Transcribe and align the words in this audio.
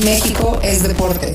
México 0.00 0.58
es 0.64 0.88
deporte. 0.88 1.34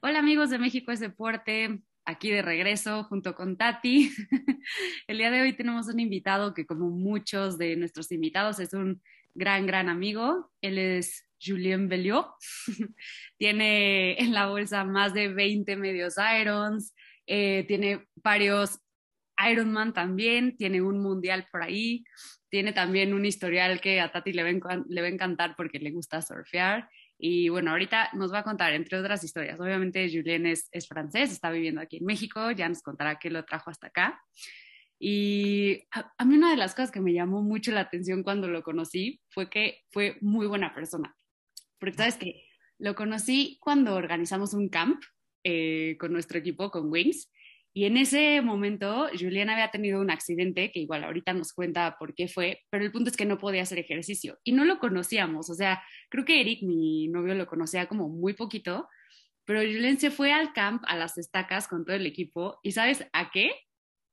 Hola 0.00 0.20
amigos 0.20 0.48
de 0.48 0.58
México 0.58 0.90
es 0.90 1.00
deporte, 1.00 1.82
aquí 2.06 2.30
de 2.30 2.40
regreso 2.40 3.04
junto 3.04 3.34
con 3.34 3.58
Tati. 3.58 4.10
El 5.06 5.18
día 5.18 5.30
de 5.30 5.42
hoy 5.42 5.52
tenemos 5.52 5.88
un 5.88 6.00
invitado 6.00 6.54
que 6.54 6.64
como 6.64 6.88
muchos 6.88 7.58
de 7.58 7.76
nuestros 7.76 8.10
invitados 8.10 8.58
es 8.58 8.72
un 8.72 9.02
gran, 9.34 9.66
gran 9.66 9.90
amigo. 9.90 10.50
Él 10.62 10.78
es 10.78 11.28
Julien 11.38 11.90
Belliot. 11.90 12.28
tiene 13.36 14.18
en 14.18 14.32
la 14.32 14.46
bolsa 14.46 14.82
más 14.84 15.12
de 15.12 15.28
20 15.28 15.76
medios 15.76 16.14
Irons, 16.40 16.94
eh, 17.26 17.66
tiene 17.68 18.08
varios 18.14 18.80
Ironman 19.38 19.92
también, 19.92 20.56
tiene 20.56 20.80
un 20.80 21.00
mundial 21.00 21.46
por 21.52 21.62
ahí, 21.62 22.02
tiene 22.52 22.74
también 22.74 23.14
un 23.14 23.24
historial 23.24 23.80
que 23.80 23.98
a 23.98 24.12
Tati 24.12 24.34
le 24.34 24.42
va, 24.42 24.84
le 24.86 25.00
a 25.00 25.08
encantar 25.08 25.56
porque 25.56 25.78
le 25.78 25.90
gusta 25.90 26.20
surfear. 26.20 26.86
Y 27.16 27.48
bueno, 27.48 27.70
ahorita 27.70 28.10
nos 28.12 28.30
va 28.30 28.40
a 28.40 28.44
contar, 28.44 28.74
entre 28.74 28.98
otras 28.98 29.24
historias. 29.24 29.58
Obviamente, 29.58 30.06
Julien 30.12 30.44
es, 30.44 30.68
es 30.70 30.86
francés, 30.86 31.32
está 31.32 31.50
viviendo 31.50 31.80
aquí 31.80 31.96
en 31.96 32.04
México, 32.04 32.50
ya 32.50 32.68
nos 32.68 32.82
contará 32.82 33.18
qué 33.18 33.30
lo 33.30 33.46
trajo 33.46 33.70
hasta 33.70 33.86
acá. 33.86 34.22
Y 34.98 35.82
a, 35.92 36.12
a, 36.18 36.24
mí 36.26 36.36
una 36.36 36.50
de 36.50 36.58
las 36.58 36.74
cosas 36.74 36.90
que 36.90 37.00
me 37.00 37.14
llamó 37.14 37.40
mucho 37.40 37.72
la 37.72 37.80
atención 37.80 38.22
cuando 38.22 38.48
lo 38.48 38.62
conocí 38.62 39.22
fue 39.30 39.48
que 39.48 39.78
fue 39.90 40.18
muy 40.20 40.46
buena 40.46 40.74
persona. 40.74 41.16
Porque 41.78 41.96
sabes 41.96 42.18
que 42.18 42.44
lo 42.78 42.94
conocí 42.94 43.56
cuando 43.62 43.94
organizamos 43.94 44.52
un 44.52 44.68
camp 44.68 45.02
eh, 45.42 45.96
con 45.98 46.12
nuestro 46.12 46.38
equipo, 46.38 46.70
con 46.70 46.92
Wings, 46.92 47.32
y 47.74 47.86
en 47.86 47.96
ese 47.96 48.42
momento, 48.42 49.08
Julián 49.18 49.48
había 49.48 49.70
tenido 49.70 50.00
un 50.00 50.10
accidente, 50.10 50.70
que 50.70 50.80
igual 50.80 51.04
ahorita 51.04 51.32
nos 51.32 51.54
cuenta 51.54 51.96
por 51.98 52.14
qué 52.14 52.28
fue, 52.28 52.60
pero 52.68 52.84
el 52.84 52.92
punto 52.92 53.08
es 53.08 53.16
que 53.16 53.24
no 53.24 53.38
podía 53.38 53.62
hacer 53.62 53.78
ejercicio 53.78 54.38
y 54.44 54.52
no 54.52 54.66
lo 54.66 54.78
conocíamos. 54.78 55.48
O 55.48 55.54
sea, 55.54 55.82
creo 56.10 56.26
que 56.26 56.40
Eric, 56.40 56.62
mi 56.62 57.08
novio, 57.08 57.34
lo 57.34 57.46
conocía 57.46 57.86
como 57.86 58.10
muy 58.10 58.34
poquito, 58.34 58.88
pero 59.46 59.60
Julián 59.60 59.98
se 59.98 60.10
fue 60.10 60.32
al 60.32 60.52
camp, 60.52 60.82
a 60.86 60.96
las 60.96 61.16
estacas 61.16 61.66
con 61.66 61.84
todo 61.86 61.96
el 61.96 62.06
equipo 62.06 62.58
y 62.62 62.72
¿sabes 62.72 63.06
a 63.14 63.30
qué? 63.30 63.52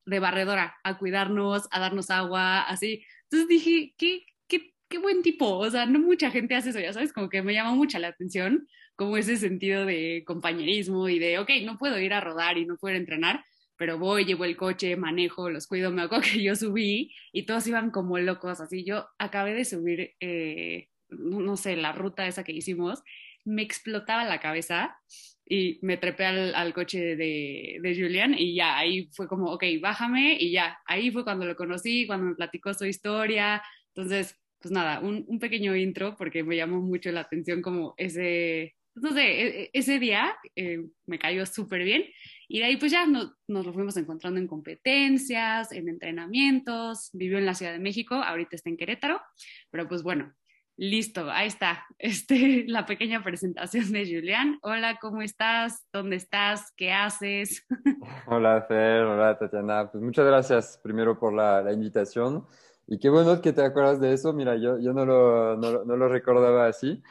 De 0.06 0.20
barredora, 0.20 0.78
a 0.84 0.98
cuidarnos, 0.98 1.68
a 1.72 1.80
darnos 1.82 2.10
agua, 2.12 2.62
así. 2.62 3.04
Entonces 3.24 3.50
dije, 3.50 3.94
qué, 3.98 4.24
qué, 4.48 4.74
qué 4.88 5.00
buen 5.00 5.22
tipo. 5.22 5.58
O 5.58 5.70
sea, 5.70 5.86
no 5.86 6.00
mucha 6.00 6.32
gente 6.32 6.56
hace 6.56 6.70
eso, 6.70 6.80
ya 6.80 6.94
sabes, 6.94 7.12
como 7.12 7.30
que 7.30 7.42
me 7.42 7.54
llama 7.54 7.74
mucha 7.76 8.00
la 8.00 8.08
atención 8.08 8.68
como 9.00 9.16
ese 9.16 9.38
sentido 9.38 9.86
de 9.86 10.24
compañerismo 10.28 11.08
y 11.08 11.20
de, 11.20 11.40
ok, 11.40 11.50
no 11.64 11.78
puedo 11.78 11.98
ir 12.00 12.14
a 12.14 12.20
rodar 12.20 12.58
y 12.58 12.66
no 12.66 12.76
puedo 12.76 12.98
entrenar, 12.98 13.46
pero 13.80 13.98
voy, 13.98 14.26
llevo 14.26 14.44
el 14.44 14.58
coche, 14.58 14.98
manejo, 14.98 15.50
los 15.50 15.66
cuido, 15.66 15.90
me 15.90 16.02
acuerdo 16.02 16.26
que 16.34 16.44
yo 16.44 16.56
subí 16.56 17.16
y 17.32 17.44
todos 17.46 17.66
iban 17.66 17.92
como 17.92 18.20
locos, 18.20 18.60
así 18.60 18.84
yo 18.84 19.08
acabé 19.18 19.54
de 19.54 19.66
subir, 19.66 20.16
eh, 20.20 20.90
no 21.10 21.56
sé, 21.56 21.78
la 21.78 21.94
ruta 21.94 22.28
esa 22.28 22.44
que 22.44 22.52
hicimos, 22.52 23.02
me 23.46 23.62
explotaba 23.62 24.26
la 24.26 24.42
cabeza 24.42 24.98
y 25.46 25.80
me 25.82 25.96
trepé 25.96 26.26
al, 26.26 26.54
al 26.56 26.74
coche 26.74 27.16
de, 27.16 27.80
de, 27.82 27.96
Julian 27.96 28.36
y 28.38 28.54
ya, 28.54 28.78
ahí 28.78 29.10
fue 29.14 29.30
como, 29.30 29.50
ok, 29.54 29.64
bájame 29.82 30.38
y 30.38 30.52
ya, 30.52 30.78
ahí 30.86 31.10
fue 31.10 31.24
cuando 31.24 31.46
lo 31.46 31.56
conocí, 31.56 32.06
cuando 32.06 32.26
me 32.28 32.36
platicó 32.36 32.74
su 32.74 32.86
historia, 32.86 33.64
entonces, 33.96 34.38
pues 34.60 34.74
nada, 34.74 35.00
un, 35.00 35.24
un 35.26 35.40
pequeño 35.40 35.74
intro 35.74 36.18
porque 36.18 36.44
me 36.44 36.58
llamó 36.58 36.82
mucho 36.82 37.12
la 37.14 37.22
atención 37.22 37.62
como 37.62 37.94
ese, 37.96 38.76
no 38.96 39.14
sé, 39.14 39.22
e, 39.22 39.62
e, 39.64 39.70
ese 39.72 40.00
día 40.00 40.36
eh, 40.58 40.80
me 41.06 41.18
cayó 41.18 41.46
súper 41.46 41.84
bien 41.86 42.04
y 42.52 42.60
de 42.60 42.66
ahí 42.66 42.78
pues 42.78 42.92
ya 42.92 43.06
nos, 43.06 43.32
nos, 43.48 43.64
lo 43.64 43.72
fuimos 43.72 43.96
encontrando 43.96 44.40
en 44.40 44.48
competencias, 44.48 45.72
en 45.72 45.88
entrenamientos, 45.88 47.12
vivió 47.14 47.38
en 47.38 47.46
la 47.46 47.54
Ciudad 47.54 47.72
de 47.72 47.80
México, 47.80 48.16
ahorita 48.16 48.56
está 48.56 48.70
en 48.70 48.78
Querétaro, 48.78 49.22
pero 49.70 49.88
pues 49.88 50.02
bueno, 50.02 50.34
listo, 50.76 51.30
ahí 51.30 51.48
está, 51.48 51.86
este, 52.00 52.66
la 52.68 52.88
pequeña 52.88 53.24
presentación 53.24 53.92
de 53.92 54.04
Julián. 54.04 54.58
Hola, 54.64 54.98
¿cómo 55.00 55.22
estás? 55.22 55.86
¿Dónde 55.94 56.16
estás? 56.16 56.74
¿Qué 56.76 56.92
haces? 56.92 57.68
Hola, 58.26 58.66
Fer, 58.68 59.04
hola, 59.04 59.38
Tatiana. 59.38 59.92
Pues 59.92 60.04
muchas 60.04 60.26
gracias 60.26 60.80
primero 60.82 61.20
por 61.20 61.34
la, 61.34 61.62
la 61.62 61.72
invitación. 61.72 62.48
Y 62.88 62.98
qué 62.98 63.10
bueno 63.10 63.40
que 63.42 63.54
te 63.54 63.62
acuerdas 63.62 64.02
de 64.02 64.12
eso. 64.14 64.34
Mira, 64.34 64.56
yo, 64.56 64.80
yo 64.80 64.92
no, 64.94 65.06
lo, 65.06 65.56
no, 65.56 65.86
no 65.86 65.96
lo 65.96 66.08
recordaba 66.08 66.66
así. 66.66 67.04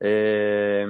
Eh, 0.00 0.86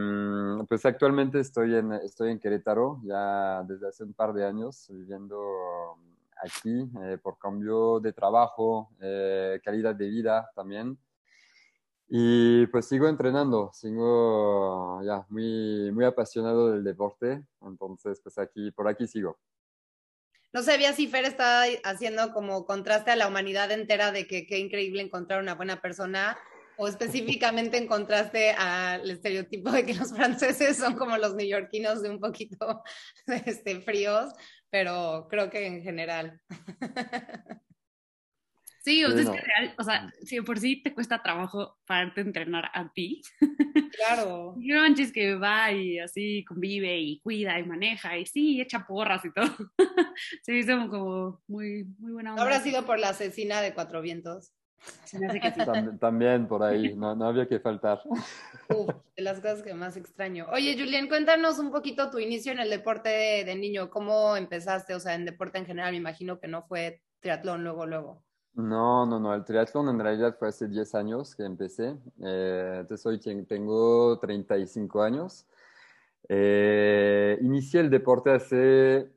pues 0.69 0.85
actualmente 0.85 1.41
estoy 1.41 1.75
en, 1.75 1.93
estoy 1.95 2.31
en 2.31 2.39
Querétaro, 2.39 3.01
ya 3.05 3.63
desde 3.63 3.89
hace 3.89 4.05
un 4.05 4.13
par 4.13 4.33
de 4.35 4.45
años, 4.45 4.87
viviendo 4.91 5.97
aquí 6.43 6.89
eh, 7.05 7.19
por 7.23 7.39
cambio 7.39 8.01
de 8.01 8.13
trabajo, 8.13 8.91
eh, 9.01 9.61
calidad 9.65 9.95
de 9.95 10.09
vida 10.09 10.51
también. 10.55 10.99
Y 12.11 12.67
pues 12.69 12.87
sigo 12.87 13.07
entrenando, 13.07 13.71
sigo 13.75 15.03
ya 15.03 15.27
muy, 15.29 15.91
muy 15.93 16.05
apasionado 16.05 16.71
del 16.71 16.83
deporte, 16.83 17.45
entonces 17.61 18.21
pues 18.23 18.39
aquí, 18.39 18.71
por 18.71 18.89
aquí 18.89 19.07
sigo. 19.07 19.39
No 20.53 20.63
sabía 20.63 20.95
si 20.95 21.07
Fer 21.07 21.27
estaba 21.27 21.65
haciendo 21.85 22.33
como 22.33 22.65
contraste 22.65 23.11
a 23.11 23.17
la 23.17 23.29
humanidad 23.29 23.71
entera 23.71 24.13
de 24.13 24.27
que 24.27 24.47
qué 24.47 24.59
increíble 24.59 25.03
encontrar 25.03 25.43
una 25.43 25.55
buena 25.55 25.83
persona 25.83 26.39
o 26.79 26.87
específicamente 26.87 27.77
encontraste 27.77 28.53
al 28.53 29.11
estereotipo 29.11 29.71
de 29.73 29.85
que 29.85 29.95
los 29.95 30.13
franceses 30.13 30.77
son 30.77 30.95
como 30.95 31.19
los 31.19 31.35
neoyorquinos 31.35 32.03
de 32.03 32.11
un 32.11 32.21
poquito 32.21 32.83
este, 33.47 33.81
fríos, 33.81 34.33
pero 34.71 35.27
creo 35.29 35.51
que 35.51 35.67
en 35.67 35.83
general. 35.83 36.41
Sí, 38.81 39.05
o 39.05 39.11
sea, 39.11 39.21
es 39.21 39.29
que 39.29 39.41
real, 39.43 39.75
o 39.77 39.83
sea, 39.83 40.11
si 40.23 40.41
por 40.41 40.59
sí 40.59 40.83
te 40.83 40.95
cuesta 40.95 41.23
trabajo 41.23 41.77
pararte 41.85 42.23
a 42.23 42.25
entrenar 42.25 42.71
a 42.73 42.91
ti. 42.93 43.21
Claro. 43.99 44.55
Y 44.61 44.69
no 44.69 44.81
manches 44.81 45.13
que 45.13 45.35
va 45.35 45.73
y 45.73 45.99
así 45.99 46.45
convive 46.45 46.99
y 47.01 47.19
cuida 47.19 47.59
y 47.59 47.65
maneja 47.65 48.17
y 48.17 48.25
sí, 48.27 48.61
echa 48.61 48.87
porras 48.87 49.25
y 49.25 49.33
todo. 49.33 49.51
Se 50.43 50.57
hizo 50.57 50.89
como 50.89 51.43
muy, 51.49 51.85
muy 51.99 52.13
buena 52.13 52.31
onda. 52.31 52.43
¿Habrá 52.45 52.61
sido 52.61 52.87
por 52.87 53.01
la 53.01 53.09
asesina 53.09 53.61
de 53.61 53.75
Cuatro 53.75 54.01
Vientos? 54.01 54.53
También, 55.11 55.99
también, 55.99 56.49
por 56.49 56.63
ahí, 56.63 56.95
no, 56.95 57.15
no 57.15 57.27
había 57.27 57.49
que 57.49 57.61
faltar. 57.61 58.01
Uf, 58.69 58.89
de 59.17 59.23
las 59.23 59.41
cosas 59.41 59.63
que 59.63 59.75
más 59.75 59.97
extraño. 59.97 60.47
Oye, 60.53 60.77
Julián, 60.79 61.09
cuéntanos 61.09 61.59
un 61.59 61.71
poquito 61.71 62.11
tu 62.11 62.19
inicio 62.19 62.53
en 62.53 62.61
el 62.61 62.71
deporte 62.71 63.09
de, 63.09 63.45
de, 63.45 63.55
niño. 63.55 63.91
¿Cómo 63.91 64.37
empezaste? 64.37 64.95
O 64.95 65.01
sea, 65.01 65.15
en 65.15 65.25
deporte 65.25 65.59
en 65.59 65.67
general, 65.67 65.93
me 65.93 65.99
imagino 65.99 66.39
que 66.39 66.49
no 66.49 66.63
fue 66.63 67.03
triatlón 67.21 67.65
luego, 67.65 67.87
luego. 67.87 68.23
No, 68.55 69.07
no, 69.07 69.21
no. 69.21 69.35
El 69.35 69.45
triatlón 69.45 69.89
en 69.89 70.01
realidad 70.01 70.37
fue 70.37 70.49
hace 70.49 70.67
10 70.67 70.95
años 70.97 71.35
que 71.37 71.45
empecé. 71.45 71.97
Eh, 72.25 72.79
entonces 72.81 73.07
hoy 73.07 73.21
tengo 73.47 74.19
35 74.19 75.03
años. 75.03 75.47
Eh, 76.29 77.39
inicié 77.41 77.81
el 77.81 77.91
deporte 77.91 78.33
hace... 78.33 79.13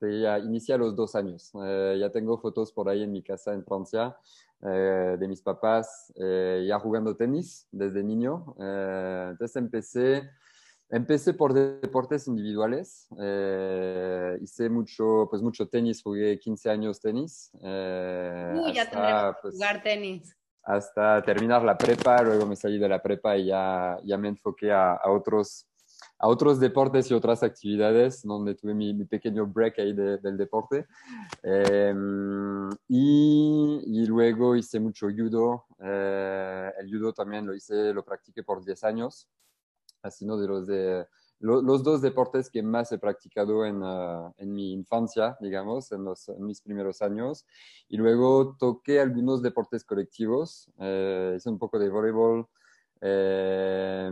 Ya, 0.00 0.38
inicié 0.38 0.74
a 0.74 0.78
los 0.78 0.96
dos 0.96 1.14
años. 1.14 1.52
Eh, 1.62 1.98
ya 2.00 2.10
tengo 2.10 2.38
fotos 2.38 2.72
por 2.72 2.88
ahí 2.88 3.02
en 3.02 3.12
mi 3.12 3.22
casa 3.22 3.52
en 3.52 3.64
Francia 3.64 4.16
eh, 4.62 5.16
de 5.18 5.28
mis 5.28 5.42
papás 5.42 6.12
eh, 6.16 6.64
ya 6.66 6.78
jugando 6.78 7.16
tenis 7.16 7.66
desde 7.70 8.02
niño. 8.02 8.54
Entonces 8.58 9.56
empecé, 9.56 10.30
empecé 10.88 11.34
por 11.34 11.52
deportes 11.52 12.28
individuales. 12.28 13.08
Hice 14.40 14.70
mucho, 14.70 15.26
pues 15.28 15.42
mucho 15.42 15.68
tenis, 15.68 16.02
jugué 16.02 16.38
15 16.38 16.70
años 16.70 17.00
tenis. 17.00 17.50
Uy, 17.54 18.72
ya 18.72 18.88
tendremos 18.88 19.36
pues, 19.42 19.54
jugar 19.54 19.82
tenis. 19.82 20.34
Hasta 20.62 21.22
terminar 21.22 21.62
la 21.62 21.76
prepa, 21.76 22.22
luego 22.22 22.46
me 22.46 22.54
salí 22.54 22.78
de 22.78 22.88
la 22.88 23.02
prepa 23.02 23.36
y 23.36 23.46
ya, 23.46 23.98
ya 24.04 24.16
me 24.18 24.28
enfoqué 24.28 24.70
a, 24.70 24.92
a 24.92 25.10
otros 25.10 25.69
a 26.20 26.28
otros 26.28 26.60
deportes 26.60 27.10
y 27.10 27.14
otras 27.14 27.42
actividades 27.42 28.22
donde 28.22 28.54
tuve 28.54 28.74
mi, 28.74 28.92
mi 28.92 29.06
pequeño 29.06 29.46
break 29.46 29.78
ahí 29.78 29.94
de, 29.94 30.18
del 30.18 30.36
deporte. 30.36 30.86
Eh, 31.42 31.94
y, 32.88 33.82
y, 33.86 34.06
luego 34.06 34.54
hice 34.54 34.78
mucho 34.78 35.08
judo. 35.08 35.64
Eh, 35.82 36.70
el 36.78 36.90
judo 36.90 37.14
también 37.14 37.46
lo 37.46 37.54
hice, 37.54 37.94
lo 37.94 38.04
practiqué 38.04 38.42
por 38.42 38.62
10 38.62 38.84
años. 38.84 39.28
Así, 40.02 40.26
¿no? 40.26 40.36
De 40.36 40.46
los, 40.46 40.66
de, 40.66 41.06
lo, 41.38 41.62
los 41.62 41.82
dos 41.82 42.02
deportes 42.02 42.50
que 42.50 42.62
más 42.62 42.92
he 42.92 42.98
practicado 42.98 43.64
en, 43.64 43.82
uh, 43.82 44.32
en 44.36 44.52
mi 44.52 44.72
infancia, 44.72 45.38
digamos, 45.40 45.90
en, 45.90 46.04
los, 46.04 46.28
en, 46.28 46.44
mis 46.44 46.60
primeros 46.60 47.00
años. 47.00 47.46
Y 47.88 47.96
luego 47.96 48.56
toqué 48.58 49.00
algunos 49.00 49.40
deportes 49.40 49.84
colectivos. 49.84 50.70
Eh, 50.78 51.34
hice 51.36 51.48
un 51.48 51.58
poco 51.58 51.78
de 51.78 51.88
voleibol, 51.88 52.46
eh, 53.00 54.10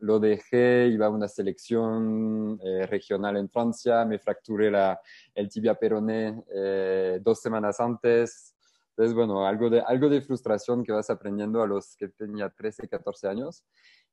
lo 0.00 0.18
dejé, 0.18 0.88
iba 0.88 1.06
a 1.06 1.10
una 1.10 1.28
selección 1.28 2.58
eh, 2.64 2.86
regional 2.86 3.36
en 3.36 3.50
Francia, 3.50 4.04
me 4.04 4.18
fracturé 4.18 4.70
la, 4.70 4.98
el 5.34 5.48
tibia 5.48 5.74
peroné 5.74 6.42
eh, 6.54 7.20
dos 7.22 7.40
semanas 7.40 7.80
antes. 7.80 8.54
Entonces, 8.90 9.14
bueno, 9.14 9.46
algo 9.46 9.68
de, 9.70 9.80
algo 9.80 10.08
de 10.08 10.22
frustración 10.22 10.82
que 10.84 10.92
vas 10.92 11.10
aprendiendo 11.10 11.62
a 11.62 11.66
los 11.66 11.96
que 11.96 12.08
tenía 12.08 12.48
13, 12.48 12.88
14 12.88 13.28
años. 13.28 13.64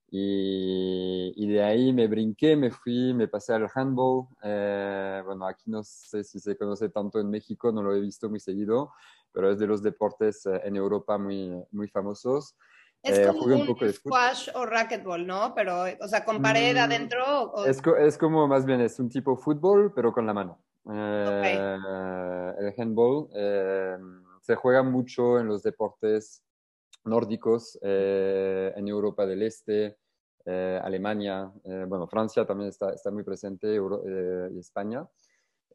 Y, 0.09 1.33
y 1.35 1.47
de 1.47 1.62
ahí 1.63 1.91
me 1.91 2.07
brinqué, 2.07 2.56
me 2.56 2.71
fui, 2.71 3.13
me 3.13 3.27
pasé 3.27 3.53
al 3.53 3.68
handball. 3.74 4.27
Eh, 4.44 5.21
bueno, 5.25 5.45
aquí 5.47 5.69
no 5.69 5.83
sé 5.83 6.24
si 6.24 6.39
se 6.39 6.57
conoce 6.57 6.89
tanto 6.89 7.19
en 7.19 7.29
México, 7.29 7.71
no 7.71 7.83
lo 7.83 7.94
he 7.94 8.00
visto 8.00 8.29
muy 8.29 8.39
seguido, 8.39 8.94
pero 9.33 9.51
es 9.51 9.59
de 9.59 9.68
los 9.68 9.81
deportes 9.83 10.45
en 10.45 10.75
Europa 10.77 11.18
muy, 11.18 11.51
muy 11.71 11.89
famosos. 11.89 12.56
Es 13.03 13.19
Eh, 13.19 13.27
como 13.27 13.39
jugué 13.39 13.55
un 13.55 13.61
un, 13.61 13.67
poco 13.67 13.85
de 13.85 13.94
squash 13.94 14.49
o 14.55 14.65
racquetball, 14.65 15.25
¿no? 15.25 15.53
Pero, 15.55 15.83
o 16.01 16.07
sea, 16.07 16.25
con 16.25 16.41
pared 16.41 16.75
Mm, 16.75 16.79
adentro. 16.79 17.23
o- 17.53 17.65
Es, 17.65 17.81
es 17.99 18.17
como 18.17 18.47
más 18.47 18.65
bien, 18.65 18.81
es 18.81 18.99
un 18.99 19.09
tipo 19.09 19.38
fútbol, 19.38 19.94
pero 19.94 20.11
con 20.13 20.25
la 20.25 20.33
mano. 20.33 20.61
Eh, 20.91 21.77
El 22.59 22.73
handball 22.77 23.27
eh, 23.35 23.97
se 24.41 24.55
juega 24.55 24.83
mucho 24.83 25.39
en 25.39 25.47
los 25.47 25.63
deportes 25.63 26.44
nórdicos, 27.03 27.77
eh, 27.81 28.73
en 28.75 28.88
Europa 28.88 29.25
del 29.25 29.43
Este, 29.43 29.97
eh, 30.45 30.79
Alemania, 30.83 31.51
eh, 31.63 31.85
bueno, 31.88 32.07
Francia 32.07 32.45
también 32.45 32.69
está, 32.69 32.93
está 32.93 33.11
muy 33.11 33.23
presente, 33.23 33.73
Euro- 33.75 34.01
y 34.51 34.59
España. 34.59 35.05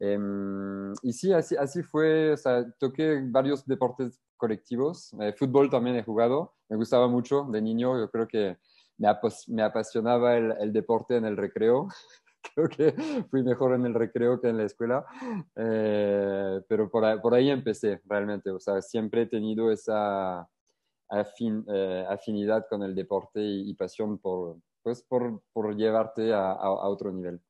Em, 0.04 0.92
y 1.02 1.12
sí, 1.12 1.32
así, 1.32 1.54
así 1.56 1.80
fue, 1.84 2.32
o 2.32 2.36
sea, 2.36 2.68
toqué 2.80 3.20
varios 3.24 3.64
deportes 3.64 4.20
colectivos, 4.36 5.12
Eh, 5.20 5.32
fútbol 5.32 5.70
también 5.70 5.94
he 5.94 6.02
jugado, 6.02 6.54
me 6.68 6.76
gustaba 6.76 7.06
mucho 7.06 7.44
de 7.44 7.62
niño, 7.62 7.96
yo 8.00 8.10
creo 8.10 8.26
que 8.26 8.58
me, 8.98 9.06
apos- 9.06 9.46
me 9.46 9.62
apasionaba 9.62 10.36
el, 10.36 10.50
el 10.58 10.72
deporte 10.72 11.16
en 11.16 11.24
el 11.24 11.36
recreo, 11.36 11.86
creo 12.54 12.68
que 12.68 12.92
fui 13.30 13.44
mejor 13.44 13.74
en 13.74 13.86
el 13.86 13.94
recreo 13.94 14.40
que 14.40 14.48
en 14.48 14.56
la 14.56 14.64
escuela, 14.64 15.06
Eh, 15.54 16.60
pero 16.68 16.90
por 16.90 17.04
ahí, 17.04 17.20
por 17.20 17.34
ahí 17.34 17.50
empecé 17.50 18.00
realmente, 18.06 18.50
o 18.50 18.58
sea, 18.58 18.82
siempre 18.82 19.22
he 19.22 19.26
tenido 19.26 19.70
esa 19.70 20.48
afin- 21.08 21.64
eh, 21.72 22.04
afinidad 22.08 22.66
con 22.68 22.82
el 22.82 22.96
deporte 22.96 23.40
y, 23.40 23.70
y 23.70 23.74
pasión 23.74 24.18
por, 24.18 24.56
pues, 24.82 25.00
por, 25.04 25.42
por 25.52 25.76
llevarte 25.76 26.32
a, 26.32 26.50
a- 26.50 26.54
a 26.84 26.88
otro 26.88 27.12
nivel. 27.12 27.40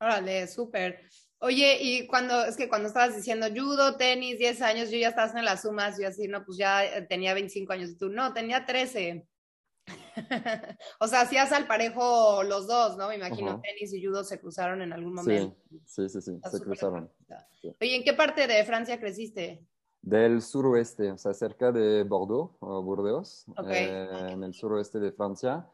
Órale, 0.00 0.48
súper. 0.48 1.06
Oye, 1.42 1.78
y 1.80 2.06
cuando, 2.06 2.44
es 2.44 2.56
que 2.56 2.68
cuando 2.68 2.88
estabas 2.88 3.16
diciendo 3.16 3.46
judo, 3.48 3.96
tenis, 3.96 4.38
10 4.38 4.60
años, 4.60 4.90
yo 4.90 4.98
ya 4.98 5.08
estabas 5.08 5.34
en 5.34 5.46
las 5.46 5.62
sumas, 5.62 5.98
yo 5.98 6.06
así, 6.06 6.28
no, 6.28 6.44
pues 6.44 6.58
ya 6.58 6.84
eh, 6.84 7.02
tenía 7.02 7.32
25 7.32 7.72
años, 7.72 7.90
y 7.90 7.96
tú, 7.96 8.10
no, 8.10 8.34
tenía 8.34 8.66
13. 8.66 9.26
o 11.00 11.06
sea, 11.06 11.22
hacías 11.22 11.50
al 11.52 11.66
parejo 11.66 12.42
los 12.42 12.66
dos, 12.66 12.98
¿no? 12.98 13.08
Me 13.08 13.16
imagino, 13.16 13.58
tenis 13.62 13.94
y 13.94 14.04
judo 14.04 14.22
se 14.22 14.38
cruzaron 14.38 14.82
en 14.82 14.92
algún 14.92 15.14
momento. 15.14 15.56
sí, 15.86 16.08
sí, 16.10 16.20
sí, 16.20 16.38
se 16.44 16.60
cruzaron. 16.60 17.10
Sí. 17.62 17.74
Oye, 17.80 17.96
¿en 17.96 18.04
qué 18.04 18.12
parte 18.12 18.46
de 18.46 18.62
Francia 18.64 19.00
creciste? 19.00 19.64
Del 20.02 20.42
suroeste, 20.42 21.10
o 21.10 21.18
sea, 21.18 21.32
cerca 21.32 21.72
de 21.72 22.04
Bordeaux, 22.04 22.54
o 22.60 22.82
Burdeos, 22.82 23.46
eh, 23.66 24.08
en 24.30 24.44
el 24.44 24.52
suroeste 24.52 25.00
de 25.00 25.12
Francia 25.12 25.66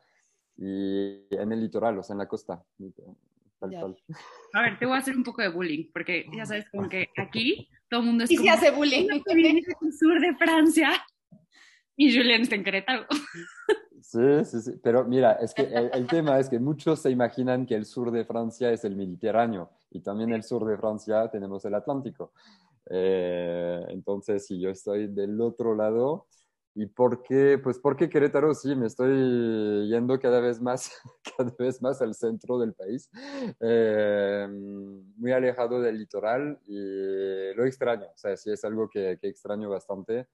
y 0.56 1.26
en 1.30 1.50
el 1.50 1.60
litoral, 1.60 1.98
o 1.98 2.04
sea, 2.04 2.14
en 2.14 2.18
la 2.18 2.28
costa. 2.28 2.64
Tal 3.58 3.70
Ya. 3.70 3.80
cual. 3.80 3.96
A 4.54 4.62
ver, 4.62 4.78
te 4.78 4.86
voy 4.86 4.94
a 4.94 4.98
hacer 4.98 5.16
un 5.16 5.22
poco 5.24 5.42
de 5.42 5.48
bullying, 5.48 5.90
porque 5.92 6.26
ya 6.36 6.44
sabes, 6.46 6.68
como 6.70 6.88
que 6.88 7.08
aquí 7.16 7.68
todo 7.88 8.00
el 8.00 8.06
mundo 8.06 8.24
es 8.24 8.30
Y 8.30 8.36
se 8.36 8.42
como, 8.42 8.52
hace 8.54 8.70
bullying. 8.70 9.04
"Una 9.06 9.22
que 9.22 9.34
viene 9.34 9.62
del 9.80 9.92
sur 9.92 10.20
de 10.20 10.34
Francia 10.36 10.90
y 11.96 12.14
Julián 12.16 12.42
está 12.42 12.54
en 12.56 12.64
Querétaro. 12.64 13.06
Sí, 14.02 14.20
sí, 14.44 14.60
sí. 14.60 14.72
Pero 14.82 15.04
mira, 15.04 15.32
es 15.32 15.52
que 15.54 15.62
el, 15.62 15.90
el 15.92 16.06
tema 16.06 16.38
es 16.38 16.48
que 16.48 16.58
muchos 16.60 17.00
se 17.02 17.10
imaginan 17.10 17.66
que 17.66 17.74
el 17.74 17.84
sur 17.86 18.10
de 18.12 18.24
Francia 18.24 18.70
es 18.70 18.84
el 18.84 18.94
Mediterráneo 18.94 19.70
y 19.90 20.00
también 20.00 20.32
el 20.32 20.42
sur 20.44 20.64
de 20.66 20.76
Francia 20.76 21.28
tenemos 21.30 21.64
el 21.64 21.74
Atlántico. 21.74 22.32
Eh, 22.88 23.84
entonces, 23.88 24.46
si 24.46 24.60
yo 24.60 24.70
estoy 24.70 25.08
del 25.08 25.40
otro 25.40 25.74
lado, 25.74 26.26
¿y 26.76 26.86
por 26.86 27.22
qué? 27.22 27.58
Pues 27.62 27.78
porque 27.80 28.08
Querétaro 28.10 28.54
sí, 28.54 28.76
me 28.76 28.86
estoy 28.86 29.88
yendo 29.88 30.20
cada 30.20 30.40
vez 30.40 30.60
más, 30.60 30.90
cada 31.38 31.50
vez 31.58 31.82
más 31.82 32.02
al 32.02 32.14
centro 32.14 32.58
del 32.58 32.74
país, 32.74 33.10
eh, 33.60 34.46
muy 35.16 35.32
alejado 35.32 35.80
del 35.80 35.98
litoral 35.98 36.60
y 36.66 37.54
lo 37.54 37.64
extraño. 37.64 38.06
O 38.14 38.18
sea, 38.18 38.36
sí 38.36 38.52
es 38.52 38.64
algo 38.64 38.88
que, 38.90 39.18
que 39.20 39.28
extraño 39.28 39.70
bastante 39.70 40.28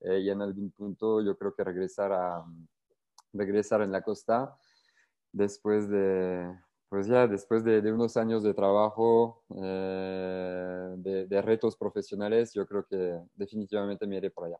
eh, 0.00 0.20
y 0.20 0.30
en 0.30 0.42
algún 0.42 0.70
punto 0.72 1.22
yo 1.22 1.36
creo 1.38 1.54
que 1.54 1.64
regresar 1.64 2.12
a 2.12 2.44
regresar 3.32 3.82
en 3.82 3.92
la 3.92 4.02
costa 4.02 4.56
después 5.32 5.88
de, 5.90 6.48
pues 6.88 7.06
ya, 7.08 7.26
después 7.26 7.64
de, 7.64 7.82
de 7.82 7.92
unos 7.92 8.16
años 8.16 8.42
de 8.42 8.54
trabajo, 8.54 9.44
eh, 9.62 10.94
de, 10.98 11.26
de 11.26 11.42
retos 11.42 11.76
profesionales, 11.76 12.52
yo 12.54 12.66
creo 12.66 12.86
que 12.86 13.20
definitivamente 13.34 14.06
me 14.06 14.16
iré 14.18 14.30
por 14.30 14.46
allá. 14.46 14.58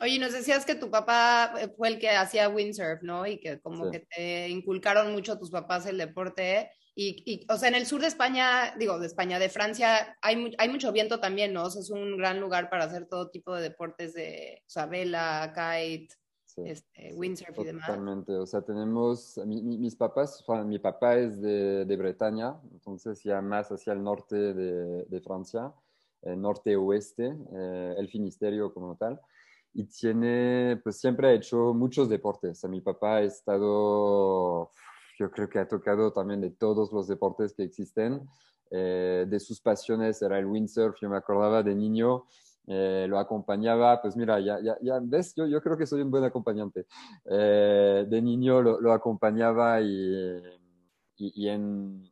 Oye, 0.00 0.18
nos 0.18 0.32
decías 0.32 0.66
que 0.66 0.74
tu 0.74 0.90
papá 0.90 1.54
eh, 1.60 1.68
fue 1.76 1.88
el 1.88 1.98
que 1.98 2.10
hacía 2.10 2.48
windsurf, 2.48 3.02
¿no? 3.02 3.26
Y 3.26 3.38
que 3.40 3.60
como 3.60 3.86
Sí. 3.86 3.90
que 3.92 4.00
te 4.14 4.48
inculcaron 4.48 5.12
mucho 5.12 5.38
tus 5.38 5.50
papás 5.50 5.86
el 5.86 5.98
deporte. 5.98 6.70
Y, 6.94 7.22
y, 7.26 7.46
o 7.52 7.56
sea, 7.58 7.68
en 7.68 7.74
el 7.74 7.86
sur 7.86 8.00
de 8.00 8.06
España, 8.06 8.74
digo, 8.78 8.98
de 8.98 9.06
España, 9.06 9.38
de 9.38 9.48
Francia, 9.50 10.16
hay, 10.22 10.54
hay 10.58 10.68
mucho 10.70 10.92
viento 10.92 11.20
también, 11.20 11.52
¿no? 11.52 11.64
O 11.64 11.70
sea, 11.70 11.80
es 11.82 11.90
un 11.90 12.16
gran 12.16 12.40
lugar 12.40 12.70
para 12.70 12.84
hacer 12.84 13.06
todo 13.06 13.28
tipo 13.30 13.54
de 13.54 13.62
deportes 13.62 14.14
de, 14.14 14.62
o 14.66 14.68
sea, 14.70 14.86
vela, 14.86 15.52
kite, 15.54 16.14
Sí. 16.44 16.62
este, 16.64 17.12
windsurf 17.14 17.58
y 17.58 17.64
demás. 17.64 17.86
Totalmente, 17.86 18.32
o 18.32 18.46
sea, 18.46 18.62
tenemos, 18.62 19.36
mi- 19.44 19.62
mi- 19.62 19.76
mis 19.76 19.94
papás, 19.94 20.42
o 20.46 20.54
sea, 20.54 20.64
mi 20.64 20.78
papá 20.78 21.16
es 21.16 21.40
de, 21.42 21.84
de 21.84 21.96
Bretaña, 21.96 22.54
entonces 22.72 23.22
ya 23.22 23.42
más 23.42 23.68
hacia 23.70 23.92
el 23.92 24.02
norte 24.02 24.54
de, 24.54 25.04
de 25.04 25.20
Francia, 25.20 25.74
eh, 26.22 26.34
norte-oeste, 26.34 27.36
eh, 27.54 27.94
el 27.98 28.08
Finisterio 28.08 28.72
como 28.72 28.96
tal, 28.96 29.20
y 29.78 29.84
tiene, 29.84 30.80
pues 30.82 30.98
siempre 30.98 31.28
ha 31.28 31.32
hecho 31.32 31.74
muchos 31.74 32.08
deportes, 32.08 32.60
sea, 32.60 32.70
mi 32.70 32.80
papá 32.80 33.16
ha 33.16 33.22
estado, 33.22 34.70
yo 35.18 35.30
creo 35.30 35.50
que 35.50 35.58
ha 35.58 35.68
tocado 35.68 36.14
también 36.14 36.40
de 36.40 36.50
todos 36.50 36.90
los 36.92 37.06
deportes 37.06 37.52
que 37.52 37.64
existen, 37.64 38.26
eh, 38.70 39.26
de 39.28 39.38
sus 39.38 39.60
pasiones 39.60 40.22
era 40.22 40.38
el 40.38 40.46
windsurf, 40.46 40.96
yo 40.98 41.10
me 41.10 41.18
acordaba 41.18 41.62
de 41.62 41.74
niño, 41.74 42.24
eh, 42.66 43.06
lo 43.06 43.18
acompañaba, 43.18 44.00
pues 44.00 44.16
mira, 44.16 44.40
ya, 44.40 44.58
ya, 44.62 44.78
ya 44.80 44.98
ves, 45.02 45.34
yo, 45.36 45.46
yo 45.46 45.60
creo 45.60 45.76
que 45.76 45.86
soy 45.86 46.00
un 46.00 46.10
buen 46.10 46.24
acompañante. 46.24 46.86
Eh, 47.26 48.06
de 48.08 48.22
niño 48.22 48.62
lo, 48.62 48.80
lo 48.80 48.92
acompañaba 48.92 49.80
y, 49.82 50.42
y, 51.18 51.44
y 51.44 51.48
en, 51.48 52.10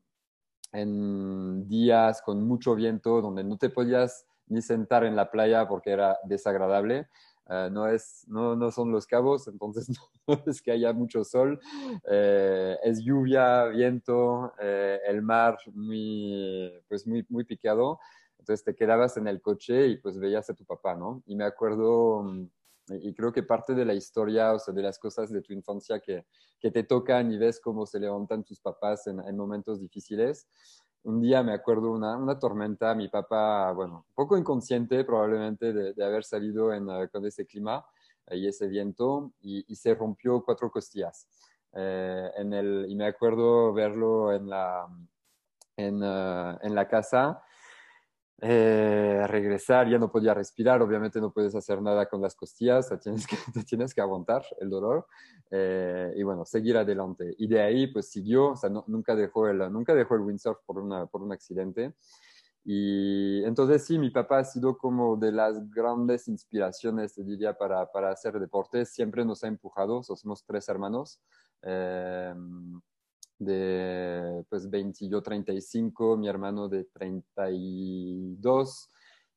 en 0.70 1.66
días 1.66 2.20
con 2.20 2.46
mucho 2.46 2.74
viento, 2.74 3.22
donde 3.22 3.42
no 3.42 3.56
te 3.56 3.70
podías 3.70 4.26
ni 4.48 4.60
sentar 4.60 5.04
en 5.04 5.16
la 5.16 5.30
playa 5.30 5.66
porque 5.66 5.90
era 5.90 6.18
desagradable. 6.24 7.08
Uh, 7.46 7.68
no, 7.70 7.86
es, 7.88 8.24
no, 8.26 8.56
no 8.56 8.70
son 8.70 8.90
los 8.90 9.06
cabos, 9.06 9.48
entonces 9.48 9.88
no 10.26 10.42
es 10.46 10.62
que 10.62 10.72
haya 10.72 10.92
mucho 10.92 11.24
sol. 11.24 11.60
Eh, 12.10 12.76
es 12.82 13.02
lluvia, 13.04 13.66
viento, 13.66 14.52
eh, 14.60 14.98
el 15.06 15.20
mar 15.22 15.58
muy, 15.74 16.72
pues 16.88 17.06
muy, 17.06 17.24
muy 17.28 17.44
picado. 17.44 17.98
Entonces 18.38 18.64
te 18.64 18.74
quedabas 18.74 19.16
en 19.16 19.26
el 19.28 19.40
coche 19.40 19.88
y 19.88 19.96
pues 19.98 20.18
veías 20.18 20.48
a 20.50 20.54
tu 20.54 20.64
papá, 20.64 20.94
¿no? 20.94 21.22
Y 21.26 21.34
me 21.36 21.44
acuerdo, 21.44 22.24
y 22.88 23.14
creo 23.14 23.32
que 23.32 23.42
parte 23.42 23.74
de 23.74 23.84
la 23.86 23.94
historia, 23.94 24.52
o 24.52 24.58
sea, 24.58 24.74
de 24.74 24.82
las 24.82 24.98
cosas 24.98 25.30
de 25.30 25.40
tu 25.40 25.52
infancia 25.54 26.00
que, 26.00 26.26
que 26.60 26.70
te 26.70 26.82
tocan 26.82 27.32
y 27.32 27.38
ves 27.38 27.60
cómo 27.60 27.86
se 27.86 28.00
levantan 28.00 28.44
tus 28.44 28.60
papás 28.60 29.06
en 29.06 29.36
momentos 29.36 29.80
difíciles. 29.80 30.46
Un 31.04 31.20
día 31.20 31.42
me 31.42 31.52
acuerdo 31.52 31.90
una, 31.90 32.16
una 32.16 32.38
tormenta, 32.38 32.94
mi 32.94 33.08
papá, 33.08 33.70
bueno, 33.72 34.06
un 34.08 34.14
poco 34.14 34.38
inconsciente 34.38 35.04
probablemente 35.04 35.72
de, 35.72 36.04
haber 36.04 36.24
salido 36.24 36.72
en, 36.72 36.88
uh, 36.88 37.08
con 37.10 37.26
ese 37.26 37.44
clima 37.46 37.84
y 38.30 38.48
ese 38.48 38.68
viento 38.68 39.32
y, 39.42 39.62
se 39.76 39.94
rompió 39.94 40.42
cuatro 40.42 40.70
costillas. 40.70 41.28
Eh, 41.74 42.30
en 42.36 42.54
el, 42.54 42.86
y 42.88 42.94
me 42.96 43.06
acuerdo 43.06 43.74
verlo 43.74 44.32
en 44.32 44.48
la, 44.48 44.86
en, 45.76 46.02
uh, 46.02 46.58
en 46.62 46.74
la 46.74 46.88
casa 46.88 47.42
eh, 48.40 49.24
regresar, 49.28 49.88
ya 49.88 49.98
no 49.98 50.10
podía 50.10 50.34
respirar, 50.34 50.82
obviamente 50.82 51.20
no 51.20 51.32
puedes 51.32 51.54
hacer 51.54 51.80
nada 51.80 52.06
con 52.06 52.20
las 52.20 52.34
costillas, 52.34 52.88
te 52.88 52.98
tienes 52.98 53.26
que, 53.26 53.36
te 53.54 53.62
tienes 53.62 53.94
que 53.94 54.00
aguantar 54.00 54.44
el 54.60 54.70
dolor 54.70 55.06
eh, 55.50 56.12
y 56.16 56.22
bueno, 56.22 56.44
seguir 56.44 56.76
adelante. 56.76 57.34
Y 57.38 57.46
de 57.46 57.62
ahí 57.62 57.86
pues 57.86 58.10
siguió, 58.10 58.50
o 58.50 58.56
sea, 58.56 58.70
no, 58.70 58.84
nunca, 58.88 59.14
dejó 59.14 59.48
el, 59.48 59.58
nunca 59.72 59.94
dejó 59.94 60.16
el 60.16 60.22
windsurf 60.22 60.58
por, 60.66 60.78
una, 60.78 61.06
por 61.06 61.22
un 61.22 61.32
accidente. 61.32 61.94
Y 62.66 63.44
entonces 63.44 63.84
sí, 63.84 63.98
mi 63.98 64.10
papá 64.10 64.38
ha 64.38 64.44
sido 64.44 64.78
como 64.78 65.16
de 65.16 65.30
las 65.32 65.70
grandes 65.70 66.28
inspiraciones, 66.28 67.14
te 67.14 67.22
diría, 67.22 67.56
para, 67.56 67.90
para 67.92 68.10
hacer 68.10 68.38
deporte. 68.40 68.86
Siempre 68.86 69.24
nos 69.24 69.44
ha 69.44 69.48
empujado, 69.48 70.02
somos 70.02 70.44
tres 70.44 70.68
hermanos. 70.70 71.20
Eh, 71.62 72.34
de 73.38 74.44
pues 74.48 74.70
20, 74.70 75.08
yo 75.08 75.22
35, 75.22 76.16
mi 76.16 76.28
hermano 76.28 76.68
de 76.68 76.84
32 76.84 78.88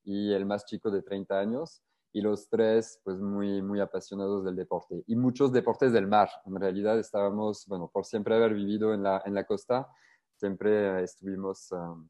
y 0.04 0.34
el 0.34 0.46
más 0.46 0.66
chico 0.66 0.92
de 0.92 1.02
30 1.02 1.40
años. 1.40 1.82
Y 2.14 2.22
los 2.22 2.50
tres, 2.50 3.00
pues 3.04 3.20
muy, 3.20 3.62
muy 3.62 3.80
apasionados 3.80 4.44
del 4.44 4.56
deporte. 4.56 5.04
Y 5.08 5.16
muchos 5.16 5.52
deportes 5.52 5.92
del 5.92 6.08
mar. 6.08 6.30
En 6.46 6.60
realidad 6.60 6.98
estábamos, 6.98 7.66
bueno, 7.68 7.90
por 7.94 8.06
siempre 8.06 8.36
haber 8.36 8.54
vivido 8.54 8.94
en 8.94 9.04
la, 9.04 9.22
en 9.26 9.36
la 9.36 9.46
costa, 9.46 9.88
siempre 10.36 11.04
estuvimos 11.04 11.72
um, 11.72 12.08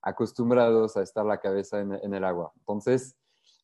acostumbrados 0.00 0.96
a 0.96 1.02
estar 1.02 1.26
la 1.26 1.40
cabeza 1.40 1.80
en, 1.80 2.14
el 2.14 2.24
agua. 2.24 2.52
Entonces, 2.56 3.16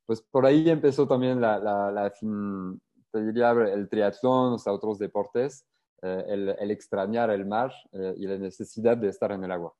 pues 0.04 0.20
por 0.20 0.44
ahí 0.44 0.68
empezó 0.68 1.06
también 1.06 1.40
la, 1.40 1.58
la, 1.58 1.92
la 1.92 2.10
fin, 2.10 2.82
te 3.10 3.24
diría, 3.24 3.52
el 3.52 3.88
triatlón, 3.88 4.54
o 4.54 4.58
sea, 4.58 4.72
otros 4.72 4.98
deportes 4.98 5.64
eh, 6.02 6.24
el, 6.28 6.56
el, 6.58 6.70
extrañar 6.72 7.30
el 7.30 7.46
mar 7.46 7.72
eh, 7.92 8.14
y 8.16 8.26
la 8.26 8.36
necesidad 8.36 8.96
de 8.96 9.08
estar 9.08 9.30
en 9.30 9.44
el 9.44 9.52
agua. 9.52 9.72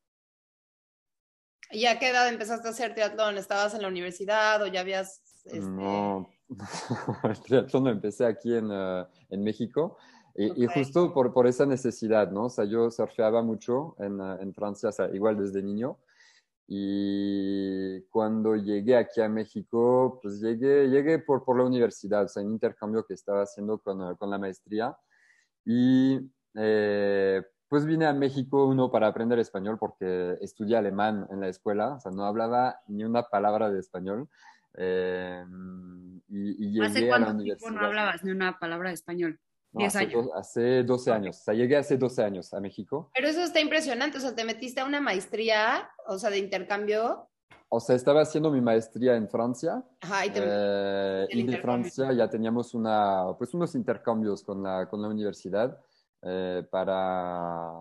¿Y 1.69 1.85
a 1.85 1.99
qué 1.99 2.09
edad 2.09 2.29
empezaste 2.29 2.67
a 2.67 2.71
hacer 2.71 2.93
triatlón? 2.93 3.37
¿Estabas 3.37 3.73
en 3.73 3.81
la 3.81 3.89
universidad 3.89 4.61
o 4.61 4.67
ya 4.67 4.79
habías 4.81 5.21
Este... 5.43 5.59
No, 5.59 6.29
el 7.23 7.41
triatlón 7.41 7.83
lo 7.83 7.89
empecé 7.89 8.25
aquí 8.25 8.55
en, 8.55 8.71
uh, 8.71 9.05
en 9.29 9.43
México. 9.43 9.97
Y, 10.35 10.49
okay. 10.49 10.63
y, 10.63 10.67
justo 10.67 11.13
por, 11.13 11.33
por 11.33 11.45
esa 11.45 11.65
necesidad, 11.65 12.31
¿no? 12.31 12.45
O 12.45 12.49
sea, 12.49 12.63
yo 12.65 12.89
surfeaba 12.89 13.41
mucho 13.41 13.95
en, 13.99 14.21
uh, 14.21 14.39
en 14.39 14.53
Francia, 14.53 14.89
o 14.89 14.91
sea, 14.93 15.09
igual 15.13 15.37
desde 15.37 15.61
niño. 15.61 15.97
Y 16.67 18.01
cuando 18.03 18.55
llegué 18.55 18.95
aquí 18.95 19.19
a 19.19 19.27
México, 19.27 20.19
pues 20.21 20.39
llegué, 20.39 20.87
llegué 20.87 21.19
por, 21.19 21.43
por 21.43 21.57
la 21.57 21.65
universidad, 21.65 22.23
o 22.23 22.27
sea, 22.29 22.43
en 22.43 22.51
intercambio 22.51 23.05
que 23.05 23.13
estaba 23.13 23.41
haciendo 23.41 23.79
con, 23.79 24.01
uh, 24.01 24.15
con 24.15 24.29
la 24.29 24.37
maestría. 24.37 24.95
Y 25.65 26.19
eh, 26.55 27.41
pues 27.67 27.85
vine 27.85 28.05
a 28.05 28.13
México, 28.13 28.65
uno, 28.67 28.91
para 28.91 29.07
aprender 29.07 29.39
español, 29.39 29.77
porque 29.79 30.37
estudié 30.41 30.77
alemán 30.77 31.27
en 31.31 31.39
la 31.41 31.47
escuela, 31.47 31.95
o 31.95 31.99
sea, 31.99 32.11
no 32.11 32.25
hablaba 32.25 32.79
ni 32.87 33.03
una 33.03 33.23
palabra 33.23 33.71
de 33.71 33.79
español. 33.79 34.29
Eh, 34.75 35.43
y, 36.29 36.65
y, 36.67 36.71
llegué 36.71 36.85
¿Hace 36.85 36.99
a 36.99 37.01
la 37.01 37.07
cuánto 37.09 37.31
universidad. 37.31 37.57
tiempo 37.57 37.79
no 37.81 37.87
hablabas 37.87 38.23
ni 38.23 38.31
una 38.31 38.59
palabra 38.59 38.89
de 38.89 38.95
español? 38.95 39.39
No, 39.71 39.79
10 39.79 39.95
hace, 39.95 40.05
años. 40.05 40.25
do- 40.25 40.35
hace 40.35 40.83
12 40.83 41.11
años, 41.11 41.39
o 41.39 41.43
sea, 41.43 41.53
llegué 41.55 41.77
hace 41.77 41.97
12 41.97 42.23
años 42.23 42.53
a 42.53 42.59
México. 42.59 43.09
Pero 43.15 43.27
eso 43.27 43.41
está 43.41 43.59
impresionante, 43.59 44.17
o 44.19 44.21
sea, 44.21 44.35
te 44.35 44.45
metiste 44.45 44.81
a 44.81 44.85
una 44.85 45.01
maestría, 45.01 45.89
o 46.07 46.19
sea, 46.19 46.29
de 46.29 46.37
intercambio. 46.37 47.27
O 47.75 47.79
sea, 47.79 47.95
estaba 47.95 48.21
haciendo 48.21 48.51
mi 48.51 48.61
maestría 48.61 49.15
en 49.15 49.27
Francia 49.27 49.83
Ajá, 50.01 50.27
y 50.27 50.29
te 50.29 50.39
eh, 50.43 51.27
y 51.31 51.41
de. 51.43 51.57
Francia 51.57 52.13
ya 52.13 52.29
teníamos 52.29 52.75
una, 52.75 53.33
pues 53.35 53.51
unos 53.55 53.73
intercambios 53.73 54.43
con 54.43 54.61
la, 54.61 54.87
con 54.87 55.01
la 55.01 55.07
universidad 55.07 55.79
eh, 56.21 56.63
para 56.69 57.71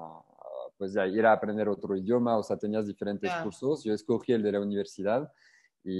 pues 0.78 0.94
ya 0.94 1.06
ir 1.06 1.26
a 1.26 1.32
aprender 1.32 1.68
otro 1.68 1.94
idioma, 1.94 2.38
o 2.38 2.42
sea, 2.42 2.56
tenías 2.56 2.86
diferentes 2.86 3.30
cursos. 3.42 3.84
Yo 3.84 3.92
escogí 3.92 4.32
el 4.32 4.42
de 4.42 4.52
la 4.52 4.60
universidad 4.60 5.30
y, 5.84 5.92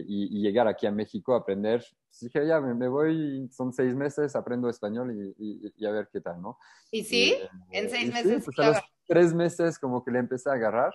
y- 0.00 0.38
y 0.38 0.42
llegar 0.42 0.66
aquí 0.66 0.88
a 0.88 0.90
México 0.90 1.32
a 1.32 1.38
aprender. 1.38 1.84
Pues 2.08 2.20
dije, 2.22 2.44
ya 2.48 2.60
me, 2.60 2.74
me 2.74 2.88
voy, 2.88 3.48
son 3.52 3.72
seis 3.72 3.94
meses, 3.94 4.34
aprendo 4.34 4.68
español 4.68 5.12
y, 5.38 5.86
a 5.86 5.90
ver 5.92 6.08
qué 6.12 6.20
tal, 6.20 6.42
¿no? 6.42 6.58
¿Y 6.90 7.04
sí? 7.04 7.32
Y, 7.70 7.76
en 7.76 7.84
eh, 7.84 7.88
seis 7.90 8.02
y 8.02 8.06
sí, 8.06 8.12
meses 8.12 8.44
pues 8.44 8.56
sí 8.56 8.62
a 8.62 8.68
los 8.70 8.78
tres 9.06 9.32
meses 9.32 9.78
como 9.78 10.04
que 10.04 10.10
le 10.10 10.18
empecé 10.18 10.50
a 10.50 10.54
agarrar. 10.54 10.92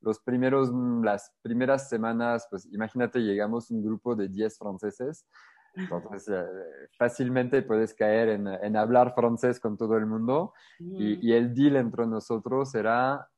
Los 0.00 0.20
primeros, 0.20 0.70
mm, 0.72 1.02
las 1.04 1.32
primeras 1.42 1.88
semanas, 1.88 2.46
pues 2.50 2.66
imagínate, 2.72 3.20
llegamos 3.20 3.70
un 3.70 3.84
grupo 3.84 4.14
de 4.14 4.28
10 4.28 4.56
franceses. 4.58 5.26
Entonces, 5.74 6.28
eh, 6.28 6.88
fácilmente 6.98 7.62
puedes 7.62 7.94
caer 7.94 8.30
en, 8.30 8.46
en 8.48 8.76
hablar 8.76 9.14
francés 9.14 9.60
con 9.60 9.76
todo 9.76 9.96
el 9.96 10.06
mundo. 10.06 10.52
Y, 10.78 11.28
y 11.28 11.32
el 11.34 11.54
deal 11.54 11.76
entre 11.76 12.06
nosotros 12.06 12.74
era 12.74 13.28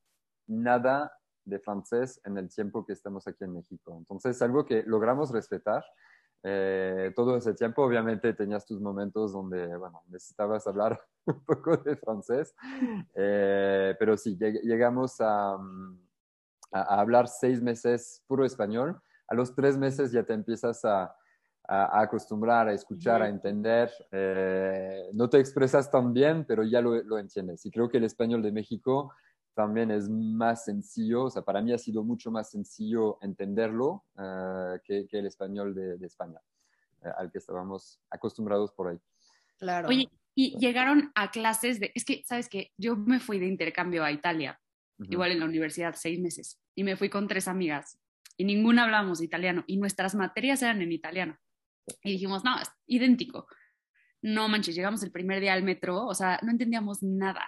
nada 0.46 1.12
de 1.44 1.58
francés 1.58 2.20
en 2.24 2.38
el 2.38 2.48
tiempo 2.48 2.84
que 2.84 2.92
estamos 2.92 3.26
aquí 3.26 3.44
en 3.44 3.52
México. 3.54 3.96
Entonces, 3.98 4.40
algo 4.42 4.64
que 4.64 4.82
logramos 4.84 5.30
respetar. 5.32 5.84
Eh, 6.42 7.12
todo 7.14 7.36
ese 7.36 7.52
tiempo, 7.52 7.82
obviamente, 7.84 8.32
tenías 8.32 8.64
tus 8.64 8.80
momentos 8.80 9.32
donde, 9.32 9.76
bueno, 9.76 10.02
necesitabas 10.06 10.66
hablar 10.66 10.98
un 11.26 11.44
poco 11.44 11.76
de 11.76 11.96
francés, 11.96 12.54
Eh, 13.14 13.94
pero 13.98 14.16
sí, 14.16 14.38
lleg- 14.38 14.62
llegamos 14.62 15.16
a, 15.20 15.58
mm, 15.58 15.98
a, 16.72 16.80
a 16.82 17.00
hablar 17.00 17.28
seis 17.28 17.60
meses 17.62 18.22
puro 18.26 18.44
español. 18.44 19.00
A 19.28 19.34
los 19.34 19.54
tres 19.54 19.76
meses 19.78 20.12
ya 20.12 20.24
te 20.24 20.32
empiezas 20.32 20.84
a, 20.84 21.04
a- 21.68 21.98
a 21.98 22.00
acostumbrar, 22.02 22.68
a 22.68 22.72
escuchar, 22.72 23.22
a 23.22 23.28
entender. 23.28 23.90
Eh, 24.10 25.10
no 25.12 25.28
te 25.28 25.38
expresas 25.38 25.90
tan 25.90 26.12
bien, 26.12 26.44
pero 26.46 26.64
ya 26.64 26.80
lo, 26.80 27.02
lo 27.02 27.18
entiendes. 27.18 27.64
Y 27.66 27.70
creo 27.70 27.88
que 27.88 27.98
el 27.98 28.04
español 28.04 28.42
de 28.42 28.52
México 28.52 29.12
también 29.54 29.90
es 29.90 30.08
más 30.08 30.64
sencillo, 30.64 31.24
o 31.24 31.30
sea, 31.30 31.42
para 31.42 31.60
mí 31.60 31.72
ha 31.72 31.78
sido 31.78 32.02
mucho 32.04 32.30
más 32.30 32.50
sencillo 32.50 33.18
entenderlo 33.20 34.04
eh, 34.18 34.78
que, 34.84 35.06
que 35.08 35.18
el 35.18 35.26
español 35.26 35.74
de, 35.74 35.98
de 35.98 36.06
España, 36.06 36.40
eh, 37.02 37.10
al 37.18 37.30
que 37.30 37.38
estábamos 37.38 38.00
acostumbrados 38.10 38.72
por 38.72 38.88
ahí. 38.88 38.98
Claro. 39.58 39.88
Oye, 39.88 40.08
y 40.34 40.56
llegaron 40.58 41.10
a 41.14 41.30
clases 41.30 41.78
de, 41.80 41.90
es 41.94 42.04
que, 42.04 42.22
¿sabes 42.26 42.48
qué? 42.48 42.70
Yo 42.78 42.96
me 42.96 43.18
fui 43.20 43.38
de 43.38 43.46
intercambio 43.46 44.02
a 44.04 44.12
Italia, 44.12 44.58
Ujú. 45.00 45.12
igual 45.12 45.32
en 45.32 45.40
la 45.40 45.46
universidad, 45.46 45.94
seis 45.96 46.20
meses, 46.20 46.60
y 46.74 46.84
me 46.84 46.96
fui 46.96 47.08
con 47.08 47.26
tres 47.26 47.48
amigas, 47.48 47.98
y 48.36 48.44
ninguna 48.44 48.84
hablábamos 48.84 49.20
italiano, 49.22 49.64
y 49.66 49.76
nuestras 49.76 50.14
materias 50.14 50.62
eran 50.62 50.82
en 50.82 50.92
italiano. 50.92 51.38
Y 52.02 52.12
dijimos, 52.12 52.44
no, 52.44 52.58
es 52.60 52.70
idéntico. 52.86 53.46
No 54.22 54.48
manches, 54.48 54.74
llegamos 54.74 55.02
el 55.02 55.10
primer 55.10 55.40
día 55.40 55.54
al 55.54 55.62
metro, 55.62 56.06
o 56.06 56.14
sea, 56.14 56.38
no 56.42 56.50
entendíamos 56.50 57.02
nada. 57.02 57.44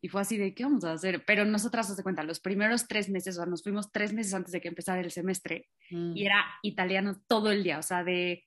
Y 0.00 0.08
fue 0.08 0.20
así 0.22 0.38
de, 0.38 0.54
¿qué 0.54 0.64
vamos 0.64 0.84
a 0.84 0.92
hacer? 0.92 1.24
Pero 1.26 1.44
nosotras, 1.44 1.94
se 1.94 2.02
cuenta, 2.02 2.22
los 2.22 2.40
primeros 2.40 2.86
tres 2.88 3.08
meses, 3.10 3.36
o 3.36 3.40
sea, 3.42 3.46
nos 3.50 3.62
fuimos 3.62 3.90
tres 3.92 4.12
meses 4.12 4.32
antes 4.32 4.52
de 4.52 4.60
que 4.60 4.68
empezara 4.68 5.00
el 5.00 5.10
semestre, 5.10 5.68
Mm. 5.90 6.16
y 6.16 6.24
era 6.24 6.44
italiano 6.62 7.20
todo 7.26 7.50
el 7.50 7.62
día, 7.62 7.78
o 7.78 7.82
sea, 7.82 8.02
de 8.04 8.44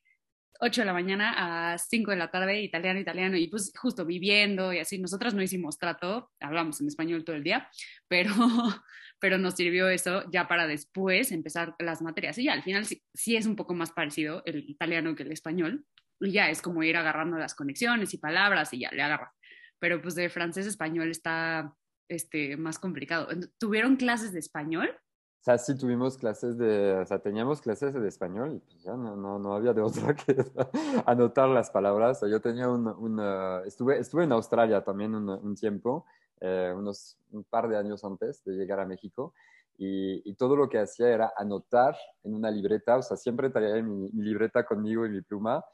8 0.60 0.82
de 0.82 0.84
la 0.84 0.92
mañana 0.92 1.72
a 1.72 1.78
5 1.78 2.10
de 2.10 2.16
la 2.16 2.30
tarde, 2.30 2.62
italiano, 2.62 3.00
italiano, 3.00 3.36
y 3.36 3.48
pues 3.48 3.72
justo 3.76 4.04
viviendo 4.04 4.72
y 4.72 4.78
así. 4.78 4.98
Nosotras 4.98 5.34
no 5.34 5.42
hicimos 5.42 5.78
trato, 5.78 6.30
hablamos 6.40 6.80
en 6.80 6.88
español 6.88 7.24
todo 7.24 7.36
el 7.36 7.42
día, 7.42 7.68
pero, 8.08 8.32
pero 9.20 9.38
nos 9.38 9.54
sirvió 9.54 9.88
eso 9.88 10.24
ya 10.30 10.48
para 10.48 10.66
después 10.66 11.32
empezar 11.32 11.74
las 11.78 12.02
materias. 12.02 12.38
Y 12.38 12.44
ya 12.44 12.52
al 12.52 12.62
final 12.62 12.86
sí, 12.86 13.36
es 13.36 13.46
un 13.46 13.56
poco 13.56 13.74
más 13.74 13.92
parecido 13.92 14.42
el 14.46 14.68
italiano 14.68 15.14
que 15.14 15.24
el 15.24 15.32
español, 15.32 15.84
y 16.20 16.30
ya 16.30 16.50
es 16.50 16.62
como 16.62 16.82
ir 16.84 16.96
agarrando 16.96 17.36
las 17.38 17.54
conexiones 17.54 18.14
y 18.14 18.18
palabras 18.18 18.72
y 18.72 18.80
ya 18.80 18.90
le 18.92 19.02
agarras. 19.02 19.34
Pero 19.80 20.00
pues 20.00 20.14
de 20.14 20.30
francés 20.30 20.66
español 20.66 21.10
está 21.10 21.74
este, 22.08 22.56
más 22.56 22.78
complicado. 22.78 23.28
¿Tuvieron 23.58 23.96
clases 23.96 24.32
de 24.32 24.38
español? 24.38 24.96
O 25.42 25.44
sea, 25.44 25.58
sí 25.58 25.76
tuvimos 25.76 26.16
clases 26.16 26.56
de, 26.56 26.92
o 27.00 27.04
sea, 27.04 27.18
teníamos 27.18 27.60
clases 27.60 27.92
de 27.92 28.06
español 28.06 28.54
y 28.54 28.58
pues 28.60 28.80
ya 28.84 28.94
no, 28.94 29.16
no, 29.16 29.40
no 29.40 29.54
había 29.54 29.72
de 29.72 29.82
otra 29.82 30.14
que 30.14 30.36
anotar 31.04 31.48
las 31.48 31.68
palabras. 31.68 32.18
O 32.18 32.20
sea, 32.20 32.28
yo 32.28 32.40
tenía 32.40 32.68
un, 32.68 32.86
una, 32.86 33.60
estuve, 33.66 33.98
estuve 33.98 34.22
en 34.22 34.30
Australia 34.30 34.84
también 34.84 35.16
un, 35.16 35.28
un 35.28 35.56
tiempo, 35.56 36.06
eh, 36.40 36.72
unos 36.76 37.18
un 37.32 37.42
par 37.42 37.68
de 37.68 37.76
años 37.76 38.04
antes 38.04 38.44
de 38.44 38.52
llegar 38.52 38.78
a 38.78 38.86
México 38.86 39.34
y, 39.76 40.22
y, 40.30 40.34
todo 40.34 40.54
lo 40.54 40.68
que 40.68 40.78
hacía 40.78 41.08
era 41.08 41.32
anotar 41.36 41.96
en 42.22 42.34
una 42.36 42.48
libreta, 42.48 42.98
o 42.98 43.02
sea, 43.02 43.16
siempre 43.16 43.50
traía 43.50 43.82
mi, 43.82 44.10
mi 44.12 44.22
libreta 44.22 44.64
conmigo 44.64 45.04
y 45.06 45.10
mi 45.10 45.22
pluma 45.22 45.64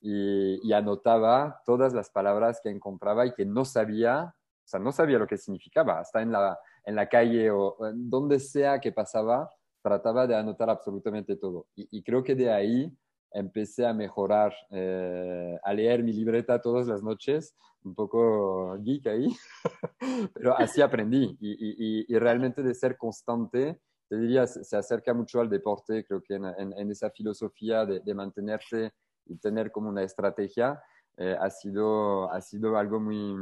y, 0.00 0.58
y 0.68 0.72
anotaba 0.72 1.62
todas 1.64 1.92
las 1.92 2.10
palabras 2.10 2.60
que 2.60 2.70
encontraba 2.70 3.24
y 3.24 3.34
que 3.34 3.44
no 3.44 3.64
sabía, 3.64 4.34
o 4.34 4.68
sea, 4.68 4.80
no 4.80 4.90
sabía 4.90 5.20
lo 5.20 5.28
que 5.28 5.38
significaba, 5.38 6.00
hasta 6.00 6.22
en 6.22 6.32
la 6.32 6.58
en 6.84 6.96
la 6.96 7.08
calle 7.08 7.50
o 7.50 7.76
donde 7.94 8.40
sea 8.40 8.80
que 8.80 8.92
pasaba, 8.92 9.50
trataba 9.82 10.26
de 10.26 10.36
anotar 10.36 10.70
absolutamente 10.70 11.36
todo. 11.36 11.66
Y, 11.74 12.02
creo 12.02 12.22
que 12.22 12.34
de 12.34 12.50
ahí 12.50 12.92
empecé 13.32 13.86
a 13.86 13.92
mejorar, 13.92 14.52
eh, 14.70 15.58
a 15.62 15.72
leer 15.74 16.02
mi 16.02 16.12
libreta 16.12 16.60
todas 16.60 16.86
las 16.86 17.02
noches, 17.02 17.54
un 17.82 17.94
poco 17.94 18.76
geek 18.80 19.06
ahí, 19.06 19.28
pero 20.34 20.56
así 20.56 20.80
aprendí. 20.80 21.36
Y, 21.40 22.04
y, 22.08 22.18
realmente 22.18 22.62
de 22.62 22.74
ser 22.74 22.96
constante, 22.96 23.80
te 24.08 24.16
diría, 24.16 24.46
se, 24.46 24.76
acerca 24.76 25.14
mucho 25.14 25.40
al 25.40 25.48
deporte, 25.48 26.04
creo 26.04 26.22
que 26.22 26.34
en 26.34 26.90
esa 26.90 27.10
filosofía 27.10 27.84
de, 27.86 28.00
de, 28.00 28.14
mantenerse 28.14 28.92
y 29.26 29.36
tener 29.36 29.72
como 29.72 29.88
una 29.88 30.02
estrategia, 30.02 30.80
eh, 31.16 31.36
ha, 31.38 31.50
sido, 31.50 32.30
ha 32.32 32.40
sido 32.40 32.76
algo 32.76 32.98
muy 32.98 33.34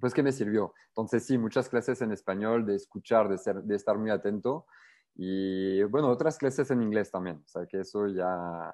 pues 0.00 0.14
que 0.14 0.22
me 0.22 0.32
sirvió. 0.32 0.72
Entonces 0.88 1.24
sí, 1.24 1.38
muchas 1.38 1.68
clases 1.68 2.00
en 2.02 2.12
español, 2.12 2.66
de 2.66 2.76
escuchar, 2.76 3.28
de, 3.28 3.38
ser, 3.38 3.62
de 3.62 3.76
estar 3.76 3.98
muy 3.98 4.10
atento 4.10 4.66
y 5.16 5.82
bueno, 5.84 6.08
otras 6.08 6.38
clases 6.38 6.70
en 6.70 6.82
inglés 6.82 7.10
también, 7.10 7.36
o 7.44 7.48
sea 7.48 7.66
que 7.66 7.80
eso 7.80 8.08
ya... 8.08 8.72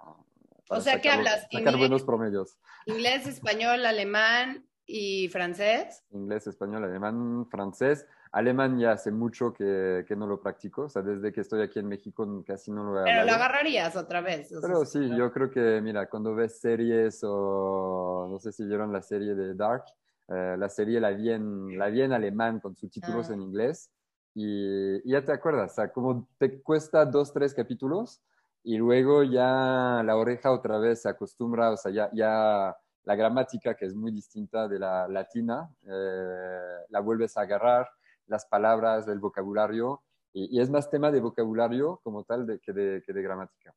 O 0.70 0.80
sea, 0.80 1.00
¿qué 1.00 1.10
hablas? 1.10 1.42
Sacar 1.42 1.60
inglés, 1.60 1.78
buenos 1.78 2.02
promedios. 2.04 2.56
Inglés, 2.86 3.26
español, 3.26 3.84
alemán 3.84 4.64
y 4.86 5.28
francés. 5.28 6.04
Inglés, 6.10 6.46
español, 6.46 6.84
alemán, 6.84 7.46
francés. 7.50 8.06
Alemán 8.32 8.78
ya 8.78 8.92
hace 8.92 9.10
mucho 9.10 9.52
que, 9.52 10.04
que, 10.06 10.14
no 10.14 10.28
lo 10.28 10.40
practico, 10.40 10.82
o 10.82 10.88
sea, 10.88 11.02
desde 11.02 11.32
que 11.32 11.40
estoy 11.40 11.62
aquí 11.62 11.80
en 11.80 11.88
México 11.88 12.44
casi 12.46 12.70
no 12.70 12.84
lo 12.84 13.00
he 13.00 13.04
Pero 13.04 13.20
hablado. 13.20 13.26
lo 13.26 13.44
agarrarías 13.44 13.96
otra 13.96 14.20
vez. 14.20 14.54
Pero 14.62 14.84
sea, 14.84 15.02
sí, 15.02 15.16
yo 15.16 15.32
creo 15.32 15.50
que, 15.50 15.80
mira, 15.82 16.08
cuando 16.08 16.34
ves 16.36 16.60
series 16.60 17.20
o 17.24 18.28
no 18.30 18.38
sé 18.38 18.52
si 18.52 18.64
vieron 18.64 18.92
la 18.92 19.02
serie 19.02 19.34
de 19.34 19.54
Dark, 19.54 19.84
Uh, 20.30 20.56
la 20.56 20.68
serie 20.68 21.00
la 21.00 21.10
vi, 21.10 21.28
en, 21.32 21.76
la 21.76 21.88
vi 21.88 22.02
en 22.02 22.12
alemán 22.12 22.60
con 22.60 22.76
subtítulos 22.76 23.30
ah. 23.30 23.34
en 23.34 23.42
inglés 23.42 23.90
y, 24.32 24.98
y, 24.98 25.10
ya 25.10 25.24
te 25.24 25.32
acuerdas, 25.32 25.72
o 25.72 25.74
sea, 25.74 25.92
como 25.92 26.28
te 26.38 26.62
cuesta 26.62 27.04
dos, 27.04 27.32
tres 27.32 27.52
capítulos 27.52 28.22
y 28.62 28.76
luego 28.76 29.24
ya 29.24 30.02
la 30.04 30.16
oreja 30.16 30.52
otra 30.52 30.78
vez 30.78 31.02
se 31.02 31.08
acostumbra, 31.08 31.72
o 31.72 31.76
sea, 31.76 31.90
ya, 31.90 32.10
ya 32.12 32.76
la 33.02 33.16
gramática 33.16 33.74
que 33.74 33.86
es 33.86 33.94
muy 33.96 34.12
distinta 34.12 34.68
de 34.68 34.78
la 34.78 35.08
latina, 35.08 35.68
eh, 35.82 36.84
la 36.90 37.00
vuelves 37.00 37.36
a 37.36 37.40
agarrar, 37.40 37.90
las 38.28 38.46
palabras, 38.46 39.08
el 39.08 39.18
vocabulario 39.18 40.04
y, 40.32 40.56
y, 40.56 40.60
es 40.60 40.70
más 40.70 40.88
tema 40.90 41.10
de 41.10 41.20
vocabulario 41.20 42.00
como 42.04 42.22
tal 42.22 42.46
de, 42.46 42.60
que, 42.60 42.72
de, 42.72 43.02
que 43.04 43.12
de 43.12 43.22
gramática. 43.22 43.74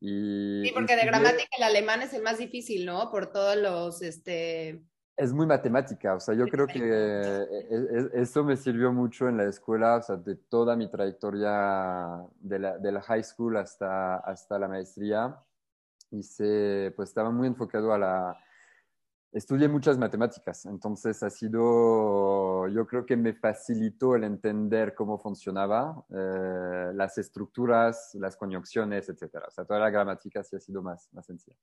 Y, 0.00 0.62
sí, 0.64 0.72
porque 0.74 0.96
de 0.96 1.06
gramática 1.06 1.48
el 1.56 1.62
alemán 1.62 2.02
es 2.02 2.12
el 2.12 2.22
más 2.22 2.38
difícil, 2.38 2.84
¿no? 2.84 3.08
Por 3.08 3.30
todos 3.30 3.56
los, 3.56 4.02
este, 4.02 4.82
es 5.16 5.32
muy 5.32 5.46
matemática, 5.46 6.14
o 6.14 6.20
sea, 6.20 6.34
yo 6.34 6.46
creo 6.46 6.66
que 6.66 8.10
eso 8.12 8.44
me 8.44 8.56
sirvió 8.56 8.92
mucho 8.92 9.28
en 9.28 9.38
la 9.38 9.44
escuela, 9.44 9.96
o 9.96 10.02
sea, 10.02 10.16
de 10.16 10.36
toda 10.36 10.76
mi 10.76 10.90
trayectoria 10.90 12.22
de 12.38 12.58
la, 12.58 12.78
de 12.78 12.92
la 12.92 13.00
high 13.00 13.24
school 13.24 13.56
hasta, 13.56 14.16
hasta 14.16 14.58
la 14.58 14.68
maestría. 14.68 15.42
hice, 16.10 16.92
pues 16.96 17.08
estaba 17.10 17.30
muy 17.30 17.48
enfocado 17.48 17.92
a 17.92 17.98
la... 17.98 18.36
Estudié 19.32 19.68
muchas 19.68 19.98
matemáticas, 19.98 20.66
entonces 20.66 21.22
ha 21.22 21.30
sido, 21.30 22.68
yo 22.68 22.86
creo 22.86 23.04
que 23.04 23.16
me 23.16 23.34
facilitó 23.34 24.16
el 24.16 24.24
entender 24.24 24.94
cómo 24.94 25.18
funcionaba, 25.18 26.04
eh, 26.10 26.92
las 26.94 27.18
estructuras, 27.18 28.14
las 28.14 28.36
conjuncciones, 28.36 29.08
etc. 29.08 29.36
O 29.46 29.50
sea, 29.50 29.64
toda 29.64 29.80
la 29.80 29.90
gramática 29.90 30.42
sí 30.44 30.56
ha 30.56 30.60
sido 30.60 30.82
más, 30.82 31.08
más 31.12 31.26
sencilla. 31.26 31.56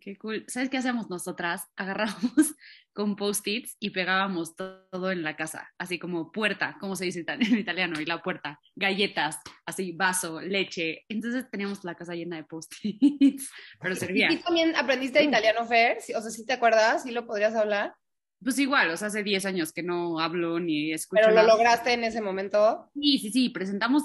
Qué 0.00 0.16
cool. 0.16 0.44
¿Sabes 0.46 0.70
qué 0.70 0.78
hacemos 0.78 1.10
nosotras? 1.10 1.64
Agarrábamos 1.76 2.54
con 2.92 3.16
post-its 3.16 3.76
y 3.80 3.90
pegábamos 3.90 4.54
todo 4.56 5.10
en 5.10 5.22
la 5.22 5.36
casa, 5.36 5.70
así 5.78 5.98
como 5.98 6.30
puerta, 6.32 6.76
como 6.80 6.96
se 6.96 7.06
dice 7.06 7.24
en 7.26 7.58
italiano, 7.58 8.00
y 8.00 8.04
la 8.04 8.22
puerta, 8.22 8.60
galletas, 8.74 9.38
así 9.64 9.92
vaso, 9.92 10.40
leche. 10.40 11.04
Entonces 11.08 11.48
teníamos 11.50 11.84
la 11.84 11.94
casa 11.94 12.14
llena 12.14 12.36
de 12.36 12.44
post-its, 12.44 13.50
pero 13.80 13.94
servía. 13.94 14.30
¿Y 14.30 14.36
tú 14.36 14.44
también 14.44 14.76
aprendiste 14.76 15.22
italiano, 15.22 15.66
Fer? 15.66 15.98
O 15.98 16.20
sea, 16.20 16.30
¿sí 16.30 16.44
te 16.44 16.52
acuerdas? 16.52 17.02
¿Sí 17.02 17.10
lo 17.10 17.26
podrías 17.26 17.54
hablar? 17.54 17.94
Pues 18.42 18.58
igual, 18.58 18.90
o 18.90 18.96
sea, 18.96 19.08
hace 19.08 19.22
10 19.22 19.44
años 19.44 19.72
que 19.72 19.82
no 19.82 20.18
hablo 20.18 20.58
ni 20.60 20.92
escucho. 20.92 21.22
¿Pero 21.22 21.34
lo 21.34 21.46
lograste 21.46 21.92
en 21.92 22.04
ese 22.04 22.22
momento? 22.22 22.90
Sí, 22.94 23.18
sí, 23.18 23.30
sí, 23.30 23.50
presentamos 23.50 24.04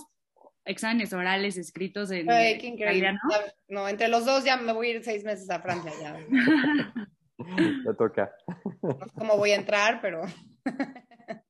exámenes 0.66 1.14
orales 1.14 1.58
escritos 1.58 2.12
en 2.12 2.30
Ay, 2.30 2.58
qué 2.58 2.68
increíble. 2.68 3.18
No, 3.68 3.88
entre 3.88 4.08
los 4.08 4.26
dos 4.26 4.44
ya 4.44 4.58
me 4.58 4.74
voy 4.74 4.88
a 4.88 4.92
ir 4.96 5.04
seis 5.04 5.24
meses 5.24 5.50
a 5.50 5.62
Francia 5.62 5.92
ya. 6.02 6.20
Ya 7.86 7.94
toca. 7.94 8.34
No 8.82 8.98
sé 8.98 9.12
cómo 9.14 9.38
voy 9.38 9.52
a 9.52 9.56
entrar, 9.56 10.00
pero... 10.02 10.22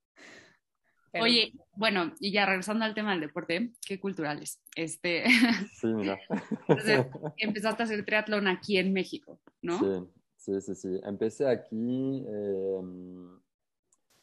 Oye, 1.21 1.53
bueno, 1.75 2.13
y 2.19 2.31
ya 2.31 2.45
regresando 2.45 2.83
al 2.83 2.93
tema 2.93 3.11
del 3.11 3.21
deporte, 3.21 3.71
qué 3.87 3.99
culturales. 3.99 4.61
Este, 4.75 5.23
sí, 5.79 5.87
mira. 5.87 6.19
Entonces, 6.67 7.05
empezaste 7.37 7.83
a 7.83 7.85
hacer 7.85 8.03
triatlón 8.03 8.47
aquí 8.47 8.77
en 8.77 8.91
México, 8.91 9.39
¿no? 9.61 9.79
Sí, 9.79 10.09
sí, 10.35 10.61
sí, 10.61 10.75
sí. 10.75 11.01
Empecé 11.05 11.47
aquí, 11.47 12.25
eh, 12.27 12.81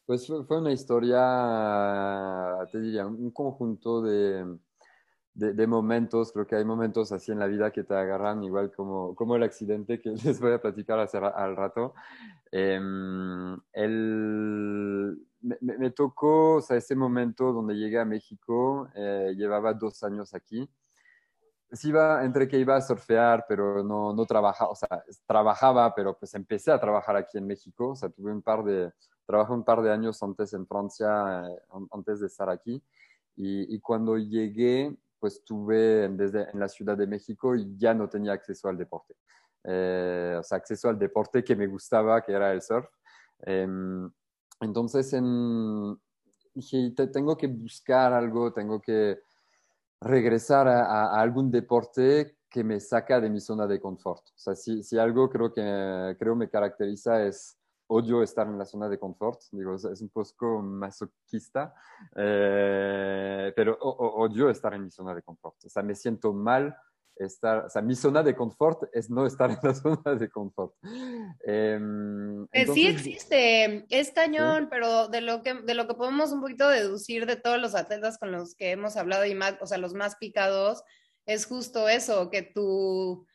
pues 0.04 0.26
fue, 0.26 0.58
una 0.60 0.72
historia, 0.72 1.20
te 2.70 2.80
diría, 2.80 3.06
un 3.06 3.30
conjunto 3.30 4.02
de, 4.02 4.58
de, 5.34 5.66
momentos, 5.66 6.32
creo 6.32 6.46
que 6.46 6.56
hay 6.56 6.64
momentos 6.64 7.10
así 7.12 7.32
en 7.32 7.38
la 7.38 7.46
vida 7.46 7.70
que 7.70 7.84
te 7.84 7.94
agarran, 7.94 8.42
igual 8.44 8.70
como, 8.72 9.14
como 9.14 9.36
el 9.36 9.42
accidente 9.42 10.00
que 10.00 10.10
les 10.24 10.40
voy 10.40 10.52
a 10.52 10.60
platicar 10.60 10.98
hace, 10.98 11.18
al 11.18 11.56
rato. 11.56 11.94
Em, 12.50 13.56
me, 15.40 15.90
tocó, 15.90 16.56
o 16.56 16.58
ese 16.58 16.94
momento 16.94 17.52
donde 17.52 17.74
llegué 17.74 17.98
a 17.98 18.04
México, 18.04 18.88
eh, 18.94 19.34
llevaba 19.36 19.72
dos 19.72 20.02
años 20.02 20.34
aquí. 20.34 20.68
Sí 21.72 21.88
iba, 21.88 22.22
entre 22.24 22.46
que 22.46 22.58
iba 22.58 22.76
a 22.76 22.82
surfear, 22.82 23.46
pero 23.48 23.82
no, 23.82 24.12
no 24.12 24.26
trabajaba, 24.26 24.70
o 24.70 24.74
sea, 24.74 25.02
trabajaba, 25.26 25.94
pero 25.94 26.18
pues 26.18 26.34
empecé 26.34 26.70
a 26.70 26.78
trabajar 26.78 27.16
aquí 27.16 27.38
en 27.38 27.46
México, 27.46 27.90
o 27.90 27.96
sea, 27.96 28.10
tuve 28.10 28.30
un 28.30 28.42
par 28.42 28.62
de, 28.62 28.92
trabajé 29.24 29.52
un 29.54 29.64
par 29.64 29.80
de 29.80 29.90
años 29.90 30.22
antes 30.22 30.52
en 30.52 30.66
Francia, 30.66 31.44
eh, 31.48 31.58
antes 31.90 32.20
de 32.20 32.26
estar 32.26 32.50
aquí. 32.50 32.82
Y, 33.34 33.80
cuando 33.80 34.18
llegué, 34.18 34.94
pues 35.22 35.34
estuve 35.34 36.08
desde 36.08 36.50
en 36.50 36.58
la 36.58 36.68
Ciudad 36.68 36.96
de 36.96 37.06
México 37.06 37.54
y 37.54 37.76
ya 37.76 37.94
no 37.94 38.08
tenía 38.08 38.32
acceso 38.32 38.68
al 38.68 38.76
deporte. 38.76 39.14
Eh, 39.62 40.34
o 40.36 40.42
sea, 40.42 40.58
acceso 40.58 40.88
al 40.88 40.98
deporte 40.98 41.44
que 41.44 41.54
me 41.54 41.68
gustaba, 41.68 42.20
que 42.22 42.32
era 42.32 42.52
el 42.52 42.60
surf. 42.60 42.88
Em, 43.42 44.10
entonces 44.60 45.12
en, 45.12 45.96
dije, 46.52 46.90
tengo 47.12 47.36
que 47.36 47.46
buscar 47.46 48.12
algo, 48.12 48.52
tengo 48.52 48.80
que 48.80 49.20
regresar 50.00 50.66
a, 50.66 51.20
algún 51.20 51.52
deporte 51.52 52.38
que 52.50 52.64
me 52.64 52.80
saca 52.80 53.20
de 53.20 53.30
mi 53.30 53.38
zona 53.38 53.68
de 53.68 53.80
confort. 53.80 54.26
O 54.26 54.38
sea, 54.38 54.56
si, 54.56 54.82
si 54.82 54.98
algo 54.98 55.30
creo 55.30 55.52
que 55.52 56.16
creo 56.18 56.34
me 56.34 56.50
caracteriza 56.50 57.24
es 57.24 57.56
odio 57.88 58.22
estar 58.22 58.46
en 58.46 58.58
la 58.58 58.64
zona 58.64 58.88
de 58.88 58.98
confort, 58.98 59.40
digo, 59.52 59.74
es 59.74 60.00
un 60.00 60.08
poco 60.08 60.62
masoquista, 60.62 61.74
eh, 62.16 63.52
pero 63.54 63.78
odio 63.78 64.48
estar 64.50 64.74
en 64.74 64.84
mi 64.84 64.90
zona 64.90 65.14
de 65.14 65.22
confort. 65.22 65.56
O 65.64 65.68
sea, 65.68 65.82
me 65.82 65.94
siento 65.94 66.32
mal 66.32 66.76
estar, 67.16 67.66
o 67.66 67.68
sea, 67.70 67.82
mi 67.82 67.94
zona 67.94 68.22
de 68.22 68.34
confort 68.34 68.84
es 68.92 69.10
no 69.10 69.26
estar 69.26 69.50
en 69.50 69.58
la 69.62 69.74
zona 69.74 70.14
de 70.14 70.28
confort. 70.30 70.74
Eh, 71.44 71.78
sí 72.72 72.86
existe, 72.86 73.84
es 73.88 74.10
cañón, 74.12 74.68
pero 74.70 75.08
de 75.08 75.20
lo, 75.20 75.42
que, 75.42 75.54
de 75.54 75.74
lo 75.74 75.86
que 75.86 75.94
podemos 75.94 76.32
un 76.32 76.40
poquito 76.40 76.68
deducir 76.68 77.26
de 77.26 77.36
todos 77.36 77.60
los 77.60 77.74
atletas 77.74 78.18
con 78.18 78.32
los 78.32 78.54
que 78.54 78.70
hemos 78.70 78.96
hablado 78.96 79.24
y 79.26 79.34
más, 79.34 79.56
o 79.60 79.66
sea, 79.66 79.78
los 79.78 79.94
más 79.94 80.16
picados, 80.16 80.82
es 81.26 81.46
justo 81.46 81.88
eso, 81.88 82.30
que 82.30 82.42
tu 82.42 83.26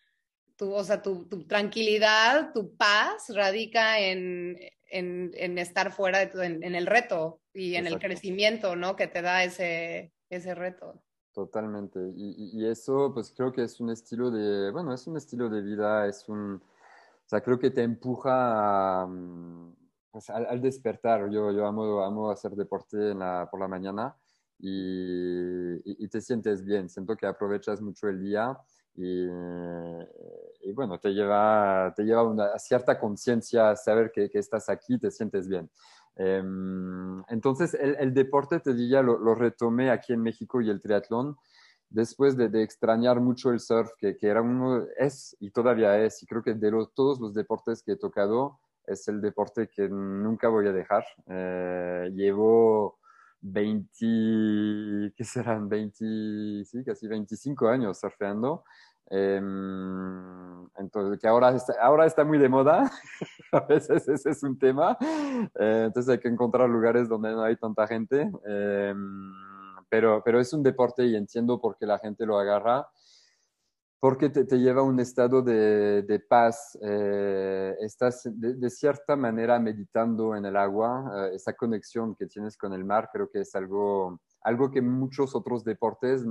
tu, 0.57 0.73
o 0.73 0.83
sea, 0.83 1.01
tu, 1.01 1.25
tranquilidad, 1.47 2.51
tu 2.51 2.75
paz 2.75 3.29
radica 3.29 3.99
en, 3.99 4.57
estar 4.89 5.91
fuera, 5.91 6.25
de 6.25 6.45
en, 6.45 6.75
el 6.75 6.87
reto 6.87 7.39
y 7.53 7.75
en 7.75 7.87
el 7.87 7.99
crecimiento, 7.99 8.75
¿no? 8.75 8.95
Que 8.95 9.07
te 9.07 9.21
da 9.21 9.43
ese, 9.43 10.11
ese 10.29 10.55
reto. 10.55 11.01
Totalmente. 11.33 11.99
Y, 12.15 12.65
eso, 12.65 13.11
pues 13.13 13.31
creo 13.35 13.51
que 13.51 13.63
es 13.63 13.79
un 13.79 13.91
estilo 13.91 14.31
de, 14.31 14.71
bueno, 14.71 14.93
es 14.93 15.05
un 15.05 15.17
estilo 15.17 15.49
de 15.49 15.61
vida, 15.61 16.07
es 16.07 16.27
un, 16.27 16.55
o 16.55 17.29
sea, 17.29 17.41
creo 17.41 17.59
que 17.59 17.69
te 17.69 17.83
empuja 17.83 19.07
pues, 20.09 20.29
al, 20.31 20.59
despertar. 20.59 21.29
Yo, 21.29 21.51
yo 21.51 21.67
amo, 21.67 22.01
amo 22.01 22.31
hacer 22.31 22.53
deporte 22.53 23.13
por 23.51 23.59
la 23.59 23.67
mañana 23.67 24.15
y, 24.57 26.03
y 26.03 26.07
te 26.07 26.21
sientes 26.21 26.65
bien. 26.65 26.89
Siento 26.89 27.15
que 27.15 27.27
aprovechas 27.27 27.81
mucho 27.81 28.07
el 28.09 28.19
día 28.19 28.57
y, 28.97 30.73
bueno, 30.73 30.99
te 30.99 31.09
lleva, 31.13 31.93
te 31.95 32.03
lleva 32.03 32.23
una 32.23 32.57
cierta 32.57 32.99
conciencia, 32.99 33.75
saber 33.75 34.11
que, 34.11 34.29
que, 34.29 34.39
estás 34.39 34.69
aquí, 34.69 34.97
te 34.97 35.11
sientes 35.11 35.47
bien. 35.47 35.69
Em, 36.15 37.23
entonces, 37.29 37.75
el, 37.75 37.95
el, 37.99 38.13
deporte, 38.13 38.59
te 38.59 38.73
diría, 38.73 39.03
lo, 39.03 39.19
lo, 39.19 39.35
retomé 39.35 39.91
aquí 39.91 40.13
en 40.13 40.23
México 40.23 40.61
y 40.61 40.69
el 40.69 40.81
triatlón, 40.81 41.37
después 41.89 42.35
de, 42.35 42.49
de 42.49 42.63
extrañar 42.63 43.21
mucho 43.21 43.51
el 43.51 43.59
surf, 43.59 43.91
que, 43.99 44.17
que, 44.17 44.27
era 44.27 44.41
uno, 44.41 44.85
es 44.97 45.37
y 45.39 45.51
todavía 45.51 46.03
es, 46.03 46.23
y 46.23 46.25
creo 46.25 46.41
que 46.41 46.55
de 46.55 46.71
los, 46.71 46.93
todos 46.95 47.19
los 47.19 47.35
deportes 47.35 47.83
que 47.83 47.93
he 47.93 47.97
tocado, 47.97 48.59
es 48.87 49.07
el 49.09 49.21
deporte 49.21 49.69
que 49.69 49.87
nunca 49.89 50.47
voy 50.47 50.67
a 50.67 50.71
dejar. 50.71 51.05
Eh, 51.27 52.09
llevo 52.15 52.96
20, 53.41 55.13
¿qué 55.15 55.23
serán? 55.23 55.69
20, 55.69 56.65
sí, 56.65 56.83
casi 56.85 57.07
25 57.07 57.67
años 57.67 57.99
surfeando. 57.99 58.63
Em, 59.09 60.67
entonces, 60.77 61.17
que 61.19 61.27
ahora 61.27 61.51
está, 61.51 61.73
ahora 61.81 62.05
está 62.05 62.25
muy 62.25 62.37
de 62.37 62.49
moda, 62.49 62.91
a 63.53 63.59
veces 63.61 64.07
ese 64.07 64.31
es 64.31 64.43
un 64.43 64.59
tema, 64.59 64.97
eh, 65.01 65.83
entonces 65.85 66.09
hay 66.11 66.19
que 66.19 66.27
encontrar 66.27 66.69
lugares 66.69 67.07
donde 67.07 67.31
no 67.31 67.41
hay 67.41 67.55
tanta 67.55 67.87
gente, 67.87 68.29
em, 68.45 69.31
pero, 69.89 70.21
pero 70.25 70.41
es 70.41 70.51
un 70.51 70.61
deporte 70.61 71.05
y 71.05 71.15
entiendo 71.15 71.61
por 71.61 71.77
qué 71.77 71.85
la 71.85 71.99
gente 71.99 72.25
lo 72.25 72.37
agarra, 72.37 72.89
porque 73.99 74.29
te, 74.29 74.45
te 74.45 74.57
lleva 74.57 74.81
a 74.81 74.83
un 74.85 74.99
estado 74.99 75.41
de, 75.41 76.03
de 76.03 76.19
paz, 76.19 76.77
eh, 76.81 77.75
estás 77.81 78.23
de, 78.25 78.55
de, 78.55 78.69
cierta 78.69 79.15
manera 79.15 79.59
meditando 79.59 80.35
en 80.35 80.45
el 80.45 80.55
agua, 80.55 81.11
eh, 81.15 81.35
esa 81.35 81.53
conexión 81.53 82.15
que 82.15 82.27
tienes 82.27 82.57
con 82.57 82.73
el 82.73 82.85
mar 82.85 83.09
creo 83.11 83.29
que 83.29 83.41
es 83.41 83.55
algo, 83.55 84.21
algo 84.41 84.69
que 84.69 84.81
muchos 84.81 85.35
otros 85.35 85.63
deportes 85.63 86.23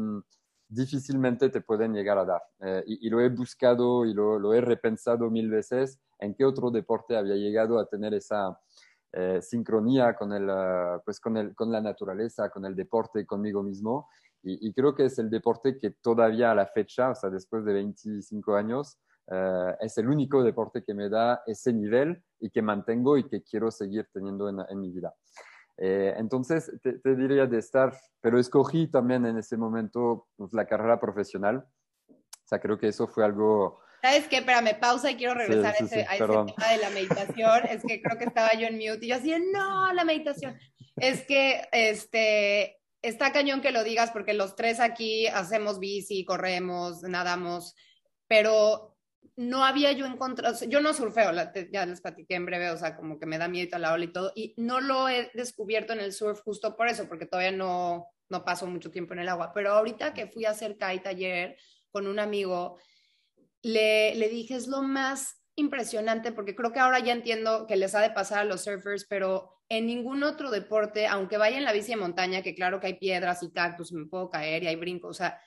difícilmente 0.68 1.48
te 1.48 1.61
pueden 1.61 1.92
llegar 1.92 2.18
a 2.18 2.24
dar. 2.24 2.42
Eh, 2.61 2.83
y, 2.87 3.11
lo 3.11 3.20
he 3.20 3.29
buscado 3.29 4.05
y 4.05 4.14
lo, 4.14 4.52
he 4.52 4.61
repensado 4.61 5.31
mil 5.31 5.50
veces 5.50 6.00
en 6.18 6.35
qué 6.35 6.44
otro 6.44 6.70
deporte 6.70 7.16
había 7.16 7.35
llegado 7.35 7.79
a 7.79 7.87
tener 7.87 8.14
esa 8.14 8.59
eh, 9.12 9.40
sincronía 9.42 10.14
con, 10.16 10.33
el, 10.33 10.48
ah, 10.50 11.00
pues 11.05 11.20
con, 11.20 11.37
el, 11.37 11.55
con 11.55 11.70
la 11.70 11.81
naturaleza, 11.81 12.50
con 12.50 12.64
el 12.64 12.74
deporte, 12.74 13.24
conmigo 13.26 13.62
mismo. 13.62 14.09
Y, 14.49 14.73
creo 14.73 14.95
que 14.95 15.07
es 15.07 15.19
el 15.19 15.29
deporte 15.29 15.77
que 15.77 15.91
todavía 15.91 16.53
a 16.53 16.55
la 16.55 16.67
fecha, 16.67 17.11
o 17.11 17.15
sea, 17.17 17.31
después 17.31 17.65
de 17.65 17.73
25 17.73 18.55
años, 18.55 18.97
eh, 19.29 19.75
es 19.81 19.99
el 19.99 20.09
único 20.09 20.45
deporte 20.45 20.85
que 20.85 20.95
me 20.95 21.09
da 21.09 21.43
ese 21.47 21.73
nivel 21.73 22.23
y 22.39 22.51
que 22.51 22.63
mantengo 22.63 23.17
y 23.17 23.29
que 23.29 23.43
quiero 23.43 23.73
seguir 23.73 24.07
teniendo 24.13 24.49
en 24.49 24.81
mi 24.81 24.93
vida. 24.93 25.13
Eh, 25.79 26.15
entonces, 26.17 26.71
te, 26.83 27.17
diría 27.17 27.47
de 27.47 27.59
estar, 27.59 27.93
pero 28.21 28.39
escogí 28.39 28.87
también 28.87 29.27
en 29.27 29.37
ese 29.37 29.57
momento 29.57 30.29
pues, 30.37 30.53
la 30.53 30.67
carrera 30.67 30.99
profesional. 30.99 31.67
O 32.09 32.49
sea, 32.49 32.61
creo 32.61 32.79
que 32.79 32.89
eso 32.89 33.07
fue 33.07 33.25
algo... 33.25 33.81
¿Sabes 34.03 34.29
qué? 34.29 34.39
Espérame, 34.39 34.79
pausa 34.79 35.11
y 35.11 35.17
quiero 35.17 35.35
regresar 35.35 35.75
a 35.75 35.85
ese, 35.85 36.07
tema 36.07 36.45
de 36.71 36.79
la 36.81 36.91
meditación. 36.91 37.67
es 37.69 37.83
que 37.83 38.01
creo 38.01 38.17
que 38.17 38.25
estaba 38.25 38.55
yo 38.55 38.69
en 38.69 38.75
mute 38.75 39.01
y 39.03 39.09
yo 39.09 39.17
así, 39.17 39.35
no, 39.53 39.93
la 39.93 40.05
meditación. 40.05 40.57
Es 40.97 41.27
que, 41.27 41.67
este, 41.73 42.76
está 43.09 43.33
cañón 43.33 43.61
que 43.61 43.73
lo 43.73 43.85
digas 43.85 44.11
porque 44.11 44.35
los 44.35 44.57
tres 44.57 44.81
aquí 44.81 45.27
hacemos 45.27 45.79
bici, 45.79 46.25
corremos, 46.25 47.03
nadamos, 47.03 47.75
pero 48.27 48.97
no 49.37 49.64
había 49.64 49.92
yo 49.92 50.07
encontrado, 50.07 50.57
yo 50.66 50.81
no 50.81 50.95
surfeo, 50.95 51.31
ya 51.71 51.87
les 51.87 52.01
platiqué 52.01 52.35
en 52.35 52.47
breve, 52.47 52.71
o 52.71 52.77
sea, 52.77 52.97
como 52.97 53.19
que 53.19 53.27
me 53.27 53.38
da 53.38 53.49
miedo 53.49 53.77
a 53.77 53.79
la 53.79 53.92
ola 53.92 54.05
y 54.05 54.12
todo, 54.12 54.33
y 54.35 54.55
no 54.57 54.81
lo 54.81 55.09
he 55.09 55.31
descubierto 55.35 55.92
en 55.92 56.01
el 56.01 56.12
surf 56.12 56.40
justo 56.40 56.77
por 56.77 56.88
eso, 56.88 57.07
porque 57.07 57.27
todavía 57.27 57.53
no, 57.53 58.09
no 58.29 58.45
paso 58.45 58.66
mucho 58.66 58.90
tiempo 58.90 59.12
en 59.12 59.21
el 59.21 59.29
agua, 59.29 59.53
pero 59.55 59.73
ahorita 59.73 60.14
que 60.14 60.27
fui 60.27 60.45
a 60.47 60.51
hacer 60.51 60.79
kite 60.79 61.09
ayer 61.09 61.57
con 61.90 62.07
un 62.07 62.19
amigo, 62.19 62.79
le, 63.62 64.14
le 64.14 64.29
dije, 64.29 64.55
es 64.55 64.69
lo 64.69 64.83
más 64.83 65.42
impresionante 65.55 66.33
porque 66.33 66.55
creo 66.55 66.73
que 66.73 66.81
ahora 66.81 66.99
ya 66.99 67.12
entiendo 67.12 67.66
que 67.66 67.77
les 67.77 67.95
ha 67.95 68.01
de 68.01 68.11
pasar 68.11 68.40
a 68.40 68.45
los 68.45 68.64
surfers, 68.64 69.07
pero 69.09 69.56
en 69.68 69.87
ningún 69.87 70.22
otro 70.22 70.50
deporte, 70.50 71.07
aunque 71.07 71.38
vaya 71.38 71.59
en 71.59 71.64
la 71.64 71.72
bici 71.72 71.92
de 71.92 71.96
montaña, 71.96 72.42
que 72.42 72.55
claro 72.55 72.81
que 72.81 72.88
hay 72.88 72.94
piedras 72.94 73.42
y 73.42 73.50
cactus, 73.50 73.92
me 73.92 74.07
puedo 74.07 74.31
caer 74.31 74.62
y 74.62 74.68
hay 74.68 74.76
brincos, 74.76 75.11
o 75.11 75.14
sea, 75.14 75.40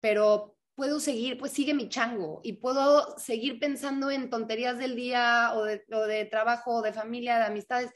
pero 0.00 0.56
puedo 0.74 1.00
seguir, 1.00 1.38
pues 1.38 1.52
sigue 1.52 1.74
mi 1.74 1.88
chango 1.88 2.40
y 2.42 2.54
puedo 2.54 3.16
seguir 3.18 3.58
pensando 3.58 4.10
en 4.10 4.30
tonterías 4.30 4.78
del 4.78 4.96
día 4.96 5.52
o 5.54 5.64
de, 5.64 6.28
trabajo, 6.30 6.76
o 6.76 6.82
de 6.82 6.92
familia, 6.92 7.38
de 7.38 7.44
amistades 7.44 7.90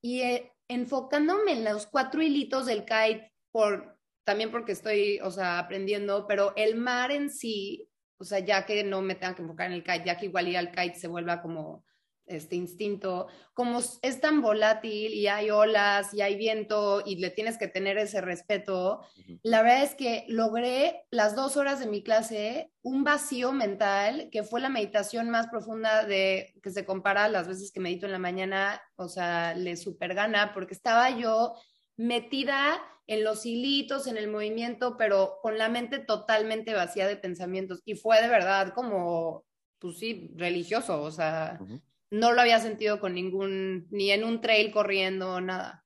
y 0.00 0.20
eh, 0.20 0.52
enfocándome 0.68 1.52
en 1.52 1.64
los 1.64 1.86
cuatro 1.86 2.22
hilitos 2.22 2.66
del 2.66 2.84
kite 2.84 3.32
por 3.50 3.98
también 4.24 4.50
porque 4.50 4.72
estoy, 4.72 5.20
o 5.20 5.30
sea, 5.30 5.58
aprendiendo, 5.58 6.26
pero 6.26 6.52
el 6.54 6.76
mar 6.76 7.10
en 7.10 7.30
sí, 7.30 7.88
o 8.18 8.24
sea, 8.24 8.40
ya 8.40 8.66
que 8.66 8.84
no 8.84 9.00
me 9.00 9.14
tenga 9.14 9.34
que 9.34 9.40
enfocar 9.40 9.68
en 9.68 9.72
el 9.72 9.82
kite, 9.82 10.02
ya 10.04 10.18
que 10.18 10.26
igual 10.26 10.48
ir 10.48 10.58
al 10.58 10.70
kite 10.70 10.96
se 10.96 11.08
vuelva 11.08 11.40
como 11.40 11.82
este 12.28 12.56
instinto, 12.56 13.26
como 13.54 13.80
es 14.02 14.20
tan 14.20 14.42
volátil 14.42 15.12
y 15.14 15.26
hay 15.26 15.50
olas 15.50 16.14
y 16.14 16.22
hay 16.22 16.36
viento 16.36 17.02
y 17.04 17.16
le 17.16 17.30
tienes 17.30 17.58
que 17.58 17.68
tener 17.68 17.98
ese 17.98 18.20
respeto, 18.20 19.00
la 19.42 19.62
verdad 19.62 19.82
es 19.82 19.94
que 19.94 20.24
logré 20.28 21.04
las 21.10 21.34
dos 21.34 21.56
horas 21.56 21.80
de 21.80 21.86
mi 21.86 22.02
clase 22.02 22.70
un 22.82 23.04
vacío 23.04 23.52
mental 23.52 24.28
que 24.30 24.42
fue 24.42 24.60
la 24.60 24.68
meditación 24.68 25.30
más 25.30 25.48
profunda 25.48 26.04
de 26.04 26.54
que 26.62 26.70
se 26.70 26.84
compara 26.84 27.24
a 27.24 27.28
las 27.28 27.48
veces 27.48 27.72
que 27.72 27.80
medito 27.80 28.06
en 28.06 28.12
la 28.12 28.18
mañana, 28.18 28.80
o 28.96 29.08
sea, 29.08 29.54
le 29.54 29.76
super 29.76 30.14
gana 30.14 30.52
porque 30.54 30.74
estaba 30.74 31.10
yo 31.10 31.54
metida 31.96 32.80
en 33.06 33.24
los 33.24 33.44
hilitos, 33.46 34.06
en 34.06 34.16
el 34.16 34.28
movimiento, 34.30 34.96
pero 34.96 35.38
con 35.42 35.58
la 35.58 35.68
mente 35.68 35.98
totalmente 35.98 36.74
vacía 36.74 37.06
de 37.06 37.16
pensamientos 37.16 37.80
y 37.84 37.94
fue 37.94 38.20
de 38.22 38.28
verdad 38.28 38.72
como, 38.74 39.44
pues 39.78 39.98
sí, 39.98 40.30
religioso, 40.36 41.02
o 41.02 41.10
sea 41.10 41.58
no 42.10 42.32
lo 42.32 42.40
había 42.40 42.60
sentido 42.60 43.00
con 43.00 43.14
ningún, 43.14 43.86
ni 43.90 44.10
en 44.10 44.24
un 44.24 44.40
trail 44.40 44.72
corriendo, 44.72 45.40
nada. 45.40 45.84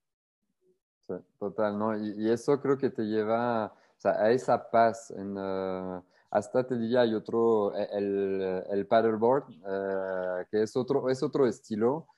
Sí, 1.08 1.14
total, 1.38 1.78
¿no? 1.78 1.96
Y, 1.96 2.30
eso 2.30 2.60
creo 2.60 2.78
que 2.78 2.90
te 2.90 3.02
lleva 3.02 3.74
a 4.04 4.30
esa 4.30 4.70
paz. 4.70 5.10
En, 5.10 5.36
uh, 5.36 6.02
hasta 6.30 6.66
te 6.66 6.78
diría, 6.78 7.02
hay 7.02 7.14
otro, 7.14 7.74
el, 7.74 8.64
el 8.70 8.86
paddleboard, 8.86 9.50
uh, 9.50 10.46
que 10.50 10.62
es 10.62 10.76
otro, 10.76 11.10
es 11.10 11.22
otro 11.22 11.46
estilo, 11.46 12.08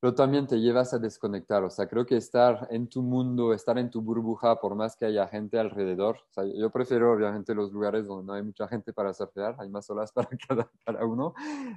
pero 0.00 0.14
también 0.14 0.46
te 0.46 0.60
llevas 0.60 0.92
a 0.92 0.98
desconectar. 0.98 1.64
O 1.64 1.70
sea, 1.70 1.88
creo 1.88 2.04
que 2.04 2.16
estar 2.16 2.68
en 2.70 2.88
tu 2.88 3.02
mundo, 3.02 3.52
estar 3.52 3.78
en 3.78 3.90
tu 3.90 4.02
burbuja, 4.02 4.60
por 4.60 4.74
más 4.74 4.94
que 4.96 5.06
haya 5.06 5.26
gente 5.26 5.58
alrededor. 5.58 6.18
O 6.30 6.32
sea, 6.32 6.44
yo 6.44 6.70
prefiero, 6.70 7.12
obviamente, 7.12 7.54
los 7.54 7.72
lugares 7.72 8.06
donde 8.06 8.26
no 8.26 8.32
hay 8.34 8.42
mucha 8.42 8.68
gente 8.68 8.92
para 8.92 9.14
surfear, 9.14 9.56
hay 9.58 9.68
más 9.70 9.88
olas 9.88 10.12
para 10.14 10.28
cada, 10.48 10.70
cada 10.84 11.04
uno. 11.04 11.34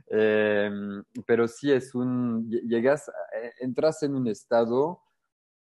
Eh, 0.07 0.69
pero 1.25 1.47
sí 1.47 1.71
es 1.71 1.95
un. 1.95 2.49
Llegas, 2.49 3.09
eh, 3.35 3.53
entras 3.61 4.03
en 4.03 4.15
un 4.15 4.27
estado 4.27 5.01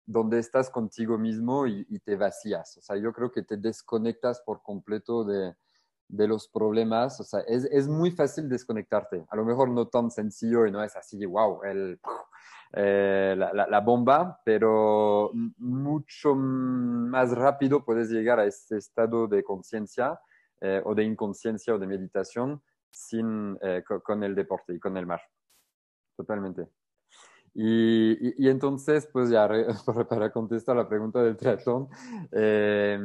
donde 0.05 0.38
estás 0.38 0.71
contigo 0.71 1.18
mismo 1.18 1.66
y, 1.66 1.87
y, 1.88 1.99
te 2.01 2.16
vacías. 2.16 2.79
O 2.79 2.83
sea, 2.83 2.97
yo 2.97 3.12
creo 3.12 3.31
que 3.31 3.42
te 3.42 3.59
desconectas 3.59 4.40
por 4.40 4.62
completo 4.62 5.23
de, 5.23 5.55
de 6.09 6.27
los 6.27 6.49
problemas. 6.49 7.21
O 7.21 7.25
sea, 7.25 7.40
es, 7.40 7.64
es, 7.66 7.87
muy 7.87 8.11
fácil 8.11 8.49
desconectarte. 8.49 9.25
A 9.29 9.37
lo 9.37 9.44
mejor 9.44 9.71
no 9.71 9.88
tan 9.88 10.11
sencillo 10.11 10.66
y 10.66 10.73
no 10.73 10.83
es 10.83 10.97
así, 10.97 11.25
wow, 11.25 11.62
el, 11.64 12.01
eh, 12.73 13.35
la, 13.37 13.66
la, 13.66 13.81
bomba, 13.81 14.40
pero 14.44 15.31
mucho 15.59 16.35
más 16.35 17.31
rápido 17.33 17.85
puedes 17.85 18.11
llegar 18.11 18.38
a 18.38 18.44
este 18.44 18.77
estado 18.77 19.27
de 19.27 19.42
conciencia 19.42 20.21
eh, 20.61 20.83
o 20.85 20.94
de 20.94 21.05
inconsciencia 21.05 21.75
o 21.75 21.79
de 21.79 21.87
meditación 21.87 22.62
sin, 22.90 23.57
eh, 23.62 23.83
con 24.03 24.23
el 24.23 24.35
deporte 24.35 24.75
y 24.75 24.79
con 24.79 24.97
el 24.97 25.07
mar. 25.07 25.21
Totalmente. 26.16 26.68
Y, 27.54 28.12
y, 28.28 28.34
y, 28.38 28.48
entonces, 28.48 29.08
pues 29.12 29.30
ya 29.30 29.48
para 30.08 30.30
contestar 30.30 30.76
la 30.76 30.88
pregunta 30.88 31.22
del 31.22 31.37
triatlón, 31.37 31.88
eh, 32.32 32.98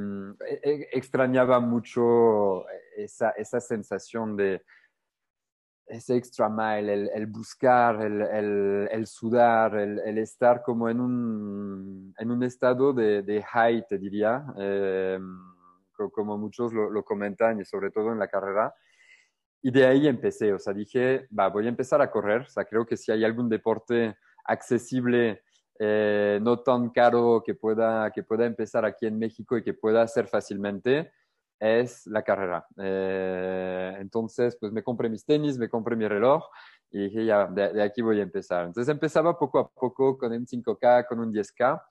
extrañaba 0.91 1.59
mucho 1.59 2.65
esa, 2.95 3.31
esa 3.31 3.59
sensación 3.59 4.35
de, 4.35 4.61
ese 5.87 6.15
extra 6.15 6.49
mile, 6.49 6.93
el, 6.93 7.09
el 7.13 7.27
buscar, 7.27 8.01
el, 8.01 8.21
el, 8.21 8.89
el 8.91 9.07
sudar, 9.07 9.75
el, 9.75 10.17
estar 10.17 10.61
como 10.63 10.89
en 10.89 10.99
un, 10.99 12.13
en 12.17 12.31
un 12.31 12.43
estado 12.43 12.93
de, 12.93 13.21
de 13.21 13.43
high, 13.43 13.85
te 13.87 13.97
diría, 13.97 14.45
eh, 14.57 15.19
como 16.13 16.37
muchos 16.37 16.73
lo, 16.73 16.89
lo, 16.89 17.03
comentan 17.03 17.59
y 17.59 17.65
sobre 17.65 17.91
todo 17.91 18.11
en 18.11 18.19
la 18.19 18.27
carrera. 18.27 18.73
Y 19.61 19.71
de 19.71 19.85
ahí 19.85 20.07
empecé, 20.07 20.53
o 20.53 20.59
sea, 20.59 20.73
dije, 20.73 21.27
va, 21.37 21.47
voy 21.47 21.65
a 21.65 21.69
empezar 21.69 22.01
a 22.01 22.11
correr, 22.11 22.41
o 22.41 22.49
sea, 22.49 22.65
creo 22.65 22.85
que 22.85 22.97
si 22.97 23.11
hay 23.11 23.23
algún 23.23 23.47
deporte 23.47 24.17
accesible, 24.43 25.43
eh, 25.79 26.39
no 26.41 26.59
tan 26.59 26.89
caro 26.89 27.43
que 27.45 27.55
pueda, 27.55 28.11
que 28.11 28.23
pueda 28.23 28.45
empezar 28.45 28.85
aquí 28.85 29.05
en 29.05 29.17
México 29.17 29.57
y 29.57 29.63
que 29.63 29.73
pueda 29.73 30.01
hacer 30.01 30.27
fácilmente, 30.27 31.11
es 31.59 32.05
la 32.07 32.23
carrera. 32.23 32.65
Eh, 32.77 33.97
entonces, 33.99 34.57
pues 34.59 34.71
me 34.71 34.83
compré 34.83 35.09
mis 35.09 35.25
tenis, 35.25 35.57
me 35.57 35.69
compré 35.69 35.95
mi 35.95 36.07
reloj 36.07 36.45
y 36.91 37.05
dije, 37.05 37.25
ya, 37.25 37.47
de, 37.47 37.73
de, 37.73 37.83
aquí 37.83 38.01
voy 38.01 38.19
a 38.19 38.23
empezar. 38.23 38.65
Entonces 38.65 38.91
empezaba 38.91 39.37
poco 39.37 39.59
a 39.59 39.69
poco 39.69 40.17
con 40.17 40.31
un 40.31 40.45
5K, 40.45 41.07
con 41.07 41.19
un 41.19 41.33
10K 41.33 41.81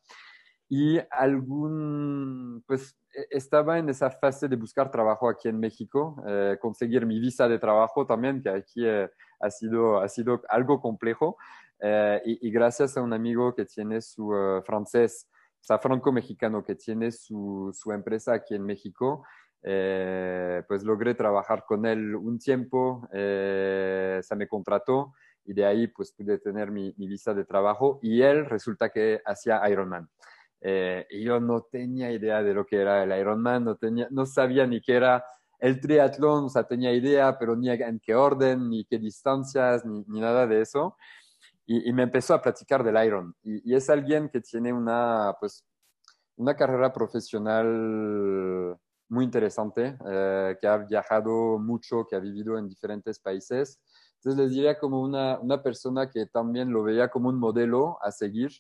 y 0.75 0.99
algún, 1.11 2.65
pues 2.67 2.97
e, 3.15 3.27
estaba 3.31 3.79
en 3.79 3.91
esa 3.91 4.11
fase 4.11 4.49
de 4.49 4.57
buscar 4.57 4.91
trabajo 4.91 5.29
aquí 5.29 5.49
en 5.49 5.61
México, 5.61 6.17
eh, 6.27 6.57
conseguir 6.59 7.05
mi 7.05 7.21
visa 7.21 7.47
de 7.47 7.59
trabajo 7.59 8.07
también, 8.07 8.43
que 8.43 8.49
aquí 8.49 8.87
eh, 8.87 9.11
ha, 9.41 9.51
sido, 9.51 10.01
ha 10.01 10.09
sido 10.09 10.41
algo 10.49 10.81
complejo. 10.81 11.37
Eh, 11.85 12.23
y, 12.25 12.49
y, 12.49 12.51
gracias 12.53 12.97
a 12.97 13.03
un 13.03 13.13
amigo 13.13 13.55
que 13.55 13.65
tiene 13.65 14.01
su 14.01 14.29
uh, 14.29 14.63
francés, 14.63 15.29
o 15.61 15.65
sea, 15.65 15.79
franco-mexicano, 15.79 16.63
que 16.65 16.77
tiene 16.77 17.11
su, 17.11 17.71
su 17.75 17.91
empresa 17.91 18.35
aquí 18.35 18.55
en 18.55 18.65
México, 18.65 19.25
eh, 19.65 20.63
pues 20.67 20.83
logré 20.83 21.15
trabajar 21.15 21.65
con 21.65 21.87
él 21.87 22.17
un 22.17 22.39
tiempo, 22.39 23.09
eh, 23.13 24.19
se 24.21 24.35
me 24.35 24.49
contrató 24.49 25.15
y 25.45 25.55
de 25.55 25.65
ahí 25.65 25.87
pues 25.87 26.13
pude 26.13 26.39
tener 26.39 26.73
mi, 26.73 26.93
mi, 26.97 27.07
visa 27.07 27.33
de 27.33 27.45
trabajo 27.45 28.01
y 28.03 28.23
él 28.23 28.47
resulta 28.47 28.91
que 28.91 29.21
hacía 29.25 29.63
Ironman. 29.71 30.09
Eh, 30.61 31.07
y 31.11 31.25
yo 31.25 31.39
no 31.39 31.63
tenía 31.63 32.11
idea 32.11 32.43
de 32.43 32.55
lo 32.55 32.67
que 32.67 32.81
era 32.81 33.05
el 33.05 33.17
Ironman, 33.17 33.65
no, 33.65 33.77
tenía, 33.77 34.09
no 34.11 34.27
sabía 34.27 34.67
ni 34.67 34.81
qué 34.81 34.95
era 34.95 35.25
el 35.61 35.81
triatlón, 35.81 36.47
o 36.47 36.49
sea, 36.49 36.65
tenía 36.65 36.93
idea, 36.93 37.39
pero 37.39 37.55
ni 37.55 37.71
en 37.71 38.01
qué 38.01 38.17
orden, 38.17 38.69
ni 38.69 38.85
qué 38.85 38.99
distancias, 38.99 39.85
ni, 39.85 40.05
ni 40.09 40.21
nada 40.21 40.49
de 40.49 40.61
eso. 40.61 40.97
Y, 41.67 41.89
y, 41.89 41.93
me 41.93 42.03
empezó 42.03 42.35
a 42.35 42.43
platicar 42.43 42.83
del 42.83 43.05
Iron. 43.05 43.35
Y, 43.43 43.73
y 43.73 43.75
es 43.77 43.89
alguien 43.89 44.29
que 44.29 44.41
tiene 44.41 44.73
una, 44.73 45.35
pues, 45.39 45.65
una 46.37 46.57
carrera 46.57 46.93
profesional 46.93 48.79
muy 49.13 49.27
interesante, 49.27 49.97
eh, 50.09 50.57
que 50.61 50.67
ha 50.67 50.79
viajado 50.79 51.59
mucho, 51.59 52.07
que 52.09 52.17
ha 52.17 52.19
vivido 52.19 52.59
en 52.59 52.67
diferentes 52.67 53.19
países. 53.19 53.79
Entonces 54.17 54.41
les 54.41 54.51
diría 54.53 54.79
como 54.79 55.03
una, 55.03 55.39
una 55.39 55.63
persona 55.63 56.09
que 56.09 56.27
también 56.27 56.73
lo 56.73 56.83
veía 56.83 57.09
como 57.09 57.29
un 57.29 57.39
modelo 57.39 57.99
a 58.03 58.11
seguir, 58.11 58.51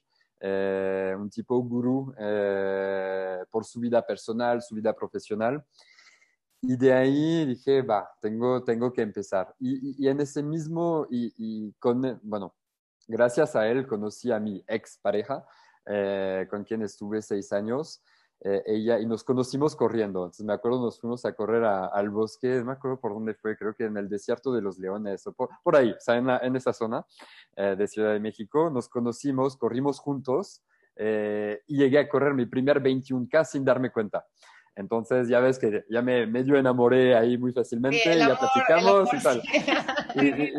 eh, 0.40 1.14
un 1.18 1.30
tipo 1.30 1.56
gurú 1.62 2.12
eh, 2.18 3.38
por 3.50 3.64
su 3.64 3.80
vida 3.80 4.04
personal, 4.04 4.60
su 4.60 4.74
vida 4.74 4.92
profesional. 4.92 5.64
Y 6.60 6.76
de 6.76 6.92
ahí 6.92 7.46
dije, 7.46 7.82
va, 7.82 8.08
tengo, 8.20 8.62
tengo 8.62 8.92
que 8.92 9.02
empezar. 9.02 9.54
Y, 9.58 9.90
y, 9.90 10.04
y 10.04 10.08
en 10.08 10.20
ese 10.20 10.42
mismo, 10.42 11.06
y, 11.10 11.32
y, 11.38 11.72
con, 11.78 12.20
bueno, 12.22 12.54
gracias 13.08 13.56
a 13.56 13.68
él 13.68 13.86
conocí 13.86 14.30
a 14.32 14.40
mi 14.40 14.64
ex 14.66 14.98
pareja, 14.98 15.44
eh, 15.86 16.46
con 16.50 16.64
quien 16.64 16.82
estuve 16.82 17.22
seis 17.22 17.52
años 17.52 18.02
eh, 18.44 18.60
ella 18.66 18.98
y 18.98 19.06
nos 19.06 19.22
conocimos 19.22 19.76
corriendo. 19.76 20.24
Entonces 20.24 20.44
me 20.44 20.52
acuerdo, 20.52 20.80
nos 20.80 21.00
fuimos 21.00 21.24
a 21.24 21.32
correr 21.32 21.62
a, 21.62 21.86
al 21.86 22.10
bosque, 22.10 22.48
no 22.58 22.64
me 22.64 22.72
acuerdo 22.72 22.98
por 23.00 23.12
dónde 23.12 23.34
fue, 23.34 23.56
creo 23.56 23.72
que 23.72 23.84
en 23.84 23.96
el 23.96 24.08
desierto 24.08 24.52
de 24.52 24.60
los 24.60 24.78
leones 24.78 25.24
o 25.28 25.32
por, 25.32 25.50
por 25.62 25.76
ahí, 25.76 25.90
o 25.92 26.00
sea, 26.00 26.16
en, 26.16 26.26
la, 26.26 26.38
en 26.38 26.56
esa 26.56 26.72
zona 26.72 27.06
eh, 27.54 27.76
de 27.78 27.86
Ciudad 27.86 28.12
de 28.12 28.18
México. 28.18 28.68
Nos 28.68 28.88
conocimos, 28.88 29.56
corrimos 29.56 30.00
juntos 30.00 30.60
eh, 30.96 31.62
y 31.68 31.78
llegué 31.78 32.00
a 32.00 32.08
correr 32.08 32.34
mi 32.34 32.46
primer 32.46 32.82
21K 32.82 33.44
sin 33.44 33.64
darme 33.64 33.92
cuenta. 33.92 34.26
Entonces 34.74 35.28
ya 35.28 35.40
ves 35.40 35.58
que 35.58 35.84
ya 35.90 36.00
me 36.00 36.26
medio 36.26 36.56
enamoré 36.56 37.14
ahí 37.14 37.36
muy 37.36 37.52
fácilmente, 37.52 38.14
y 38.14 38.18
ya 38.18 38.38
platicamos 38.38 39.12
y 39.12 39.22
tal. 39.22 39.42
Y, 40.14 40.26
y, 40.26 40.52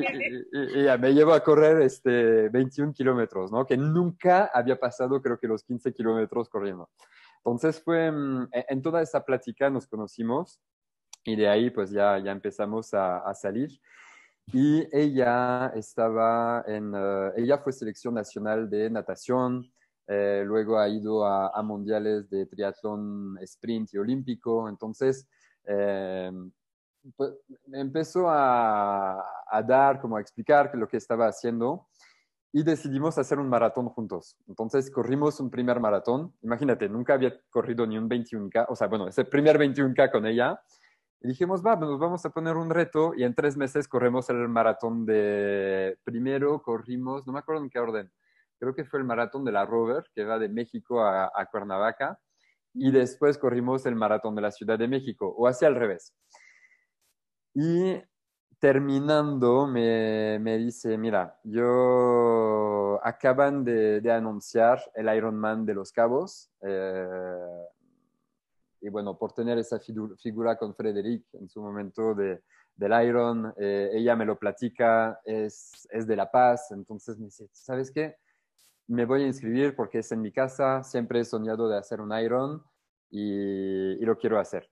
y, 0.51 0.79
y, 0.79 0.83
ya 0.85 0.97
me 0.97 1.13
llevo 1.13 1.31
a 1.31 1.43
correr 1.43 1.79
este 1.83 2.49
21 2.49 2.91
kilómetros, 2.91 3.51
¿no? 3.51 3.67
Que 3.67 3.77
nunca 3.77 4.49
había 4.51 4.79
pasado 4.79 5.21
creo 5.21 5.37
que 5.37 5.47
los 5.47 5.63
15 5.63 5.93
kilómetros 5.93 6.49
corriendo. 6.49 6.89
Entonces 7.37 7.79
fue 7.79 8.11
mm, 8.11 8.47
e, 8.51 8.65
en 8.69 8.81
toda 8.81 9.03
esa 9.03 9.23
plática 9.23 9.69
nos 9.69 9.85
conocimos 9.85 10.59
y 11.23 11.35
de 11.35 11.47
ahí 11.47 11.69
pues 11.69 11.91
ya, 11.91 12.17
ya 12.17 12.31
empezamos 12.31 12.93
a, 12.93 13.19
a 13.19 13.33
salir. 13.35 13.69
Y 14.51 14.87
ella 14.91 15.71
estaba 15.75 16.63
en, 16.67 16.93
uh, 16.93 17.31
ella 17.37 17.59
fue 17.59 17.71
selección 17.71 18.13
nacional 18.13 18.69
de 18.69 18.89
natación, 18.89 19.72
eh, 20.07 20.43
luego 20.45 20.77
ha 20.77 20.87
ido 20.89 21.25
a, 21.25 21.61
mundiales 21.63 22.29
de 22.29 22.45
triatlón 22.45 23.37
sprint 23.41 23.93
y 23.93 23.97
olímpico, 23.97 24.67
entonces 24.67 25.27
eh, 25.65 26.31
pues, 27.15 27.33
empezó 27.71 28.29
a, 28.29 29.23
dar, 29.65 29.99
como 30.01 30.17
a 30.17 30.21
explicar 30.21 30.71
lo 30.75 30.87
que 30.87 30.97
estaba 30.97 31.27
haciendo 31.27 31.87
y 32.51 32.63
decidimos 32.63 33.17
hacer 33.17 33.39
un 33.39 33.49
maratón 33.49 33.89
juntos. 33.89 34.37
Entonces 34.47 34.91
corrimos 34.91 35.39
un 35.39 35.49
primer 35.49 35.79
maratón. 35.79 36.33
Imagínate, 36.41 36.87
nunca 36.87 37.15
había 37.15 37.33
corrido 37.49 37.87
ni 37.87 37.97
un 37.97 38.09
21K, 38.09 38.67
o 38.69 38.75
sea, 38.75 38.87
bueno, 38.87 39.07
ese 39.07 39.25
primer 39.25 39.57
21K 39.57 40.11
con 40.11 40.25
ella. 40.25 40.61
Y 41.21 41.29
dijimos, 41.29 41.65
va, 41.65 41.75
nos 41.77 41.97
vamos 41.97 42.25
a 42.25 42.29
poner 42.29 42.57
un 42.57 42.69
reto 42.69 43.13
y 43.15 43.23
en 43.23 43.33
tres 43.33 43.55
meses 43.55 43.87
corremos 43.87 44.29
el 44.29 44.47
maratón 44.49 45.05
de... 45.05 45.97
Primero 46.03 46.61
corrimos, 46.61 47.25
no 47.25 47.33
me 47.33 47.39
acuerdo 47.39 47.63
en 47.63 47.69
qué 47.69 47.79
orden, 47.79 48.11
creo 48.63 48.73
que 48.73 48.85
fue 48.85 48.99
el 48.99 49.05
maratón 49.05 49.43
de 49.43 49.51
la 49.51 49.65
Rover, 49.65 50.05
que 50.15 50.23
va 50.23 50.39
de 50.39 50.47
México 50.47 51.01
a, 51.01 51.29
a 51.35 51.45
Cuernavaca, 51.47 52.17
y 52.73 52.91
después 52.91 53.37
corrimos 53.37 53.85
el 53.85 53.95
maratón 53.95 54.35
de 54.35 54.41
la 54.41 54.51
Ciudad 54.51 54.79
de 54.79 54.87
México, 54.87 55.27
o 55.37 55.47
hacia 55.47 55.67
al 55.67 55.75
revés. 55.75 56.15
Y 57.53 58.01
terminando, 58.57 59.67
me, 59.67 60.39
me, 60.39 60.57
dice, 60.57 60.97
mira, 60.97 61.37
yo 61.43 63.01
acaban 63.03 63.65
de, 63.65 63.99
de, 63.99 64.11
anunciar 64.13 64.81
el 64.95 65.13
Ironman 65.13 65.65
de 65.65 65.73
los 65.73 65.91
Cabos. 65.91 66.49
Eh, 66.61 67.65
y 68.79 68.89
bueno, 68.89 69.17
por 69.17 69.33
tener 69.33 69.57
esa 69.57 69.77
figura 69.79 70.57
con 70.57 70.73
Frederic 70.73 71.25
en 71.33 71.49
su 71.49 71.61
momento 71.61 72.15
de, 72.15 72.41
del 72.75 73.05
Iron, 73.05 73.53
eh, 73.57 73.91
ella 73.93 74.15
me 74.15 74.25
lo 74.25 74.37
platica, 74.37 75.19
es, 75.25 75.87
es 75.91 76.07
de 76.07 76.15
La 76.15 76.31
Paz, 76.31 76.71
entonces 76.71 77.17
me 77.19 77.25
dice, 77.25 77.47
¿sabes 77.51 77.91
qué? 77.91 78.17
Me 78.87 79.05
voy 79.05 79.23
a 79.23 79.27
inscribir 79.27 79.75
porque 79.75 79.99
es 79.99 80.11
en 80.11 80.21
mi 80.21 80.31
casa, 80.31 80.83
siempre 80.83 81.19
he 81.19 81.25
soñado 81.25 81.69
de 81.69 81.77
hacer 81.77 82.01
un 82.01 82.17
Iron 82.17 82.63
y, 83.09 83.93
y 83.93 84.05
lo 84.05 84.17
quiero 84.17 84.39
hacer. 84.39 84.69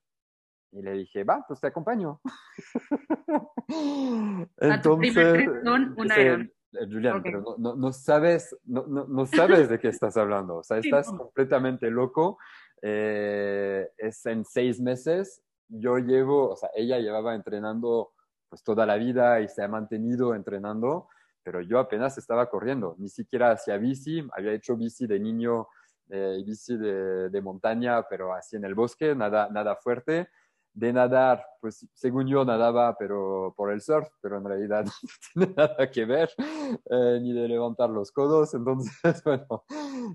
Y 0.71 0.82
le 0.82 0.93
dije, 0.93 1.24
va, 1.24 1.43
pues 1.47 1.60
te 1.60 1.67
acompaño. 1.67 2.21
Entonces, 4.58 5.47
un 5.65 6.12
Iron. 6.19 6.52
Julián, 6.74 7.17
okay. 7.17 7.32
pero 7.32 7.41
no, 7.41 7.56
no, 7.58 7.76
no 7.76 7.91
sabes, 7.91 8.56
no, 8.63 8.86
no, 8.88 9.26
sabes 9.26 9.69
de 9.69 9.80
qué 9.80 9.89
estás 9.89 10.15
hablando. 10.15 10.58
O 10.58 10.63
sea, 10.63 10.78
estás 10.78 11.08
sí, 11.08 11.17
completamente 11.17 11.91
loco. 11.91 12.38
Eh, 12.82 13.89
es 13.97 14.26
en 14.26 14.45
seis 14.45 14.80
meses. 14.80 15.41
Yo 15.67 15.97
llevo, 15.97 16.52
o 16.52 16.56
sea, 16.56 16.69
ella 16.76 17.00
llevaba 17.00 17.36
entrenando 17.36 18.13
pues 18.50 18.63
toda 18.63 18.86
la 18.86 18.97
vida 18.97 19.41
y 19.41 19.47
se 19.47 19.63
ha 19.63 19.67
mantenido 19.67 20.36
entrenando, 20.36 21.08
pero 21.43 21.62
yo 21.62 21.80
apenas 21.80 22.17
estaba 22.17 22.49
corriendo. 22.49 22.95
Ni 22.97 23.10
siquiera 23.10 23.51
hacía 23.51 23.77
bici. 23.77 24.27
Había 24.34 24.54
hecho 24.54 24.75
bici 24.75 25.08
de 25.08 25.19
niño 25.19 25.67
eh, 26.10 26.41
bici 26.45 26.77
de, 26.77 27.30
de, 27.30 27.41
montaña, 27.41 28.04
pero 28.08 28.34
así 28.34 28.56
en 28.58 28.65
el 28.65 28.75
bosque, 28.75 29.15
nada, 29.15 29.49
nada 29.49 29.75
fuerte 29.75 30.30
de 30.73 30.93
nadar, 30.93 31.45
pues 31.60 31.86
según 31.93 32.27
yo 32.27 32.45
nadaba, 32.45 32.95
pero 32.97 33.54
por 33.58 33.71
el 33.71 33.82
surf, 33.82 34.08
pero 34.21 34.38
en 34.38 34.45
realidad 34.45 34.86
no 35.36 35.45
tiene 35.45 35.54
nada 35.56 35.91
que 35.91 36.06
ver, 36.06 36.30
eh, 36.38 37.19
ni 37.21 37.34
de 37.34 37.47
levantar 37.47 37.89
los 37.89 38.12
codos. 38.12 38.54
Entonces, 38.54 38.93
bueno, 39.25 39.65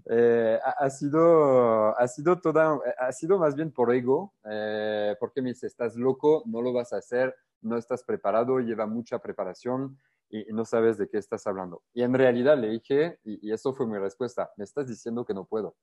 eh, 0.09 0.59
ha, 0.65 0.91
sido, 0.91 1.99
ha 1.99 2.09
sido 2.09 2.41
toda, 2.41 2.79
ha 2.99 3.13
sido 3.13 3.39
más 3.39 3.55
bien 3.55 3.71
por 3.73 3.95
ego, 3.95 4.35
eh, 4.51 5.15
porque 5.21 5.43
me 5.43 5.51
dice, 5.51 5.67
estás 5.67 5.97
loco, 5.97 6.43
no 6.47 6.63
lo 6.63 6.73
vas 6.73 6.93
a 6.93 6.99
hacer, 6.99 7.35
no 7.61 7.77
estás 7.77 8.03
preparado, 8.05 8.59
lleva 8.61 8.87
mucha 8.87 9.19
preparación 9.19 9.99
y, 10.29 10.53
no 10.53 10.65
sabes 10.65 10.99
de 10.99 11.09
qué 11.09 11.19
estás 11.19 11.47
hablando. 11.47 11.83
Y 11.95 12.03
en 12.03 12.15
realidad 12.15 12.59
le 12.59 12.69
dije, 12.69 13.19
y, 13.25 13.49
y 13.49 13.53
eso 13.53 13.75
fue 13.75 13.87
mi 13.87 13.99
respuesta, 13.99 14.51
me 14.57 14.65
estás 14.65 14.87
diciendo 14.87 15.25
que 15.25 15.35
no 15.35 15.45
puedo. 15.45 15.77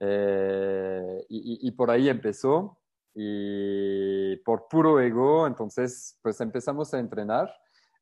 Eh, 0.00 1.24
y, 1.28 1.68
y, 1.68 1.70
por 1.72 1.90
ahí 1.90 2.08
empezó 2.08 2.78
y 3.14 4.36
por 4.38 4.66
puro 4.68 5.00
ego, 5.00 5.46
entonces 5.46 6.18
pues 6.22 6.40
empezamos 6.40 6.92
a 6.94 6.98
entrenar. 6.98 7.54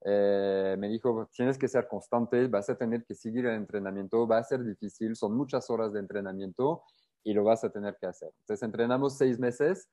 Eh, 0.04 0.74
me 0.78 0.88
dijo, 0.88 1.28
tienes 1.32 1.58
que 1.58 1.68
ser 1.68 1.86
constante, 1.86 2.48
vas 2.48 2.68
a 2.70 2.76
tener 2.76 3.04
que 3.04 3.14
seguir 3.14 3.46
el 3.46 3.54
entrenamiento, 3.54 4.26
va 4.26 4.38
a 4.38 4.44
ser 4.44 4.64
difícil, 4.64 5.14
son 5.14 5.36
muchas 5.36 5.70
horas 5.70 5.92
de 5.92 6.00
entrenamiento 6.00 6.82
y 7.22 7.34
lo 7.34 7.44
vas 7.44 7.62
a 7.62 7.70
tener 7.70 7.96
que 8.00 8.06
hacer. 8.06 8.32
Entonces 8.40 8.62
entrenamos 8.64 9.16
seis 9.16 9.38
meses, 9.38 9.88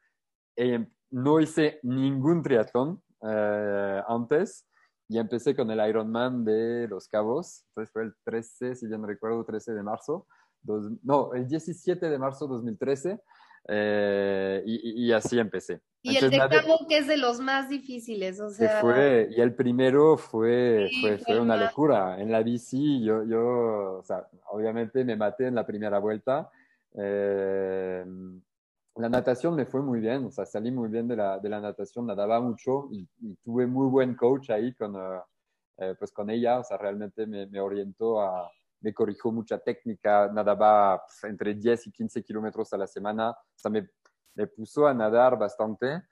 y 0.55 0.85
no 1.11 1.39
hice 1.39 1.79
ningún 1.83 2.43
triatlón 2.43 3.01
eh, 3.21 4.01
antes 4.07 4.65
y 5.09 5.17
empecé 5.17 5.55
con 5.55 5.69
el 5.71 5.89
Ironman 5.89 6.45
de 6.45 6.87
Los 6.87 7.07
Cabos, 7.07 7.65
entonces 7.69 7.91
fue 7.91 8.03
el 8.03 8.13
13, 8.23 8.75
si 8.75 8.87
bien 8.87 9.05
recuerdo, 9.05 9.43
13 9.43 9.73
de 9.73 9.81
marzo, 9.81 10.27
dos, 10.61 10.85
no, 11.03 11.33
el 11.33 11.47
17 11.47 12.09
de 12.09 12.19
marzo 12.19 12.47
2013. 12.47 13.19
Eh, 13.67 14.63
y, 14.65 15.07
y, 15.07 15.11
así 15.11 15.37
empecé. 15.37 15.81
Y 16.01 16.15
Entonces, 16.15 16.39
el 16.41 16.49
de 16.49 16.55
Cabo, 16.55 16.87
que 16.87 16.97
es 16.99 17.07
de 17.07 17.17
los 17.17 17.39
más 17.39 17.69
difíciles, 17.69 18.39
o 18.39 18.49
sea... 18.49 18.79
Fue, 18.79 19.29
y 19.35 19.41
el 19.41 19.53
primero 19.53 20.17
fue, 20.17 20.87
sí, 20.89 21.01
fue, 21.01 21.17
fue, 21.17 21.39
una 21.39 21.57
locura. 21.57 22.19
En 22.19 22.31
la 22.31 22.41
bici, 22.41 23.03
yo, 23.03 23.23
yo, 23.25 23.97
o 23.99 24.03
sea, 24.03 24.27
obviamente 24.51 25.03
me 25.03 25.15
maté 25.15 25.47
en 25.47 25.55
la 25.55 25.65
primera 25.65 25.99
vuelta. 25.99 26.49
Eh, 26.93 28.05
la 28.99 29.07
natación 29.07 29.55
me 29.55 29.65
fue 29.65 29.81
muy 29.81 30.01
bien, 30.01 30.25
o 30.25 30.31
sea, 30.31 30.45
salí 30.45 30.71
muy 30.71 30.89
bien 30.89 31.07
de 31.07 31.15
la, 31.15 31.39
de 31.39 31.47
la 31.47 31.61
natación, 31.61 32.05
nadaba 32.05 32.41
mucho 32.41 32.89
y, 32.91 33.07
y 33.21 33.35
tuve 33.37 33.65
muy 33.65 33.87
buen 33.87 34.15
coach 34.15 34.49
ahí 34.49 34.73
con, 34.73 34.93
uh, 34.95 35.21
pues 35.97 36.11
con 36.11 36.29
ella, 36.29 36.59
o 36.59 36.63
sea, 36.65 36.77
realmente 36.77 37.25
me, 37.25 37.47
me 37.47 37.61
orientó 37.61 38.21
a, 38.21 38.51
me 38.81 38.93
corrigió 38.93 39.31
mucha 39.31 39.57
técnica, 39.57 40.29
nadaba 40.33 41.01
pues, 41.05 41.31
entre 41.31 41.53
10 41.53 41.87
y 41.87 41.91
15 41.91 42.23
kilómetros 42.23 42.73
a 42.73 42.77
la 42.77 42.87
semana, 42.87 43.31
o 43.31 43.35
sea, 43.55 43.71
me, 43.71 43.89
me, 44.35 44.47
puso 44.47 44.85
a 44.85 44.93
nadar 44.93 45.37
bastante. 45.37 46.03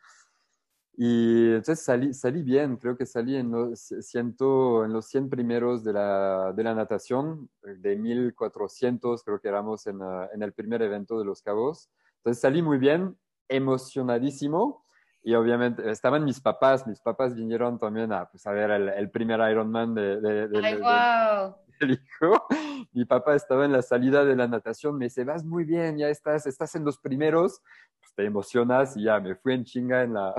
Y 1.00 1.50
entonces 1.50 1.84
salí, 1.84 2.14
salí 2.14 2.42
bien, 2.42 2.78
creo 2.78 2.98
que 2.98 3.06
salí 3.06 3.36
en 3.36 3.52
los, 3.52 3.80
ciento, 4.02 4.84
en 4.84 4.94
los 4.94 5.08
100 5.08 5.30
primeros 5.30 5.84
de 5.84 5.94
la, 5.94 6.54
de 6.54 6.64
la 6.64 6.74
natación, 6.74 7.50
de 7.62 7.96
1400, 7.96 9.24
creo 9.24 9.40
que 9.40 9.48
éramos 9.48 9.86
en, 9.86 10.02
uh, 10.02 10.28
en 10.34 10.42
el 10.42 10.54
primer 10.54 10.82
evento 10.82 11.20
de 11.20 11.26
Los 11.26 11.42
Cabos. 11.44 11.90
Entonces 12.18 12.42
salí 12.42 12.62
muy 12.62 12.78
bien, 12.78 13.18
emocionadísimo. 13.48 14.86
Y 15.24 15.36
obviamente 15.36 15.90
estaban 15.92 16.24
mis 16.24 16.40
papás, 16.40 16.88
mis 16.88 17.02
papás 17.02 17.36
vinieron 17.36 17.78
también 17.78 18.14
a, 18.14 18.30
pues, 18.30 18.48
a 18.48 18.52
ver 18.52 18.72
el, 18.72 18.90
el 18.90 19.10
primer 19.10 19.40
Ironman 19.52 19.94
de, 19.94 20.22
de, 20.22 20.48
de, 20.48 20.66
Ay, 20.66 20.76
de 20.76 20.82
wow 20.82 21.56
el 21.80 21.92
hijo. 21.92 22.48
Mi 22.94 23.06
papá 23.06 23.36
estaba 23.36 23.66
en 23.66 23.72
la 23.72 23.82
salida 23.82 24.26
de 24.26 24.36
la 24.36 24.48
natación, 24.48 24.98
me 24.98 25.06
dice, 25.06 25.24
vas 25.24 25.44
muy 25.44 25.64
bien, 25.64 25.98
ya 25.98 26.10
estás, 26.10 26.46
estás 26.46 26.76
en 26.76 26.86
los 26.86 26.98
primeros, 26.98 27.62
pues 28.00 28.14
te 28.16 28.26
emocionas 28.26 28.96
y 28.98 29.04
ya 29.04 29.20
me 29.20 29.36
fui 29.36 29.54
en 29.54 29.64
chinga 29.66 30.04
en 30.04 30.14
la, 30.14 30.34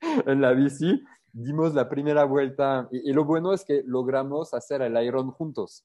en 0.26 0.40
la 0.40 0.52
bici. 0.52 1.02
Dimos 1.32 1.74
la 1.74 1.88
primera 1.88 2.24
vuelta 2.24 2.88
y, 2.90 3.10
y, 3.10 3.12
lo 3.12 3.24
bueno 3.24 3.54
es 3.54 3.64
que 3.64 3.82
logramos 3.86 4.52
hacer 4.52 4.82
el 4.82 5.02
Iron 5.02 5.30
juntos. 5.30 5.84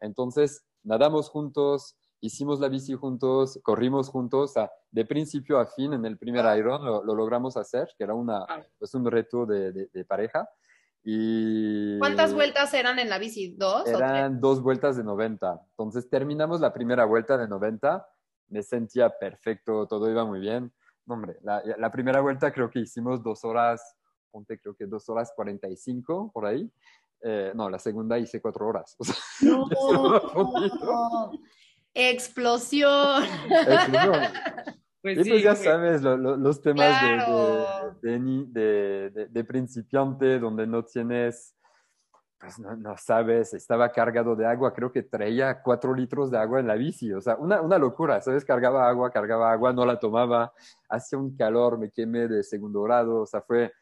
Entonces, 0.00 0.66
nadamos 0.82 1.30
juntos, 1.30 1.96
hicimos 2.22 2.60
la 2.60 2.68
bici 2.68 2.94
juntos, 2.94 3.58
corrimos 3.62 4.08
juntos, 4.08 4.50
o 4.50 4.52
sea, 4.52 4.72
de 4.90 5.04
principio 5.04 5.58
a 5.58 5.66
fin 5.66 5.92
en 5.92 6.06
el 6.06 6.16
primer 6.16 6.44
Iron 6.56 6.84
lo, 6.84 7.04
lo 7.04 7.14
logramos 7.14 7.56
hacer, 7.56 7.88
que 7.98 8.04
era 8.04 8.14
una, 8.14 8.46
pues 8.78 8.94
un 8.94 9.04
reto 9.10 9.44
de, 9.44 9.72
de, 9.72 9.90
de 9.92 10.04
pareja. 10.04 10.48
Y 11.04 11.98
¿Cuántas 11.98 12.32
vueltas 12.32 12.72
eran 12.74 13.00
en 13.00 13.10
la 13.10 13.18
bici? 13.18 13.56
¿Dos? 13.58 13.88
Eran 13.88 14.40
dos 14.40 14.62
vueltas 14.62 14.96
de 14.96 15.02
90. 15.02 15.60
Entonces 15.70 16.08
terminamos 16.08 16.60
la 16.60 16.72
primera 16.72 17.04
vuelta 17.04 17.36
de 17.36 17.48
90. 17.48 18.06
Me 18.48 18.62
sentía 18.62 19.10
perfecto, 19.10 19.88
todo 19.88 20.08
iba 20.08 20.24
muy 20.24 20.38
bien. 20.38 20.72
No, 21.06 21.14
hombre, 21.14 21.38
la, 21.42 21.60
la, 21.76 21.90
primera 21.90 22.20
vuelta 22.20 22.52
creo 22.52 22.70
que 22.70 22.78
hicimos 22.78 23.20
dos 23.20 23.44
horas, 23.44 23.96
ponte 24.30 24.60
creo 24.60 24.76
que 24.76 24.86
dos 24.86 25.08
horas 25.08 25.32
45 25.34 26.30
por 26.32 26.46
ahí. 26.46 26.70
Eh, 27.24 27.52
no, 27.54 27.68
la 27.68 27.80
segunda 27.80 28.16
hice 28.18 28.40
cuatro 28.40 28.68
horas. 28.68 28.96
O 29.00 29.04
sea, 29.04 29.16
no. 29.40 29.68
Explosión. 31.94 33.24
Explosión. 33.24 34.22
Pues 35.02 35.24
sí, 35.24 35.30
pues 35.30 35.42
ya 35.42 35.56
sabes, 35.56 36.00
lo, 36.00 36.16
lo, 36.16 36.36
los 36.36 36.62
temas 36.62 36.96
claro. 37.00 37.96
de, 38.00 38.20
de, 38.20 39.10
de, 39.10 39.26
de, 39.26 39.44
principiante, 39.44 40.38
donde 40.38 40.64
no 40.64 40.84
tienes, 40.84 41.56
pues 42.38 42.60
no, 42.60 42.76
no, 42.76 42.96
sabes, 42.96 43.52
estaba 43.52 43.90
cargado 43.90 44.36
de 44.36 44.46
agua, 44.46 44.72
creo 44.72 44.92
que 44.92 45.02
traía 45.02 45.60
cuatro 45.60 45.92
litros 45.92 46.30
de 46.30 46.38
agua 46.38 46.60
en 46.60 46.68
la 46.68 46.76
bici, 46.76 47.12
o 47.12 47.20
sea, 47.20 47.34
una, 47.34 47.60
una 47.60 47.78
locura, 47.78 48.20
¿sabes? 48.20 48.44
Cargaba 48.44 48.88
agua, 48.88 49.10
cargaba 49.10 49.50
agua, 49.50 49.72
no 49.72 49.84
la 49.84 49.98
tomaba, 49.98 50.52
hacía 50.88 51.18
un 51.18 51.36
calor, 51.36 51.78
me 51.78 51.90
quemé 51.90 52.28
de 52.28 52.44
segundo 52.44 52.82
grado, 52.82 53.22
o 53.22 53.26
sea, 53.26 53.42
fue, 53.42 53.72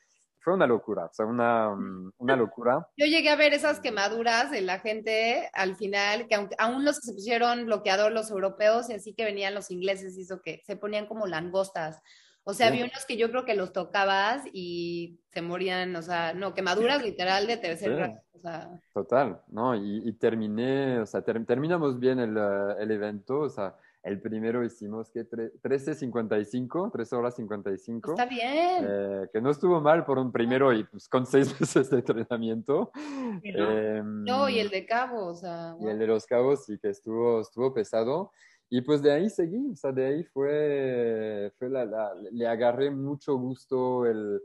fue 0.41 0.55
una 0.55 0.67
locura, 0.67 1.07
o 1.07 1.13
sea, 1.13 1.27
una, 1.27 1.69
una, 2.17 2.37
locura. 2.37 2.89
Yo 2.97 3.07
llegué 3.07 3.29
a 3.29 3.37
ver 3.37 3.53
esas 3.53 3.81
quemaduras 3.81 4.51
de 4.51 4.63
la 4.63 4.81
gente 4.81 5.51
al 5.53 5.77
final, 5.77 6.27
que 6.29 6.35
aunque, 6.35 6.57
aún 6.59 6.85
los 6.85 6.99
que 6.99 7.09
se 7.09 7.13
pusieron 7.13 7.67
bloqueador, 7.67 8.11
los 8.11 8.31
europeos, 8.31 8.89
y 8.89 8.95
así 8.95 9.13
que 9.15 9.25
venían 9.25 9.55
los 9.55 9.71
ingleses, 9.71 10.17
hizo 10.17 10.41
que 10.41 10.63
se 10.67 10.77
ponían 10.77 11.07
como 11.07 11.27
langostas. 11.27 12.01
O 12.45 12.55
sea, 12.55 12.69
sí. 12.69 12.73
había 12.73 12.87
unos 12.87 13.05
que 13.05 13.19
yo 13.19 13.31
creo 13.31 13.45
que 13.45 13.55
los 13.55 13.73
tocabas 13.73 14.43
y 14.53 15.21
se 15.31 15.43
morían, 15.43 15.95
o 15.95 16.03
sea, 16.03 16.33
no, 16.33 16.55
quemaduras 16.55 17.03
literal 17.03 17.47
de 17.47 17.59
tercer. 17.59 18.07
Sí. 18.07 18.13
O 18.33 18.39
sea. 18.41 18.81
Total, 18.95 19.43
¿no? 19.49 19.75
Y, 19.75 20.09
y, 20.09 20.13
terminé, 20.15 21.01
o 21.01 21.07
sea, 21.07 21.21
ter, 21.21 21.45
terminamos 21.45 22.01
bien 22.01 22.19
el, 22.19 22.37
el 22.79 22.91
evento, 22.91 23.41
o 23.41 23.51
sea, 23.51 23.77
El 24.03 24.21
primero 24.21 24.65
hicimos 24.65 25.11
que 25.11 25.29
13.55, 25.29 26.91
3 26.91 27.13
horas 27.13 27.37
55. 27.37 28.13
Está 28.13 28.25
bien. 28.25 28.87
Eh, 28.89 29.29
que 29.33 29.41
no 29.43 29.51
estuvo 29.51 29.81
mal 29.81 30.07
por 30.07 30.19
un 30.19 30.33
primero 30.33 30.73
y 30.73 30.85
pues 30.85 31.07
con 31.09 31.27
seis 31.27 31.55
meses 31.61 31.91
de 31.91 31.99
entrenamiento. 31.99 32.91
Em, 33.43 34.25
no, 34.25 34.49
y 34.49 34.59
el 34.59 34.71
de 34.71 34.87
cabos. 34.87 35.39
O 35.39 35.41
sea, 35.41 35.77
Y 35.81 35.87
el 35.87 35.99
de 35.99 36.07
los 36.07 36.25
cabos 36.25 36.65
sí 36.65 36.79
que 36.79 36.89
estuvo, 36.89 37.41
estuvo 37.41 37.75
pesado. 37.75 38.33
Y 38.71 38.81
pues 38.83 39.03
de 39.03 39.13
ahí 39.13 39.29
seguí, 39.29 39.69
o 39.73 39.77
sea, 39.77 39.91
de 39.91 40.07
ahí 40.07 40.25
fue, 40.25 41.53
fue 41.59 41.69
la, 41.69 42.15
le 42.31 42.47
agarré 42.47 42.91
mucho 42.91 43.35
gusto 43.37 44.07
el, 44.07 44.41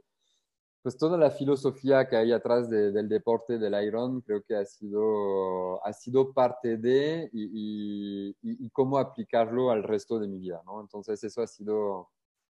pues 0.85 0.99
toda 0.99 1.17
la 1.17 1.31
filosofía 1.31 2.07
que 2.07 2.15
hay 2.15 2.31
atrás 2.31 2.69
del 2.69 3.09
deporte 3.09 3.57
del 3.57 3.73
Iron 3.83 4.21
creo 4.21 4.43
que 4.43 4.55
ha 4.55 4.63
sido, 4.65 5.83
ha 5.83 5.91
sido 5.91 6.31
parte 6.31 6.77
de 6.77 7.27
y, 7.33 8.35
y, 8.43 8.69
cómo 8.69 8.99
aplicarlo 8.99 9.71
al 9.71 9.81
resto 9.81 10.19
de 10.19 10.27
mi 10.27 10.37
vida, 10.37 10.61
¿no? 10.63 10.79
Entonces 10.79 11.23
eso 11.23 11.41
ha 11.41 11.47
sido, 11.47 12.11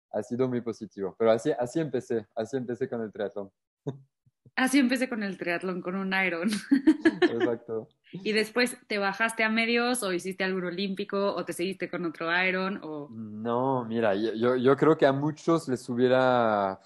ha 0.09 0.23
sido 0.23 0.49
muy 0.49 0.61
positivo. 0.61 1.15
Pero 1.19 1.29
así, 1.29 1.51
así 1.51 1.79
empecé, 1.79 2.25
así 2.35 2.57
empecé 2.57 2.89
con 2.89 3.01
el 3.03 3.11
triatlón. 3.11 3.51
Así 4.55 4.77
empecé 4.77 5.09
con 5.09 5.23
el 5.23 5.37
triatlón, 5.37 5.81
con 5.81 5.95
un 5.95 6.13
Iron. 6.13 6.49
Exacto. 7.21 7.87
¿Y 8.11 8.33
después 8.33 8.77
te 8.87 8.99
bajaste 8.99 9.43
a 9.43 9.49
medios 9.49 10.03
o 10.03 10.13
hiciste 10.13 10.43
algo 10.43 10.67
olímpico 10.67 11.33
o 11.33 11.45
te 11.45 11.53
seguiste 11.53 11.89
con 11.89 12.05
otro 12.05 12.29
Iron? 12.43 12.79
O... 12.83 13.09
No, 13.09 13.85
mira, 13.85 14.13
yo, 14.15 14.55
yo 14.55 14.75
creo 14.75 14.95
que 14.95 15.07
a 15.07 15.11
muchos 15.11 15.67
les 15.67 15.87
hubiera 15.89 16.79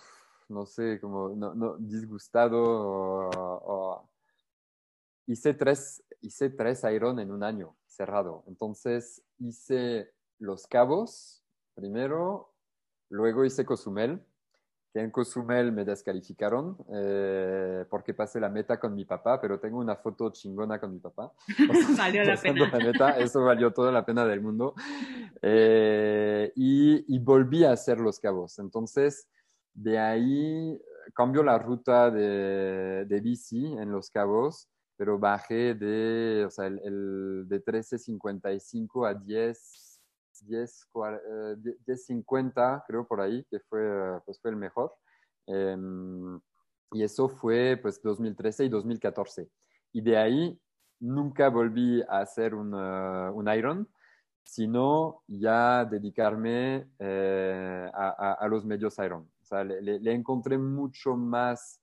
no 0.49 0.65
sé, 0.65 0.99
como 0.99 1.29
no, 1.29 1.53
no, 1.53 1.77
disgustado 1.77 2.60
o, 2.60 4.10
hice 5.25 5.53
tres, 5.53 6.03
hice 6.21 6.49
tres 6.49 6.83
Iron 6.93 7.19
en 7.19 7.31
un 7.31 7.43
año 7.43 7.75
cerrado. 7.86 8.43
Entonces 8.47 9.21
hice 9.39 10.13
Los 10.39 10.67
Cabos 10.67 11.43
primero, 11.75 12.53
luego 13.10 13.45
hice 13.45 13.65
Cozumel, 13.65 14.23
que 14.93 15.01
en 15.01 15.12
Cozumel 15.12 15.71
me 15.71 15.83
descalificaron 15.83 16.77
eh, 16.93 17.86
porque 17.89 18.13
pasé 18.13 18.39
la 18.39 18.49
meta 18.49 18.79
con 18.79 18.95
mi 18.95 19.05
papá, 19.05 19.39
pero 19.39 19.60
tengo 19.60 19.79
una 19.79 19.95
foto 19.95 20.31
chingona 20.31 20.79
con 20.79 20.93
mi 20.93 20.99
papá. 20.99 21.33
valió 21.97 22.23
la 22.23 22.38
pena. 22.38 23.17
eso 23.17 23.43
valió 23.43 23.71
toda 23.71 23.91
la 23.91 24.05
pena 24.05 24.25
del 24.25 24.41
mundo. 24.41 24.73
Eh, 25.43 26.51
y, 26.55 27.15
y 27.15 27.19
volví 27.19 27.63
a 27.63 27.71
hacer 27.71 27.99
Los 27.99 28.19
Cabos. 28.19 28.57
Entonces, 28.57 29.27
de 29.78 30.00
ahí 30.00 30.82
cambio 31.13 31.44
la 31.44 31.60
ruta 31.60 32.10
de, 32.10 33.06
de 33.06 33.22
bici 33.22 33.63
en 33.63 33.92
Los 33.92 34.10
Cabos, 34.10 34.68
pero 34.96 35.20
bajé 35.20 35.76
de, 35.76 36.46
o 36.46 36.50
sea, 36.50 36.66
el, 36.66 37.46
de 37.48 37.63
13.55 37.63 39.08
a 39.08 39.13
10, 39.13 40.02
10, 40.42 40.88
10.50, 40.94 42.84
creo 42.88 43.08
por 43.08 43.22
ahí, 43.22 43.46
que 43.50 43.60
fue, 43.60 44.20
pues 44.26 44.40
fue 44.42 44.50
el 44.50 44.58
mejor. 44.58 44.96
Em, 45.46 46.40
y 46.92 47.04
eso 47.04 47.30
fue 47.30 47.78
pues 47.80 48.02
2013 48.02 48.66
y 48.66 48.70
2014. 48.70 49.48
Y 49.94 50.02
de 50.02 50.18
ahí 50.18 50.60
nunca 51.00 51.50
volví 51.50 52.02
a 52.10 52.20
hacer 52.20 52.56
un, 52.56 52.74
un 52.74 53.54
Iron, 53.54 53.88
sino 54.44 55.22
ya 55.28 55.86
dedicarme 55.86 56.90
eh, 56.98 57.92
a, 57.94 58.34
a, 58.40 58.48
los 58.48 58.66
medios 58.66 58.98
Iron. 58.98 59.30
O 59.47 59.55
sea, 59.55 59.63
le, 59.63 60.12
encontré 60.12 60.57
mucho 60.57 61.15
más 61.15 61.81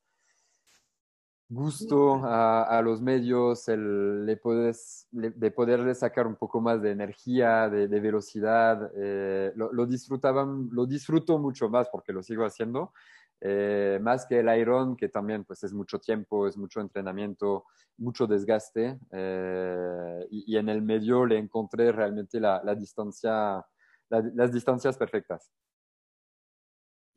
gusto 1.48 2.20
a, 2.22 2.83
los 2.85 3.00
medios, 3.00 3.68
el, 3.68 4.27
le 4.27 4.37
puedes, 4.37 5.09
de 5.11 5.50
poderle 5.50 5.94
sacar 5.94 6.27
un 6.27 6.37
poco 6.37 6.61
más 6.61 6.83
de 6.83 6.90
energía, 6.90 7.70
de, 7.70 8.00
velocidad. 8.00 8.90
Eh, 8.94 9.50
lo, 9.57 9.72
lo, 9.72 9.87
disfrutaban, 9.87 10.68
lo 10.72 10.85
disfruto 10.85 11.38
mucho 11.38 11.70
más 11.70 11.88
porque 11.88 12.12
lo 12.12 12.22
sigo 12.22 12.44
haciendo, 12.44 12.92
eh, 13.40 13.98
más 14.03 14.27
que 14.27 14.40
el 14.40 14.59
Iron, 14.59 14.94
que 14.94 15.09
también 15.09 15.44
pues, 15.44 15.64
es 15.64 15.72
mucho 15.72 15.98
tiempo, 15.98 16.46
es 16.46 16.59
mucho 16.59 16.83
entrenamiento, 16.83 17.64
mucho 17.96 18.27
desgaste. 18.27 18.98
Eh, 19.11 20.27
y, 20.31 20.57
en 20.59 20.68
el 20.68 20.83
medio 20.83 21.24
le 21.24 21.38
encontré 21.38 21.92
realmente 21.92 22.40
la, 22.40 22.61
distancia, 22.74 23.64
las 24.11 24.53
distancias 24.53 24.98
perfectas 24.98 25.50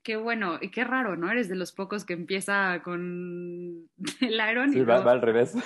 qué 0.08 0.16
bueno 0.16 0.58
y 0.62 0.72
qué 0.72 0.86
raro, 0.86 1.18
¿no? 1.18 1.30
Eres 1.30 1.50
de 1.50 1.56
los 1.58 1.74
pocos 1.74 2.06
que 2.06 2.14
empieza 2.14 2.82
con 2.82 3.90
el 4.22 4.42
Iron. 4.50 4.72
Sí, 4.72 4.82
va, 4.84 5.00
al 5.00 5.22
revés. 5.22 5.54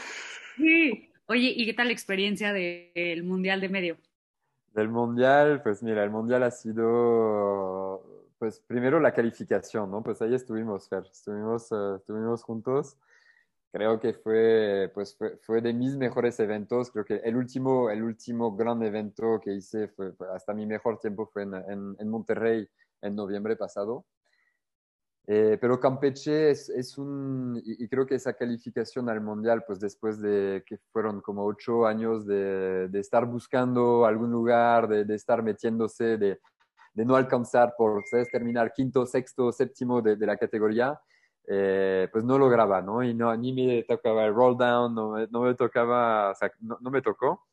Sí. 0.58 1.10
Oye, 1.28 1.54
¿y 1.56 1.66
qué 1.66 1.74
tal 1.74 1.88
la 1.88 1.94
experiencia 1.94 2.52
del 2.52 3.24
Mundial 3.24 3.62
de 3.62 3.70
Medio? 3.70 3.98
Del 4.74 4.90
Mundial, 4.90 5.62
pues 5.64 5.82
mira, 5.82 6.04
el 6.04 6.10
Mundial 6.10 6.44
ha 6.44 6.52
sido, 6.52 8.30
pues 8.38 8.60
primero 8.60 9.00
la 9.00 9.14
calificación, 9.14 9.90
¿no? 9.90 10.04
Pues 10.04 10.22
ahí 10.22 10.36
estuvimos, 10.36 10.90
Fer, 10.90 11.06
estuvimos, 11.10 11.72
uh, 11.72 11.96
estuvimos 11.96 12.44
juntos. 12.44 12.98
Creo 13.72 14.00
que 14.00 14.14
fue, 14.14 14.92
pues 14.94 15.16
fue, 15.16 15.38
fue, 15.38 15.62
de 15.62 15.74
mis 15.74 15.96
mejores 15.96 16.40
eventos. 16.42 16.92
Creo 16.92 17.06
que 17.06 17.22
el 17.24 17.38
último, 17.38 17.90
el 17.90 18.04
último 18.04 18.56
gran 18.56 18.84
evento 18.84 19.40
que 19.42 19.54
hice 19.54 19.88
fue, 19.88 20.14
hasta 20.36 20.54
mi 20.54 20.66
mejor 20.66 21.00
tiempo 21.00 21.28
fue 21.28 21.44
en, 21.44 21.54
en, 21.56 21.96
en 21.98 22.10
Monterrey 22.10 22.68
en 23.02 23.16
noviembre 23.16 23.56
pasado. 23.56 24.06
Eh, 25.28 25.58
pero 25.62 25.80
Campeche 25.80 26.50
es, 26.50 26.70
es 26.70 26.98
un, 26.98 27.62
y, 27.64 27.88
creo 27.88 28.06
que 28.06 28.16
esa 28.16 28.34
calificación 28.34 29.08
al 29.08 29.22
Mundial, 29.22 29.64
pues 29.66 29.80
después 29.80 30.20
de 30.20 30.64
que 30.66 30.78
fueron 30.92 31.22
como 31.22 31.46
ocho 31.46 31.86
años 31.86 32.26
de, 32.26 32.88
de 32.90 33.00
estar 33.00 33.26
buscando 33.26 34.06
algún 34.06 34.32
lugar, 34.32 34.88
de, 34.88 35.06
de 35.06 35.16
estar 35.16 35.44
metiéndose, 35.44 36.18
de, 36.18 36.40
de, 36.94 37.06
no 37.06 37.16
alcanzar 37.16 37.76
por 37.78 38.04
¿sabes? 38.10 38.30
terminar 38.32 38.74
quinto, 38.74 39.06
sexto, 39.06 39.52
séptimo 39.52 40.02
de, 40.02 40.18
la 40.18 40.38
categoría, 40.38 41.00
eh, 41.48 42.08
pues 42.12 42.24
no 42.24 42.38
lograba, 42.38 42.82
¿no? 42.82 43.04
Y 43.04 43.14
no, 43.14 43.36
ni 43.38 43.54
me 43.54 43.84
tocaba 43.84 44.26
el 44.26 44.34
roll 44.34 44.58
down, 44.58 44.96
no, 44.96 45.16
no 45.28 45.42
me 45.42 45.54
tocaba, 45.54 46.32
o 46.32 46.36
sea, 46.36 46.52
no, 46.62 46.78
no 46.82 46.90
me 46.90 47.02
tocó. 47.02 47.48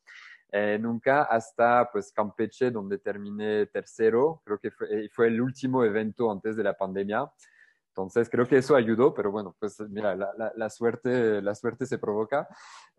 Eh, 0.50 0.78
nunca 0.81 1.24
hasta 1.24 1.90
pues 1.92 2.11
Campeche, 2.11 2.70
donde 2.70 2.98
terminé 2.98 3.66
tercero, 3.66 4.40
creo 4.44 4.59
que 4.59 4.70
fue, 4.70 5.11
fue 5.12 5.26
el 5.26 5.40
último 5.42 5.85
evento 5.85 6.31
antes 6.33 6.57
de 6.57 6.64
la 6.64 6.72
pandemia. 6.72 7.31
Entonces 7.98 8.30
creo 8.30 8.46
que 8.46 8.58
eso 8.58 8.76
ayudó, 8.76 9.12
pero 9.12 9.32
bueno, 9.32 9.56
pues 9.58 9.80
mira, 9.90 10.14
la, 10.14 10.52
la, 10.54 10.70
suerte, 10.70 11.42
la 11.42 11.52
suerte 11.56 11.84
se 11.84 11.98
provoca. 11.98 12.46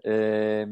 Eh, 0.04 0.68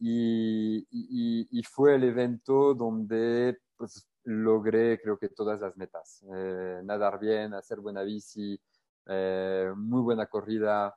y, 0.00 0.84
y, 0.90 1.62
fue 1.62 1.94
el 1.94 2.02
evento 2.02 2.74
donde 2.74 3.60
pues, 3.76 4.08
logré 4.24 5.00
creo 5.00 5.16
que 5.16 5.28
todas 5.28 5.60
las 5.60 5.76
metas. 5.76 6.24
Eh, 6.34 6.80
nadar 6.82 7.20
bien, 7.20 7.54
hacer 7.54 7.78
buena 7.78 8.02
bici, 8.02 8.60
eh, 9.06 9.72
muy 9.76 10.02
buena 10.02 10.26
corrida, 10.26 10.92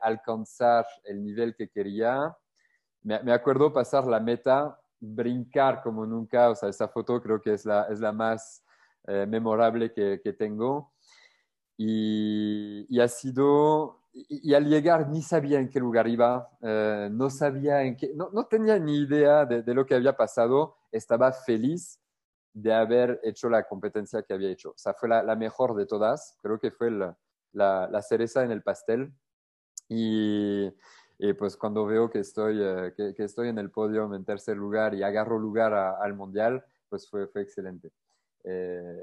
alcanzar 0.00 0.84
el 1.04 1.22
nivel 1.22 1.54
que 1.54 1.68
quería. 1.68 2.36
Me, 3.02 3.22
me, 3.22 3.32
acuerdo 3.32 3.72
pasar 3.72 4.04
la 4.08 4.18
meta, 4.18 4.76
brincar 4.98 5.80
como 5.80 6.04
nunca, 6.06 6.50
o 6.50 6.56
sea, 6.56 6.70
esa 6.70 6.88
foto 6.88 7.22
creo 7.22 7.40
que 7.40 7.54
es 7.54 7.64
la, 7.64 7.84
es 7.84 8.00
la 8.00 8.10
más 8.10 8.64
memorable 9.06 9.92
que, 9.92 10.20
que 10.22 10.32
tengo 10.32 10.92
y, 11.84 13.00
ha 13.00 13.08
sido, 13.08 14.00
y, 14.12 14.54
al 14.54 14.68
llegar 14.68 15.08
ni 15.08 15.22
sabía 15.22 15.58
en 15.58 15.68
qué 15.68 15.80
lugar 15.80 16.06
iba, 16.08 16.50
eh, 16.60 17.08
no 17.10 17.30
sabía 17.30 17.82
en 17.82 17.96
qué, 17.96 18.12
no, 18.14 18.30
no 18.32 18.46
tenía 18.46 18.78
ni 18.78 18.98
idea 18.98 19.44
de, 19.44 19.62
de, 19.62 19.74
lo 19.74 19.86
que 19.86 19.94
había 19.94 20.16
pasado, 20.16 20.76
estaba 20.90 21.32
feliz 21.32 21.98
de 22.52 22.72
haber 22.72 23.20
hecho 23.22 23.48
la 23.48 23.64
competencia 23.64 24.22
que 24.22 24.34
había 24.34 24.50
hecho. 24.50 24.70
O 24.70 24.78
sea, 24.78 24.94
fue 24.94 25.08
la, 25.08 25.22
la 25.22 25.36
mejor 25.36 25.74
de 25.74 25.86
todas, 25.86 26.38
creo 26.42 26.58
que 26.58 26.70
fue 26.70 26.90
la, 26.90 27.16
la, 27.52 28.02
cereza 28.02 28.44
en 28.44 28.50
el 28.50 28.62
pastel. 28.62 29.12
Y, 29.88 30.70
y, 31.18 31.32
pues 31.34 31.56
cuando 31.56 31.86
veo 31.86 32.10
que 32.10 32.20
estoy, 32.20 32.58
eh, 32.62 32.92
que, 32.96 33.14
que, 33.14 33.24
estoy 33.24 33.48
en 33.48 33.58
el 33.58 33.70
podio 33.70 34.14
en 34.14 34.24
tercer 34.24 34.56
lugar 34.56 34.94
y 34.94 35.02
agarro 35.02 35.38
lugar 35.38 35.72
al 35.74 36.14
mundial, 36.14 36.64
pues 36.88 37.08
fue, 37.08 37.26
fue 37.26 37.42
excelente. 37.42 37.90
Eh, 38.44 39.02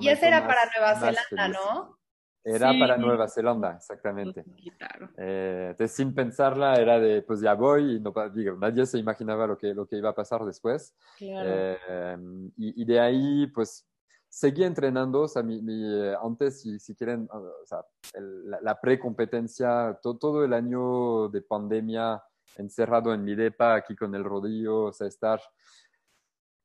y 0.00 0.08
ese 0.08 0.28
era 0.28 0.46
para 0.46 0.60
Nueva 0.76 0.94
Zelanda, 0.94 1.48
¿no? 1.48 1.98
Era 2.46 2.72
para 2.78 2.98
Nueva 2.98 3.26
Zelanda, 3.26 3.76
exactamente. 3.76 4.44
Eh, 5.16 5.74
sin 5.88 6.14
pensarla, 6.14 6.74
era 6.74 7.00
de, 7.00 7.22
pues 7.22 7.40
ya 7.40 7.54
voy, 7.54 7.96
y 7.96 8.00
no, 8.00 8.12
digo, 8.34 8.56
nadie 8.56 8.84
se 8.84 8.98
imaginaba 8.98 9.46
lo 9.46 9.56
que, 9.56 9.72
lo 9.72 9.86
que 9.86 9.96
iba 9.96 10.10
a 10.10 10.14
pasar 10.14 10.44
después. 10.44 10.94
Eh, 11.20 12.18
y, 12.58 12.84
de 12.84 13.00
ahí, 13.00 13.46
pues, 13.46 13.86
seguí 14.28 14.62
entrenando, 14.62 15.22
o 15.22 15.28
sea, 15.28 15.42
mi, 15.42 15.58
eh, 15.66 16.14
antes, 16.22 16.60
si, 16.60 16.78
si, 16.78 16.94
quieren, 16.94 17.26
o 17.32 17.64
sea, 17.64 17.78
la, 18.12 18.60
la 18.60 18.78
pre-competencia, 18.78 19.98
todo 20.02 20.44
el 20.44 20.52
año 20.52 21.30
de 21.30 21.40
pandemia, 21.40 22.22
encerrado 22.56 23.14
en 23.14 23.24
mi 23.24 23.34
depa, 23.34 23.74
aquí 23.74 23.96
con 23.96 24.14
el 24.14 24.22
rodillo, 24.22 24.84
o 24.84 24.92
sea, 24.92 25.06
estar 25.06 25.40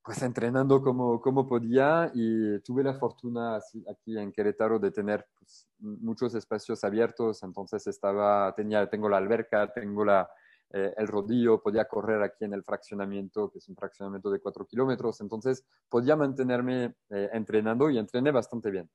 pues 0.10 0.24
entrenando 0.24 0.82
como, 0.82 1.22
como 1.22 1.48
podía 1.48 2.10
y 2.16 2.58
tuve 2.62 2.82
la 2.82 2.96
fortuna 2.96 3.58
aquí 3.58 4.18
en 4.18 4.32
Querétaro 4.32 4.80
de 4.80 4.90
tener 4.90 5.28
pues, 5.38 5.68
muchos 5.78 6.34
espacios 6.34 6.84
abiertos, 6.84 7.44
entonces 7.44 7.86
estaba, 7.86 8.52
tenía, 8.56 8.90
tengo 8.90 9.08
la 9.08 9.18
alberca, 9.18 9.72
tengo 9.72 10.04
la, 10.04 10.28
eh, 10.72 10.96
el 10.98 11.08
rodillo, 11.08 11.62
podía 11.62 11.86
correr 11.86 12.24
aquí 12.24 12.44
en 12.44 12.56
el 12.56 12.64
fraccionamiento, 12.64 13.52
que 13.52 13.60
es 13.60 13.70
un 13.70 13.76
fraccionamiento 13.76 14.32
de 14.32 14.40
cuatro 14.40 14.66
kilómetros, 14.66 15.22
entonces 15.22 15.64
podía 15.88 16.16
mantenerme 16.16 16.96
eh, 17.12 17.30
entrenando 17.32 17.88
y 17.92 18.00
entrené 18.00 18.32
bastante 18.32 18.72
bien. 18.72 18.90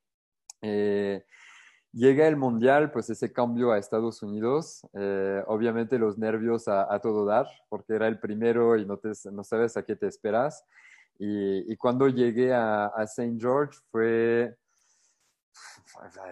Eh, 0.63 1.25
llega 1.93 2.27
el 2.27 2.37
mundial, 2.37 2.91
pues 2.91 3.09
ese 3.09 3.33
cambio 3.33 3.71
a 3.71 3.79
Estados 3.79 4.21
Unidos, 4.25 4.81
obviamente 5.47 5.97
los 5.97 6.19
nervios 6.19 6.67
a, 6.67 6.99
todo 6.99 7.25
dar, 7.25 7.47
porque 7.69 7.95
era 7.95 8.09
el 8.09 8.19
primero 8.19 8.77
y 8.77 8.85
no, 8.85 8.97
te, 8.97 9.13
no 9.31 9.45
sabes 9.45 9.77
a 9.77 9.85
qué 9.85 9.95
te 9.95 10.09
esperas. 10.09 10.65
Y, 11.19 11.77
cuando 11.77 12.09
llegué 12.09 12.53
a, 12.53 12.87
a 12.87 13.05
St. 13.05 13.37
George 13.39 13.79
fue 13.91 14.57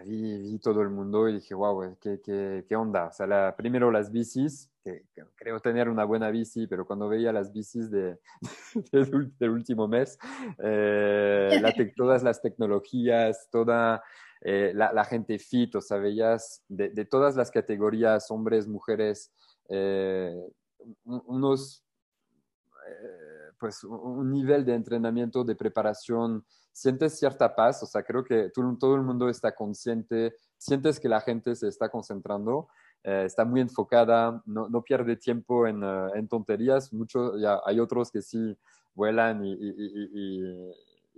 vi, 0.04 0.38
vi, 0.38 0.58
todo 0.58 0.82
el 0.82 0.90
mundo 0.90 1.28
y 1.28 1.34
dije, 1.34 1.54
wow, 1.54 1.96
¿qué, 2.00 2.20
qué, 2.22 2.64
qué 2.68 2.76
onda? 2.76 3.06
O 3.06 3.12
sea, 3.12 3.26
la, 3.26 3.54
primero 3.56 3.90
las 3.90 4.10
bicis, 4.10 4.70
que, 4.82 5.04
creo 5.36 5.60
tener 5.60 5.88
una 5.88 6.04
buena 6.04 6.30
bici, 6.30 6.66
pero 6.66 6.86
cuando 6.86 7.08
veía 7.08 7.32
las 7.32 7.52
bicis 7.52 7.90
de, 7.90 8.18
del, 9.38 9.50
último 9.50 9.86
mes, 9.86 10.18
eh, 10.58 11.58
la 11.60 11.72
todas 11.96 12.22
las 12.22 12.40
tecnologías, 12.40 13.48
toda 13.50 14.02
eh, 14.40 14.72
la, 14.74 14.92
la, 14.92 15.04
gente 15.04 15.38
fit, 15.38 15.74
o 15.76 15.80
sea, 15.80 15.98
veías 15.98 16.62
de, 16.68 16.90
de 16.90 17.04
todas 17.04 17.36
las 17.36 17.50
categorías, 17.50 18.30
hombres, 18.30 18.66
mujeres, 18.66 19.32
eh, 19.68 20.34
unos 21.04 21.84
pues 23.62 23.84
un 23.84 24.28
nivel 24.32 24.64
de 24.64 24.74
entrenamiento, 24.74 25.44
de 25.44 25.54
preparación, 25.54 26.44
sientes 26.72 27.16
cierta 27.16 27.54
paz, 27.54 27.80
o 27.84 27.86
sea, 27.86 28.02
creo 28.02 28.24
que 28.24 28.50
todo 28.50 28.96
el 28.96 29.02
mundo 29.02 29.28
está 29.28 29.54
consciente, 29.54 30.34
sientes 30.58 30.98
que 30.98 31.08
la 31.08 31.20
gente 31.20 31.54
se 31.54 31.68
está 31.68 31.88
concentrando, 31.88 32.66
eh, 33.04 33.22
está 33.24 33.44
muy 33.44 33.60
enfocada, 33.60 34.42
no, 34.46 34.68
no 34.68 34.82
pierde 34.82 35.14
tiempo 35.14 35.68
en, 35.68 35.80
en 35.84 36.26
tonterías, 36.26 36.92
mucho, 36.92 37.38
ya, 37.38 37.60
hay 37.64 37.78
otros 37.78 38.10
que 38.10 38.20
sí 38.20 38.58
vuelan 38.94 39.44
y, 39.44 39.54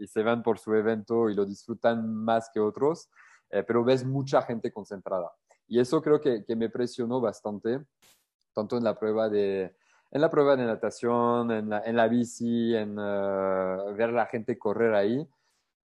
se 0.06 0.22
van 0.22 0.42
por 0.42 0.58
su 0.58 0.74
evento 0.74 1.30
y 1.30 1.34
lo 1.34 1.46
disfrutan 1.46 2.14
más 2.14 2.50
que 2.52 2.60
otros, 2.60 3.08
eh, 3.48 3.62
pero 3.62 3.82
ves 3.84 4.04
mucha 4.04 4.42
gente 4.42 4.70
concentrada. 4.70 5.32
Y 5.66 5.80
eso 5.80 6.02
creo 6.02 6.20
que, 6.20 6.44
que 6.44 6.56
me 6.56 6.68
presionó 6.68 7.22
bastante, 7.22 7.80
tanto 8.52 8.76
en 8.76 8.84
la 8.84 8.98
prueba 8.98 9.30
de, 9.30 9.74
en 10.14 10.20
la 10.20 10.30
prueba 10.30 10.54
de 10.54 10.64
natación, 10.64 11.50
en 11.50 11.70
la, 11.70 11.82
en 11.84 11.96
la 11.96 12.06
bici, 12.06 12.74
en 12.74 12.92
uh, 12.92 13.92
ver 13.96 14.10
a 14.10 14.12
la 14.12 14.26
gente 14.26 14.56
correr 14.56 14.94
ahí, 14.94 15.26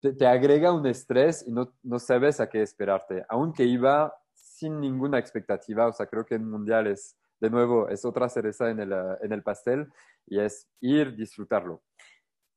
te, 0.01 0.13
te, 0.13 0.27
agrega 0.27 0.73
un 0.73 0.85
estrés 0.87 1.47
y 1.47 1.53
no, 1.53 1.73
no 1.85 2.01
sabes 2.01 2.41
a 2.41 2.49
qué 2.49 2.61
esperarte. 2.61 3.25
Aunque 3.29 3.63
iba 3.63 4.13
sin 4.35 4.81
ninguna 4.81 5.21
expectativa, 5.21 5.87
o 5.87 5.93
sea, 5.93 6.07
creo 6.07 6.27
que 6.27 6.35
en 6.35 6.51
Mundial 6.51 6.89
es, 6.89 7.17
de 7.39 7.49
nuevo, 7.49 7.89
es 7.89 8.05
otra 8.05 8.29
cereza 8.29 8.69
en 8.71 8.81
el, 8.81 8.93
uh, 8.93 9.17
en 9.23 9.33
el 9.33 9.45
pastel 9.45 9.87
y 10.27 10.41
es 10.41 10.69
ir, 10.81 11.15
disfrutarlo. 11.15 11.83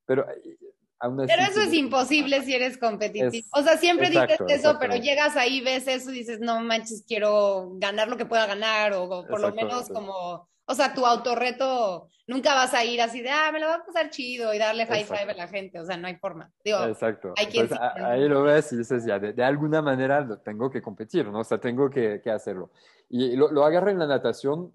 Pero 0.05 0.25
Así, 0.27 0.57
pero 0.99 1.41
eso 1.43 1.61
es 1.61 1.73
imposible 1.73 2.43
si 2.43 2.53
eres 2.53 2.77
competitivo. 2.77 3.47
o 3.53 3.63
sea, 3.63 3.77
siempre 3.77 4.11
dices 4.11 4.39
eso, 4.49 4.77
pero 4.79 4.95
llegas 4.95 5.35
ahí, 5.35 5.61
ves 5.61 5.87
eso 5.87 6.11
y 6.11 6.19
dices, 6.19 6.39
no 6.39 6.59
manches, 6.61 7.03
quiero 7.07 7.71
ganar 7.77 8.07
lo 8.07 8.17
que 8.17 8.27
pueda 8.27 8.45
ganar, 8.45 8.93
o, 8.93 9.05
o 9.05 9.25
por 9.25 9.39
exacto, 9.39 9.47
lo 9.47 9.55
menos 9.55 9.89
como 9.89 10.50
o 10.65 10.73
sea, 10.73 10.93
tu 10.93 11.05
autorreto, 11.05 12.09
nunca 12.27 12.53
vas 12.53 12.73
a 12.73 12.83
ir 12.83 13.01
así 13.01 13.21
de, 13.21 13.29
ah, 13.29 13.51
me 13.51 13.59
lo 13.59 13.67
va 13.67 13.75
a 13.75 13.85
pasar 13.85 14.09
chido 14.09 14.53
y 14.53 14.57
darle 14.57 14.85
high 14.85 15.03
five 15.03 15.31
a 15.31 15.33
la 15.33 15.47
gente. 15.47 15.79
O 15.79 15.85
sea, 15.85 15.97
no 15.97 16.07
hay 16.07 16.15
forma. 16.15 16.51
Digo, 16.63 16.83
Exacto. 16.85 17.33
Hay 17.37 17.47
quien 17.47 17.69
ahí 17.97 18.27
lo 18.27 18.43
ves 18.43 18.71
y 18.73 18.77
dices, 18.77 19.05
ya, 19.05 19.19
de, 19.19 19.43
alguna 19.43 19.81
manera 19.81 20.41
tengo 20.43 20.69
que 20.69 20.81
competir, 20.81 21.27
¿no? 21.27 21.39
O 21.39 21.43
sea, 21.43 21.59
tengo 21.59 21.89
que, 21.89 22.21
que 22.23 22.31
hacerlo. 22.31 22.71
Y 23.09 23.35
lo, 23.35 23.51
lo, 23.51 23.65
agarré 23.65 23.91
en 23.91 23.99
la 23.99 24.07
natación. 24.07 24.71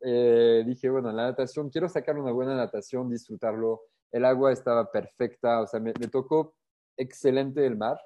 Eh, 0.00 0.62
dije, 0.66 0.90
bueno, 0.90 1.10
en 1.10 1.16
la 1.16 1.24
natación, 1.24 1.70
quiero 1.70 1.88
sacar 1.88 2.18
una 2.18 2.30
buena 2.30 2.54
natación, 2.54 3.10
disfrutarlo. 3.10 3.82
El 4.12 4.24
agua 4.24 4.52
estaba 4.52 4.90
perfecta, 4.92 5.62
o 5.62 5.66
sea, 5.66 5.80
me, 5.80 5.92
me 5.98 6.08
tocó 6.08 6.54
excelente 6.96 7.66
el 7.66 7.76
mar 7.76 7.98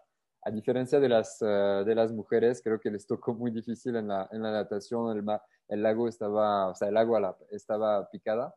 a 0.43 0.51
diferencia 0.51 0.99
de 1.01 1.09
las, 1.09 1.41
uh, 1.43 1.85
de 1.85 1.95
las 1.95 2.13
mujeres, 2.13 2.63
creo 2.63 2.81
que 2.81 2.91
les 2.91 3.07
tocó 3.07 3.35
muy 3.35 3.51
difícil 3.51 3.97
en 3.97 4.09
la, 4.09 4.29
en 4.33 4.43
la 4.43 4.53
natación, 4.53 5.17
el, 5.17 5.25
el, 5.69 5.83
lago 5.83 6.09
estaba, 6.09 6.69
o 6.69 6.75
sea, 6.75 6.89
el 6.89 6.97
agua 6.97 7.21
la, 7.21 7.37
estaba 7.51 8.09
picada. 8.11 8.55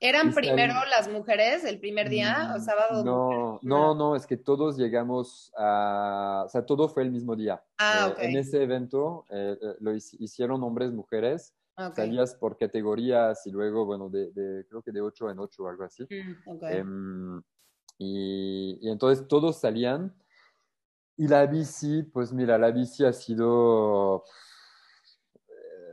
¿Eran 0.00 0.34
primero 0.34 0.74
las 0.90 1.08
mujeres 1.08 1.62
el 1.62 1.78
primer 1.78 2.08
día 2.08 2.52
o 2.54 2.58
mm, 2.58 2.60
sábado? 2.60 3.04
No, 3.04 3.60
no, 3.62 3.94
no, 3.94 4.16
es 4.16 4.26
que 4.26 4.36
todos 4.36 4.76
llegamos 4.76 5.52
a, 5.56 6.42
o 6.44 6.48
sea, 6.48 6.66
todo 6.66 6.88
fue 6.88 7.04
el 7.04 7.12
mismo 7.12 7.36
día. 7.36 7.62
Ah, 7.78 8.08
okay. 8.10 8.26
eh, 8.26 8.30
en 8.30 8.36
ese 8.38 8.62
evento 8.64 9.24
eh, 9.30 9.56
eh 9.60 9.74
lo 9.78 9.94
hicieron 9.94 10.64
hombres, 10.64 10.90
mujeres, 10.90 11.54
okay. 11.76 12.06
salías 12.06 12.34
por 12.34 12.56
categorías 12.56 13.46
y 13.46 13.52
luego, 13.52 13.86
bueno, 13.86 14.08
de, 14.08 14.32
de, 14.32 14.66
creo 14.66 14.82
que 14.82 14.90
de 14.90 15.00
8 15.00 15.30
en 15.30 15.38
8 15.38 15.62
o 15.62 15.68
algo 15.68 15.84
así. 15.84 16.02
Mm, 16.02 16.50
okay. 16.50 16.78
eh, 16.78 16.84
y, 17.98 18.78
y 18.82 18.90
entonces 18.90 19.28
todos 19.28 19.60
salían 19.60 20.12
y 21.16 21.28
la 21.28 21.46
bici, 21.46 22.02
pues 22.02 22.32
mira, 22.32 22.58
la 22.58 22.72
bici 22.72 23.04
ha 23.04 23.12
sido 23.12 24.24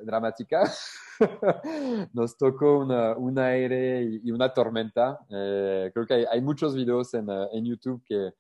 dramática. 0.04 0.72
Nos 2.14 2.38
tocó 2.38 2.80
una, 2.80 3.16
un 3.16 3.38
aire 3.40 4.04
y, 4.24 4.32
una 4.32 4.54
tormenta. 4.54 5.20
Eh, 5.30 5.92
creo 5.94 6.06
que 6.06 6.26
hay, 6.30 6.42
muchos 6.42 6.76
videos 6.76 7.14
en, 7.14 7.30
uh, 7.30 7.48
en 7.52 7.66
YouTube 7.66 8.04
que, 8.06 8.32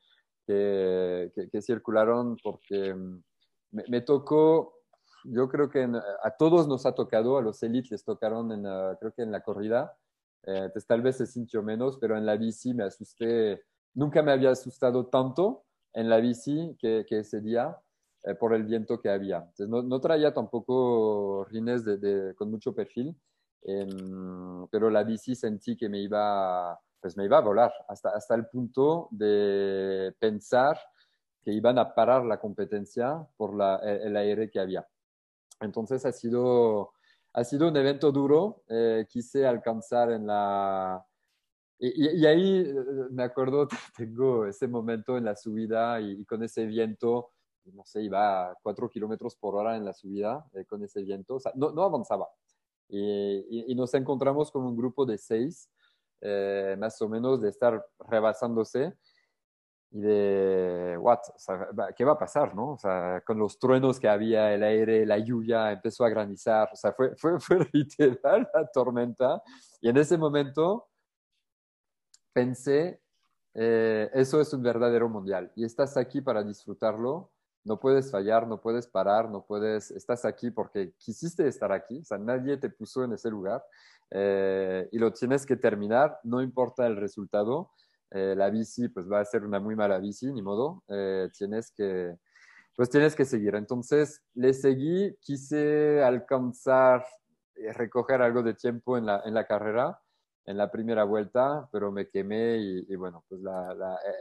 que, 0.45 1.49
que, 1.51 1.61
circularon 1.61 2.37
porque 2.43 2.93
mm, 2.93 3.23
me, 3.71 4.01
tocó, 4.01 4.73
yo 5.25 5.47
creo 5.49 5.69
que 5.69 5.81
en, 5.81 5.95
a 5.95 6.31
todos 6.37 6.67
nos 6.67 6.85
ha 6.85 6.93
tocado, 6.93 7.37
a 7.37 7.41
los 7.41 7.61
elites 7.63 7.91
les 7.91 8.03
tocaron, 8.03 8.51
en, 8.51 8.63
creo 8.99 9.13
que 9.13 9.23
en 9.23 9.31
la 9.31 9.41
corrida. 9.41 9.95
Eh, 10.43 10.69
tal 10.87 11.01
vez 11.01 11.17
se 11.17 11.27
sintió 11.27 11.61
menos, 11.61 11.97
pero 11.99 12.17
en 12.17 12.25
la 12.25 12.37
bici 12.37 12.73
me 12.73 12.85
asusté. 12.85 13.61
Nunca 13.93 14.23
me 14.23 14.31
había 14.31 14.51
asustado 14.51 15.07
tanto 15.07 15.65
en 15.93 16.09
la 16.09 16.17
bici 16.17 16.77
que 16.79 17.05
ese 17.09 17.41
día 17.41 17.77
eh, 18.29 18.35
por 18.35 18.53
el 18.53 18.63
viento 18.63 18.99
que 18.99 19.09
había. 19.09 19.37
Entonces, 19.37 19.69
no, 19.69 19.81
no 19.81 19.99
traía 19.99 20.33
tampoco 20.33 21.45
rines 21.45 21.83
de, 21.83 21.97
de, 21.97 22.35
con 22.35 22.51
mucho 22.51 22.73
perfil, 22.73 23.15
eh, 23.63 23.87
pero 24.71 24.89
la 24.89 25.03
bici 25.03 25.35
sentí 25.35 25.75
que 25.75 25.89
me 25.89 25.99
iba, 25.99 26.79
pues 27.01 27.17
me 27.17 27.25
iba 27.25 27.37
a 27.37 27.41
volar 27.41 27.73
hasta, 27.87 28.09
hasta 28.09 28.35
el 28.35 28.47
punto 28.47 29.07
de 29.11 30.13
pensar 30.19 30.77
que 31.41 31.51
iban 31.51 31.79
a 31.79 31.93
parar 31.95 32.25
la 32.25 32.39
competencia 32.39 33.25
por 33.37 33.55
la, 33.55 33.77
el 33.77 34.15
aire 34.17 34.49
que 34.49 34.59
había. 34.59 34.87
Entonces 35.61 36.05
ha 36.05 36.11
sido, 36.11 36.91
ha 37.33 37.43
sido 37.43 37.67
un 37.67 37.77
evento 37.77 38.11
duro. 38.11 38.63
Eh, 38.67 39.05
quise 39.09 39.47
alcanzar 39.47 40.11
en 40.11 40.27
la, 40.27 41.05
y, 41.79 42.21
y, 42.21 42.25
ahí 42.25 42.59
eh, 42.59 42.75
me 43.11 43.23
acuerdo, 43.23 43.67
tengo 43.97 44.45
ese 44.45 44.67
momento 44.67 45.17
en 45.17 45.25
la 45.25 45.35
subida 45.35 45.99
y, 46.01 46.21
y, 46.21 46.25
con 46.25 46.43
ese 46.43 46.65
viento, 46.65 47.31
no 47.73 47.85
sé, 47.85 48.03
iba 48.03 48.51
a 48.51 48.55
cuatro 48.61 48.89
kilómetros 48.89 49.35
por 49.35 49.55
hora 49.55 49.75
en 49.75 49.85
la 49.85 49.93
subida 49.93 50.45
eh, 50.53 50.65
con 50.65 50.83
ese 50.83 51.01
viento, 51.01 51.35
o 51.35 51.39
sea, 51.39 51.51
no, 51.55 51.71
no 51.71 51.83
avanzaba. 51.83 52.27
Y, 52.87 53.71
y, 53.71 53.75
nos 53.75 53.93
encontramos 53.93 54.51
con 54.51 54.63
un 54.63 54.75
grupo 54.75 55.05
de 55.05 55.19
seis, 55.19 55.69
eh, 56.21 56.75
más 56.79 56.99
o 57.01 57.07
menos, 57.07 57.39
de 57.39 57.49
estar 57.49 57.85
rebasándose 57.99 58.97
y 59.91 60.01
de, 60.01 60.97
what, 60.99 61.19
o 61.35 61.39
sea, 61.39 61.67
¿qué 61.95 62.03
va 62.03 62.13
a 62.13 62.17
pasar, 62.17 62.55
no? 62.55 62.73
O 62.73 62.77
sea, 62.77 63.21
con 63.25 63.37
los 63.37 63.59
truenos 63.59 63.99
que 63.99 64.07
había, 64.07 64.53
el 64.53 64.63
aire, 64.63 65.05
la 65.05 65.19
lluvia, 65.19 65.71
empezó 65.71 66.03
a 66.03 66.09
granizar, 66.09 66.69
o 66.73 66.75
sea, 66.75 66.93
fue, 66.93 67.15
fue, 67.15 67.39
fue 67.39 67.59
literal 67.73 68.49
la 68.53 68.67
tormenta. 68.67 69.41
Y 69.81 69.89
en 69.89 69.97
ese 69.97 70.17
momento 70.17 70.89
pensé, 72.33 73.01
eh, 73.53 74.09
eso 74.13 74.39
es 74.39 74.53
un 74.53 74.61
verdadero 74.61 75.09
mundial 75.09 75.51
y 75.55 75.65
estás 75.65 75.97
aquí 75.97 76.21
para 76.21 76.43
disfrutarlo, 76.43 77.31
no 77.63 77.79
puedes 77.79 78.11
fallar, 78.11 78.47
no 78.47 78.61
puedes 78.61 78.87
parar, 78.87 79.29
no 79.29 79.45
puedes, 79.45 79.91
estás 79.91 80.25
aquí 80.25 80.51
porque 80.51 80.93
quisiste 80.97 81.47
estar 81.47 81.71
aquí, 81.71 81.99
o 81.99 82.03
sea, 82.03 82.17
nadie 82.17 82.57
te 82.57 82.69
puso 82.69 83.03
en 83.03 83.13
ese 83.13 83.29
lugar 83.29 83.63
eh, 84.11 84.87
y 84.91 84.99
lo 84.99 85.13
tienes 85.13 85.45
que 85.45 85.55
terminar, 85.55 86.19
no 86.23 86.41
importa 86.41 86.87
el 86.87 86.97
resultado, 86.97 87.71
eh, 88.11 88.33
la 88.35 88.49
bici 88.49 88.87
pues 88.89 89.09
va 89.11 89.19
a 89.19 89.25
ser 89.25 89.43
una 89.43 89.59
muy 89.59 89.75
mala 89.75 89.99
bici, 89.99 90.31
ni 90.31 90.41
modo, 90.41 90.83
eh, 90.87 91.29
tienes 91.37 91.71
que, 91.71 92.17
pues 92.75 92.89
tienes 92.89 93.15
que 93.15 93.25
seguir. 93.25 93.55
Entonces 93.55 94.23
le 94.33 94.53
seguí, 94.53 95.15
quise 95.19 96.01
alcanzar, 96.01 97.05
recoger 97.73 98.21
algo 98.21 98.41
de 98.41 98.53
tiempo 98.53 98.97
en 98.97 99.05
la, 99.05 99.21
en 99.25 99.33
la 99.33 99.45
carrera, 99.45 99.99
en 100.49 100.57
la 100.57 100.71
primera 100.71 101.03
vuelta, 101.03 101.69
pero 101.71 101.91
me 101.91 102.09
quemé 102.09 102.57
y, 102.57 102.95
bueno, 102.95 103.23
pues 103.29 103.39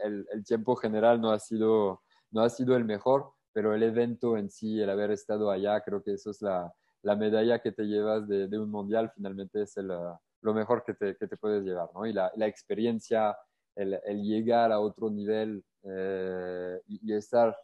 el, 0.03 0.45
tiempo 0.45 0.75
general 0.75 1.19
no 1.19 1.31
ha, 1.31 1.39
sido, 1.39 2.03
no 2.31 2.41
ha 2.41 2.49
sido 2.49 2.75
el 2.75 2.85
mejor, 2.85 3.31
pero 3.53 3.73
el 3.73 3.83
evento 3.83 4.37
en 4.37 4.49
sí, 4.49 4.79
el 4.81 4.89
haber 4.89 5.11
estado 5.11 5.51
allá, 5.51 5.81
creo 5.81 6.01
que 6.03 6.13
eso 6.13 6.31
es 6.31 6.41
la, 6.41 6.73
la 7.01 7.15
medalla 7.15 7.59
que 7.59 7.71
te 7.71 7.83
llevas 7.83 8.27
de, 8.27 8.57
un 8.59 8.69
mundial, 8.69 9.11
finalmente 9.15 9.61
es 9.63 9.77
el, 9.77 9.87
lo 9.87 10.53
mejor 10.53 10.83
que 10.83 10.93
te, 10.93 11.15
que 11.15 11.27
te 11.27 11.37
puedes 11.37 11.63
llevar, 11.63 11.89
¿no? 11.93 12.05
Y 12.05 12.13
la, 12.13 12.31
la 12.35 12.47
experiencia, 12.47 13.35
el, 13.75 13.99
llegar 14.23 14.71
a 14.71 14.79
otro 14.79 15.09
nivel 15.09 15.63
eh, 15.83 16.79
y, 16.87 17.11
y, 17.11 17.13
estar 17.15 17.57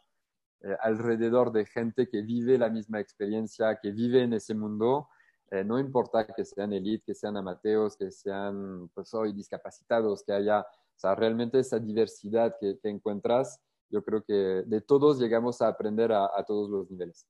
eh, 0.62 0.76
alrededor 0.80 1.52
de 1.52 1.66
gente 1.66 2.08
que 2.08 2.22
vive 2.22 2.58
la 2.58 2.68
misma 2.70 2.98
experiencia, 3.00 3.78
que 3.80 3.90
vive 3.92 4.22
en 4.22 4.32
ese 4.32 4.54
mundo, 4.54 5.08
Eh, 5.52 5.62
no 5.62 5.78
importa 5.78 6.26
que 6.26 6.44
sean 6.44 6.72
elite, 6.72 7.04
que 7.06 7.14
sean 7.14 7.36
amateos, 7.36 7.96
que 7.96 8.10
sean 8.10 8.88
pues 8.92 9.14
hoy 9.14 9.32
discapacitados, 9.32 10.24
que 10.24 10.32
haya, 10.32 10.60
o 10.60 10.98
sea, 10.98 11.14
realmente 11.14 11.60
esa 11.60 11.78
diversidad 11.78 12.56
que, 12.58 12.78
que 12.80 12.88
encuentras, 12.88 13.60
yo 13.90 14.04
creo 14.04 14.22
que 14.22 14.32
de 14.32 14.80
todos 14.80 15.20
llegamos 15.20 15.60
a 15.62 15.68
aprender 15.68 16.12
a, 16.12 16.24
a 16.24 16.44
todos 16.44 16.68
los 16.70 16.90
niveles. 16.90 17.26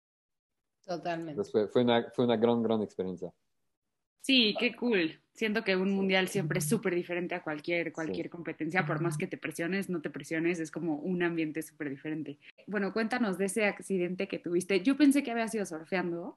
Totalmente. 0.85 1.33
Entonces 1.33 1.53
fue, 1.53 1.69
fue, 1.69 1.83
una, 1.83 2.11
fue 2.15 2.25
una 2.25 2.37
gran, 2.37 2.63
gran 2.63 2.83
experiencia. 2.83 3.33
Sí, 4.27 4.57
qué 4.59 4.75
cool. 4.75 5.21
Siento 5.35 5.63
que 5.63 5.77
un 5.77 5.93
mundial 5.93 6.27
siempre 6.29 6.59
es 6.59 6.69
súper 6.69 6.95
diferente 6.95 7.35
a 7.35 7.43
cualquier, 7.45 7.93
cualquier 7.93 8.29
competencia, 8.31 8.85
por 8.85 9.01
más 9.01 9.17
que 9.17 9.27
te 9.27 9.37
presiones, 9.37 9.89
no 9.89 10.01
te 10.01 10.11
presiones, 10.11 10.59
es 10.59 10.71
como 10.71 10.97
un 10.97 11.23
ambiente 11.23 11.63
súper 11.63 11.91
diferente. 11.91 12.39
Bueno, 12.67 12.93
cuéntanos 12.93 13.39
de 13.39 13.45
ese 13.45 13.67
accidente 13.67 14.27
que 14.27 14.39
tuviste. 14.39 14.81
Yo 14.83 14.97
pensé 14.97 15.23
que 15.23 15.31
había 15.31 15.47
sido 15.47 15.65
surfeando, 15.67 16.35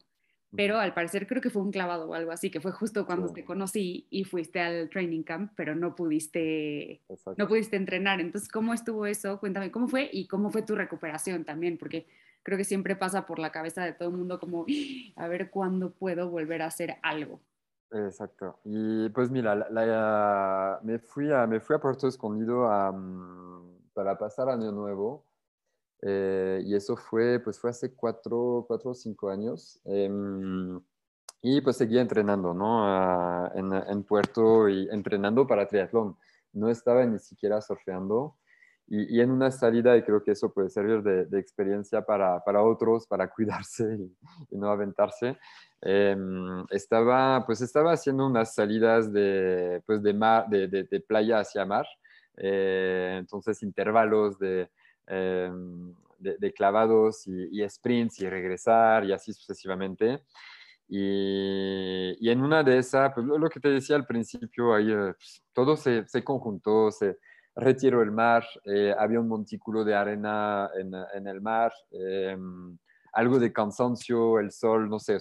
pero 0.56 0.78
al 0.80 0.94
parecer 0.94 1.28
creo 1.28 1.42
que 1.42 1.50
fue 1.50 1.62
un 1.62 1.72
clavado 1.72 2.10
o 2.10 2.14
algo 2.14 2.32
así, 2.32 2.50
que 2.50 2.60
fue 2.62 2.72
justo 2.72 3.06
cuando 3.06 3.28
Sí. 3.28 3.34
te 3.36 3.46
conocí 3.46 4.08
y 4.10 4.24
fuiste 4.24 4.60
al 4.60 4.90
training 4.90 5.24
camp, 5.24 5.52
pero 5.56 5.76
no 5.76 5.96
pudiste, 5.96 7.02
Exacto. 7.10 7.36
no 7.38 7.48
pudiste 7.48 7.76
entrenar. 7.76 8.20
Entonces, 8.20 8.50
¿cómo 8.52 8.74
estuvo 8.74 9.06
eso? 9.06 9.40
Cuéntame 9.40 9.72
cómo 9.72 9.88
fue 9.88 10.10
y 10.12 10.28
cómo 10.28 10.50
fue 10.50 10.62
tu 10.64 10.76
recuperación 10.76 11.44
también, 11.46 11.78
porque 11.78 12.08
creo 12.44 12.58
que 12.58 12.64
siempre 12.64 12.96
pasa 12.96 13.26
por 13.26 13.38
la 13.40 13.52
cabeza 13.52 13.84
de 13.84 13.94
todo 13.94 14.10
el 14.10 14.16
mundo 14.18 14.40
como, 14.40 14.66
a 15.16 15.28
ver 15.28 15.50
cuándo 15.52 15.92
puedo 15.92 16.30
volver 16.30 16.62
a 16.62 16.68
hacer 16.68 16.96
algo. 17.04 17.40
Exacto. 17.92 18.60
Y 18.64 19.10
pues 19.10 19.30
mira, 19.32 19.56
la- 19.56 19.70
la- 19.70 20.80
me, 20.84 21.00
fui 21.00 21.32
a, 21.32 21.48
me 21.48 21.60
fui 21.60 21.76
a 21.76 21.80
Puerto 21.80 22.08
Escondido 22.08 22.68
a, 22.72 22.92
para 23.94 24.18
pasar 24.18 24.50
Año 24.50 24.72
Nuevo. 24.72 25.26
Eh, 26.02 26.62
y 26.66 26.76
eso 26.76 26.96
fue, 26.96 27.40
pues 27.40 27.60
fue 27.60 27.70
hace 27.70 27.94
cuatro, 27.94 28.66
cuatro 28.68 28.92
o 28.92 28.94
cinco 28.94 29.30
años. 29.30 29.80
Em, 29.86 30.80
y 31.42 31.62
pues 31.62 31.78
seguía 31.78 32.02
entrenando, 32.02 32.54
¿no? 32.54 32.86
Ah, 32.86 33.52
en, 33.56 33.74
en 33.74 34.04
Puerto 34.04 34.70
y 34.70 34.90
entrenando 34.92 35.48
para 35.48 35.68
triatlón. 35.68 36.18
No 36.54 36.70
estaba 36.70 37.06
ni 37.06 37.20
siquiera 37.20 37.62
surfeando. 37.62 38.38
Y, 38.88 39.18
y 39.18 39.22
en 39.22 39.30
una 39.32 39.52
salida, 39.52 39.96
y 39.96 40.04
creo 40.04 40.24
que 40.24 40.32
eso 40.32 40.52
puede 40.52 40.70
servir 40.70 41.04
de, 41.04 41.26
de 41.26 41.40
experiencia 41.40 42.02
para, 42.02 42.44
para 42.44 42.64
otros, 42.64 43.06
para 43.08 43.30
cuidarse 43.34 43.84
y, 43.96 44.18
y 44.56 44.58
no 44.58 44.70
aventarse. 44.70 45.38
Em, 45.82 46.66
estaba, 46.72 47.46
pues 47.46 47.62
estaba 47.62 47.94
haciendo 47.94 48.26
unas 48.26 48.54
salidas 48.54 49.14
de, 49.14 49.82
pues 49.86 50.02
de, 50.04 50.14
mar, 50.14 50.50
de, 50.50 50.68
de 50.68 51.00
playa 51.02 51.40
hacia 51.40 51.66
mar, 51.66 51.86
eh, 52.36 53.18
entonces 53.20 53.62
intervalos 53.64 54.40
de, 54.40 54.70
em, 55.10 55.94
de, 56.20 56.54
clavados 56.54 57.28
y, 57.28 57.62
y, 57.62 57.68
sprints 57.70 58.20
y 58.22 58.30
regresar 58.30 59.06
y 59.06 59.12
así 59.12 59.34
sucesivamente. 59.34 60.24
Y, 60.88 62.16
y 62.20 62.30
en 62.30 62.42
una 62.42 62.64
de 62.64 62.78
esas, 62.80 63.14
pues 63.14 63.26
lo, 63.26 63.50
que 63.50 63.60
te 63.60 63.70
decía 63.70 63.96
al 63.96 64.08
principio, 64.08 64.74
ahí 64.74 64.92
eh, 64.92 65.14
pues, 65.18 65.44
todo 65.54 65.76
se, 65.76 66.08
se, 66.08 66.24
conjuntó, 66.24 66.92
se 66.92 67.18
retiró 67.56 68.02
el 68.02 68.12
mar, 68.12 68.46
eh, 68.66 68.94
había 68.98 69.20
un 69.20 69.28
montículo 69.28 69.84
de 69.84 69.96
arena 69.96 70.70
en, 70.80 70.92
en 71.14 71.28
el 71.28 71.42
mar. 71.42 71.72
Eh, 71.92 72.38
algo 73.14 73.40
de 73.40 73.52
cansancio, 73.52 74.40
el 74.40 74.52
sol, 74.52 74.90
no 74.90 75.00
sé, 75.00 75.16
o 75.16 75.20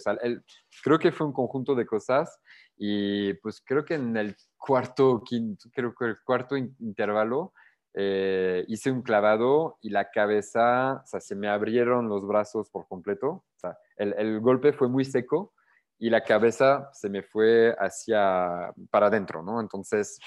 creo 0.82 0.98
que 0.98 1.12
fue 1.12 1.26
un 1.26 1.32
conjunto 1.32 1.74
de 1.74 1.86
cosas 1.86 2.38
y 2.76 3.34
pues 3.34 3.60
creo 3.64 3.84
que 3.84 3.94
en 3.94 4.16
el 4.16 4.36
cuarto, 4.56 5.22
quinto, 5.24 5.68
creo 5.72 5.94
que 5.94 6.06
el 6.06 6.16
cuarto 6.24 6.56
intervalo 6.56 7.52
eh, 7.94 8.64
hice 8.68 8.90
un 8.90 9.02
clavado 9.02 9.78
y 9.80 9.90
la 9.90 10.10
cabeza, 10.10 11.02
o 11.04 11.06
sea, 11.06 11.20
se 11.20 11.34
me 11.34 11.48
abrieron 11.48 12.08
los 12.08 12.26
brazos 12.26 12.70
por 12.70 12.86
completo, 12.86 13.28
o 13.28 13.44
sea, 13.56 13.78
el, 13.96 14.14
el 14.18 14.40
golpe 14.40 14.72
fue 14.72 14.88
muy 14.88 15.04
seco 15.04 15.52
y 15.98 16.10
la 16.10 16.22
cabeza 16.22 16.90
se 16.92 17.08
me 17.08 17.22
fue 17.22 17.74
hacia, 17.78 18.72
para 18.90 19.06
adentro, 19.06 19.42
¿no? 19.42 19.60
Entonces, 19.60 20.18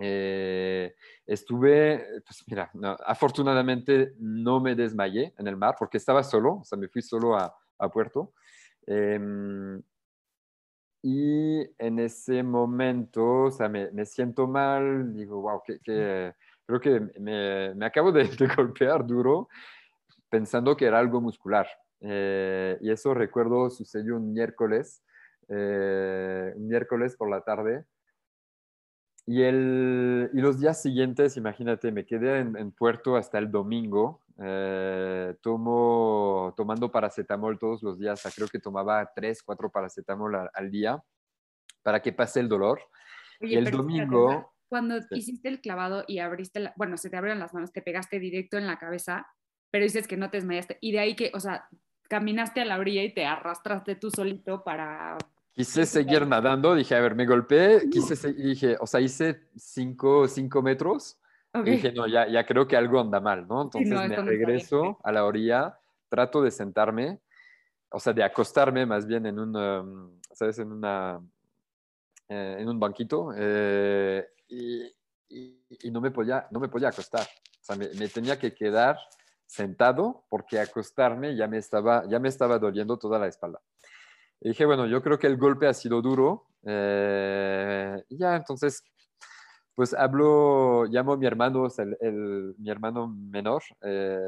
eh, 0.00 0.94
estuve, 1.26 2.04
pues 2.24 2.44
mira, 2.46 2.70
no, 2.74 2.96
afortunadamente 3.04 4.14
no 4.18 4.60
me 4.60 4.74
desmayé 4.74 5.34
en 5.38 5.46
el 5.46 5.56
mar 5.56 5.76
porque 5.78 5.98
estaba 5.98 6.22
solo, 6.22 6.58
o 6.60 6.64
sea, 6.64 6.78
me 6.78 6.88
fui 6.88 7.02
solo 7.02 7.36
a, 7.36 7.54
a 7.78 7.88
Puerto. 7.90 8.32
Eh, 8.86 9.80
y 11.02 11.60
en 11.78 11.98
ese 12.00 12.42
momento, 12.42 13.44
o 13.44 13.50
sea, 13.50 13.68
me, 13.68 13.90
me 13.92 14.04
siento 14.04 14.48
mal, 14.48 15.14
digo, 15.14 15.40
wow, 15.42 15.62
que, 15.64 15.78
que 15.80 16.34
creo 16.68 16.80
que 16.80 17.00
me, 17.18 17.74
me 17.74 17.86
acabo 17.86 18.12
de, 18.12 18.24
de, 18.38 18.46
golpear 18.54 19.06
duro 19.06 19.48
pensando 20.28 20.76
que 20.76 20.84
era 20.84 20.98
algo 20.98 21.20
muscular. 21.20 21.66
Eh, 22.00 22.78
y 22.82 22.90
eso 22.90 23.14
recuerdo 23.14 23.70
sucedió 23.70 24.16
un 24.16 24.32
miércoles, 24.32 25.02
eh, 25.48 26.52
un 26.54 26.68
miércoles 26.68 27.16
por 27.16 27.30
la 27.30 27.40
tarde. 27.40 27.86
Y, 29.24 29.42
el, 29.42 30.30
y, 30.32 30.40
los 30.40 30.60
días 30.60 30.80
siguientes, 30.80 31.36
imagínate, 31.36 31.90
me 31.90 32.04
quedé 32.04 32.40
en, 32.40 32.56
en 32.56 32.72
Puerto 32.72 33.16
hasta 33.16 33.38
el 33.38 33.50
domingo, 33.50 34.22
eh, 34.42 35.34
tomo, 35.42 36.54
tomando 36.56 36.90
paracetamol 36.90 37.58
todos 37.58 37.82
los 37.82 37.98
días, 37.98 38.20
o 38.20 38.22
sea, 38.22 38.30
creo 38.34 38.48
que 38.48 38.58
tomaba 38.58 39.10
tres, 39.14 39.42
cuatro 39.42 39.70
paracetamol 39.70 40.34
al, 40.34 40.50
al 40.54 40.70
día 40.70 41.02
para 41.82 42.00
que 42.00 42.12
pase 42.12 42.40
el 42.40 42.48
dolor. 42.48 42.80
Oye, 43.40 43.54
y 43.54 43.56
el 43.56 43.70
domingo... 43.70 44.52
Cuando 44.68 45.00
sí. 45.00 45.08
hiciste 45.12 45.48
el 45.48 45.60
clavado 45.60 46.04
y 46.06 46.18
abriste, 46.18 46.60
la, 46.60 46.74
bueno, 46.76 46.96
se 46.96 47.10
te 47.10 47.16
abrieron 47.16 47.40
las 47.40 47.54
manos, 47.54 47.72
te 47.72 47.82
pegaste 47.82 48.18
directo 48.18 48.58
en 48.58 48.66
la 48.66 48.78
cabeza, 48.78 49.26
pero 49.70 49.84
dices 49.84 50.06
que 50.06 50.16
no 50.16 50.30
te 50.30 50.38
desmayaste. 50.38 50.78
Y 50.80 50.92
de 50.92 51.00
ahí 51.00 51.16
que, 51.16 51.30
o 51.34 51.40
sea, 51.40 51.68
caminaste 52.08 52.60
a 52.60 52.64
la 52.64 52.78
orilla 52.78 53.02
y 53.02 53.12
te 53.12 53.24
arrastraste 53.24 53.96
tú 53.96 54.10
solito 54.10 54.64
para 54.64 55.16
quise 55.58 55.86
seguir 55.86 56.24
nadando, 56.24 56.72
dije, 56.76 56.94
a 56.94 57.00
ver, 57.00 57.16
me 57.16 57.26
golpeé, 57.26 57.90
quise 57.90 58.32
dije, 58.32 58.76
o 58.78 58.86
sea, 58.86 59.00
hice 59.00 59.48
cinco, 59.56 60.28
cinco 60.28 60.62
metros, 60.62 61.18
okay. 61.52 61.72
y 61.72 61.76
dije, 61.76 61.90
no, 61.90 62.06
ya, 62.06 62.28
ya 62.28 62.46
creo 62.46 62.68
que 62.68 62.76
algo 62.76 63.00
anda 63.00 63.18
mal, 63.18 63.48
¿no? 63.48 63.62
Entonces 63.62 63.88
sí, 63.88 63.92
no, 63.92 64.06
me 64.06 64.16
regreso 64.22 65.00
a 65.02 65.10
la 65.10 65.24
orilla, 65.24 65.76
trato 66.08 66.42
de 66.42 66.52
sentarme, 66.52 67.18
o 67.90 67.98
sea, 67.98 68.12
de 68.12 68.22
acostarme 68.22 68.86
más 68.86 69.04
bien 69.04 69.26
en 69.26 69.36
un, 69.40 69.56
um, 69.56 70.20
¿sabes? 70.30 70.60
En, 70.60 70.70
una, 70.70 71.20
eh, 72.28 72.58
en 72.60 72.68
un 72.68 72.78
banquito, 72.78 73.30
eh, 73.36 74.28
y, 74.48 74.84
y, 75.28 75.60
y, 75.82 75.90
no, 75.90 76.00
me 76.00 76.10
podía, 76.10 76.48
no 76.50 76.60
me 76.60 76.68
podía 76.68 76.88
acostar, 76.88 77.22
o 77.22 77.62
sea, 77.64 77.76
me, 77.76 77.88
me 77.98 78.08
tenía 78.08 78.38
que 78.38 78.54
quedar 78.54 78.96
sentado 79.46 80.24
porque 80.28 80.60
acostarme 80.60 81.34
ya 81.34 81.48
me 81.48 81.58
estaba, 81.58 82.04
ya 82.08 82.18
me 82.18 82.28
estaba 82.28 82.58
doliendo 82.58 82.98
toda 82.98 83.18
la 83.18 83.26
espalda. 83.26 83.60
Y 84.40 84.50
dije, 84.50 84.64
bueno, 84.66 84.86
yo 84.86 85.02
creo 85.02 85.18
que 85.18 85.26
el 85.26 85.36
golpe 85.36 85.66
ha 85.66 85.74
sido 85.74 86.00
duro. 86.00 86.46
Eh, 86.64 88.04
ya, 88.10 88.36
entonces, 88.36 88.84
pues 89.74 89.94
hablo, 89.94 90.84
llamo 90.84 91.14
a 91.14 91.16
mi 91.16 91.26
hermano, 91.26 91.66
el, 91.76 91.96
el, 92.00 92.54
mi 92.58 92.70
hermano 92.70 93.08
menor, 93.08 93.62
eh, 93.82 94.18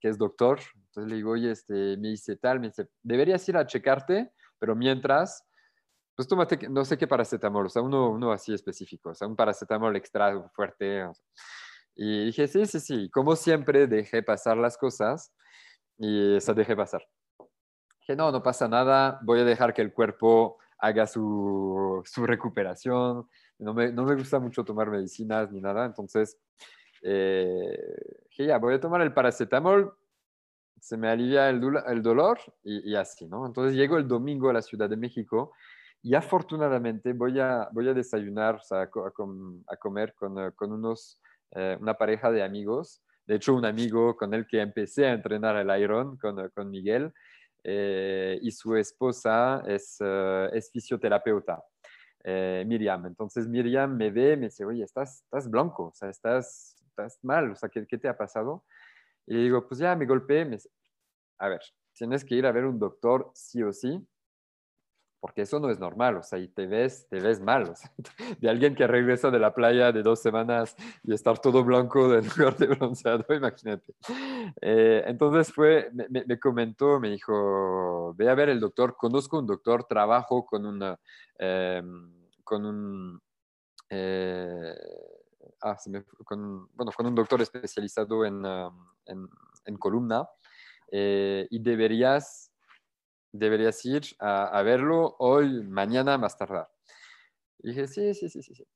que 0.00 0.08
es 0.08 0.18
doctor. 0.18 0.58
Entonces 0.74 1.10
le 1.10 1.16
digo, 1.16 1.32
oye, 1.32 1.52
este, 1.52 1.96
me 1.98 2.08
dice 2.08 2.36
tal, 2.36 2.58
me 2.58 2.68
dice, 2.68 2.88
deberías 3.02 3.48
ir 3.48 3.56
a 3.56 3.66
checarte, 3.66 4.32
pero 4.58 4.74
mientras, 4.74 5.44
pues 6.16 6.26
tómate, 6.26 6.68
no 6.68 6.84
sé 6.84 6.98
qué 6.98 7.06
paracetamol, 7.06 7.66
o 7.66 7.68
sea, 7.68 7.82
uno, 7.82 8.10
uno 8.10 8.32
así 8.32 8.54
específico, 8.54 9.10
o 9.10 9.14
sea, 9.14 9.28
un 9.28 9.36
paracetamol 9.36 9.94
extra 9.96 10.48
fuerte. 10.54 11.04
O. 11.04 11.12
Y 11.94 12.26
dije, 12.26 12.48
sí, 12.48 12.66
sí, 12.66 12.80
sí. 12.80 13.10
Como 13.10 13.36
siempre, 13.36 13.86
dejé 13.86 14.22
pasar 14.22 14.56
las 14.56 14.76
cosas 14.76 15.32
y 15.98 16.36
esa 16.36 16.54
dejé 16.54 16.74
pasar 16.74 17.06
que 18.06 18.14
no, 18.14 18.30
no 18.30 18.42
pasa 18.42 18.68
nada, 18.68 19.18
voy 19.22 19.40
a 19.40 19.44
dejar 19.44 19.74
que 19.74 19.82
el 19.82 19.92
cuerpo 19.92 20.58
haga 20.78 21.06
su, 21.06 22.02
su 22.04 22.24
recuperación. 22.24 23.28
No 23.58 23.74
me, 23.74 23.90
no 23.90 24.04
me, 24.04 24.14
gusta 24.14 24.38
mucho 24.38 24.64
tomar 24.64 24.90
medicinas 24.90 25.50
ni 25.50 25.60
nada, 25.60 25.84
entonces 25.84 26.38
eh, 27.02 27.76
que 28.30 28.46
ya 28.46 28.58
voy 28.58 28.74
a 28.74 28.80
tomar 28.80 29.00
el 29.00 29.12
paracetamol, 29.12 29.92
se 30.78 30.96
me 30.96 31.08
alivia 31.08 31.48
el, 31.48 31.60
el 31.88 32.02
dolor 32.02 32.38
y, 32.62 32.92
y, 32.92 32.94
así, 32.94 33.26
¿no? 33.26 33.44
Entonces 33.44 33.74
llego 33.74 33.96
el 33.96 34.06
domingo 34.06 34.50
a 34.50 34.52
la 34.52 34.62
Ciudad 34.62 34.88
de 34.88 34.96
México 34.96 35.52
y 36.06 36.14
afortunadamente 36.14 37.12
voy 37.12 37.40
a, 37.40 37.68
voy 37.72 37.88
a 37.88 37.92
desayunar, 37.92 38.54
o 38.54 38.62
sea, 38.62 38.82
a, 38.82 39.76
comer 39.76 40.14
con, 40.14 40.52
con 40.52 40.70
unos, 40.70 41.20
eh, 41.50 41.76
una 41.80 41.94
pareja 41.94 42.30
de 42.30 42.44
amigos. 42.44 43.02
De 43.26 43.34
hecho, 43.34 43.54
un 43.54 43.64
amigo 43.64 44.16
con 44.16 44.32
el 44.32 44.46
que 44.46 44.60
empecé 44.60 45.06
a 45.06 45.14
entrenar 45.14 45.56
el 45.56 45.82
Iron, 45.82 46.16
con, 46.16 46.48
con 46.50 46.70
Miguel, 46.70 47.12
eh, 47.64 48.38
y 48.40 48.52
su 48.52 48.76
esposa 48.76 49.64
es, 49.66 49.98
es 50.52 50.70
fisioterapeuta, 50.70 51.60
eh, 52.22 52.62
Miriam. 52.64 53.06
Entonces 53.06 53.48
Miriam 53.48 53.96
me 53.96 54.12
ve 54.12 54.36
me 54.36 54.46
dice, 54.46 54.64
oye, 54.64 54.84
estás, 54.84 55.22
estás 55.24 55.50
blanco, 55.50 55.86
o 55.86 55.92
sea, 55.92 56.08
estás, 56.08 56.76
estás 56.88 57.18
mal, 57.24 57.50
o 57.50 57.56
sea, 57.56 57.68
¿qué, 57.68 57.84
¿qué, 57.84 57.98
te 57.98 58.06
ha 58.06 58.16
pasado? 58.16 58.64
Y 59.26 59.34
digo, 59.42 59.66
pues 59.66 59.80
ya 59.80 59.96
me 59.96 60.06
golpeé. 60.06 60.44
Me 60.44 60.56
a 61.38 61.48
ver, 61.48 61.62
tienes 61.94 62.24
que 62.24 62.36
ir 62.36 62.46
a 62.46 62.52
ver 62.52 62.64
un 62.64 62.78
doctor 62.78 63.32
sí 63.34 63.60
o 63.64 63.72
sí. 63.72 64.06
Porque 65.20 65.42
eso 65.42 65.58
no 65.60 65.70
es 65.70 65.78
normal, 65.78 66.16
o 66.16 66.22
sea, 66.22 66.38
y 66.38 66.48
te 66.48 66.66
ves, 66.66 67.06
te 67.08 67.20
ves 67.20 67.40
mal, 67.40 67.70
o 67.70 67.74
sea, 67.74 67.90
de 68.40 68.48
alguien 68.48 68.74
que 68.74 68.86
regresa 68.86 69.30
de 69.30 69.38
la 69.38 69.54
playa 69.54 69.92
de 69.92 70.02
dos 70.02 70.20
semanas 70.20 70.76
y 71.02 71.12
estar 71.12 71.38
todo 71.38 71.64
blanco 71.64 72.14
en 72.14 72.26
lugar 72.36 72.56
de 72.56 72.66
bronceado, 72.66 73.24
imagínate. 73.34 73.94
Eh, 74.60 75.04
entonces 75.06 75.52
fue, 75.52 75.90
me, 75.92 76.24
me, 76.24 76.38
comentó, 76.38 77.00
me 77.00 77.10
dijo, 77.10 78.14
ve 78.16 78.28
a 78.28 78.34
ver 78.34 78.50
el 78.50 78.60
doctor, 78.60 78.96
conozco 78.96 79.38
un 79.38 79.46
doctor, 79.46 79.84
trabajo 79.84 80.44
con 80.44 80.66
una, 80.66 80.98
em, 81.38 82.12
con 82.44 82.64
un, 82.64 83.20
eh, 83.90 84.74
ah, 85.62 85.76
con, 86.24 86.68
bueno, 86.74 86.92
con 86.92 87.06
un 87.06 87.14
doctor 87.14 87.42
especializado 87.42 88.24
en, 88.24 88.44
en, 89.06 89.28
en 89.64 89.76
columna 89.76 90.28
eh, 90.90 91.46
y 91.50 91.58
deberías 91.58 92.52
deberías 93.38 93.84
ir 93.84 94.02
a, 94.18 94.60
verlo 94.62 95.16
hoy, 95.18 95.62
mañana, 95.62 96.18
más 96.18 96.36
tardar. 96.36 96.68
Y 97.58 97.68
dije, 97.68 97.86
sí, 97.86 98.14
sí, 98.14 98.28
sí, 98.28 98.42
sí, 98.42 98.54
sí. 98.54 98.66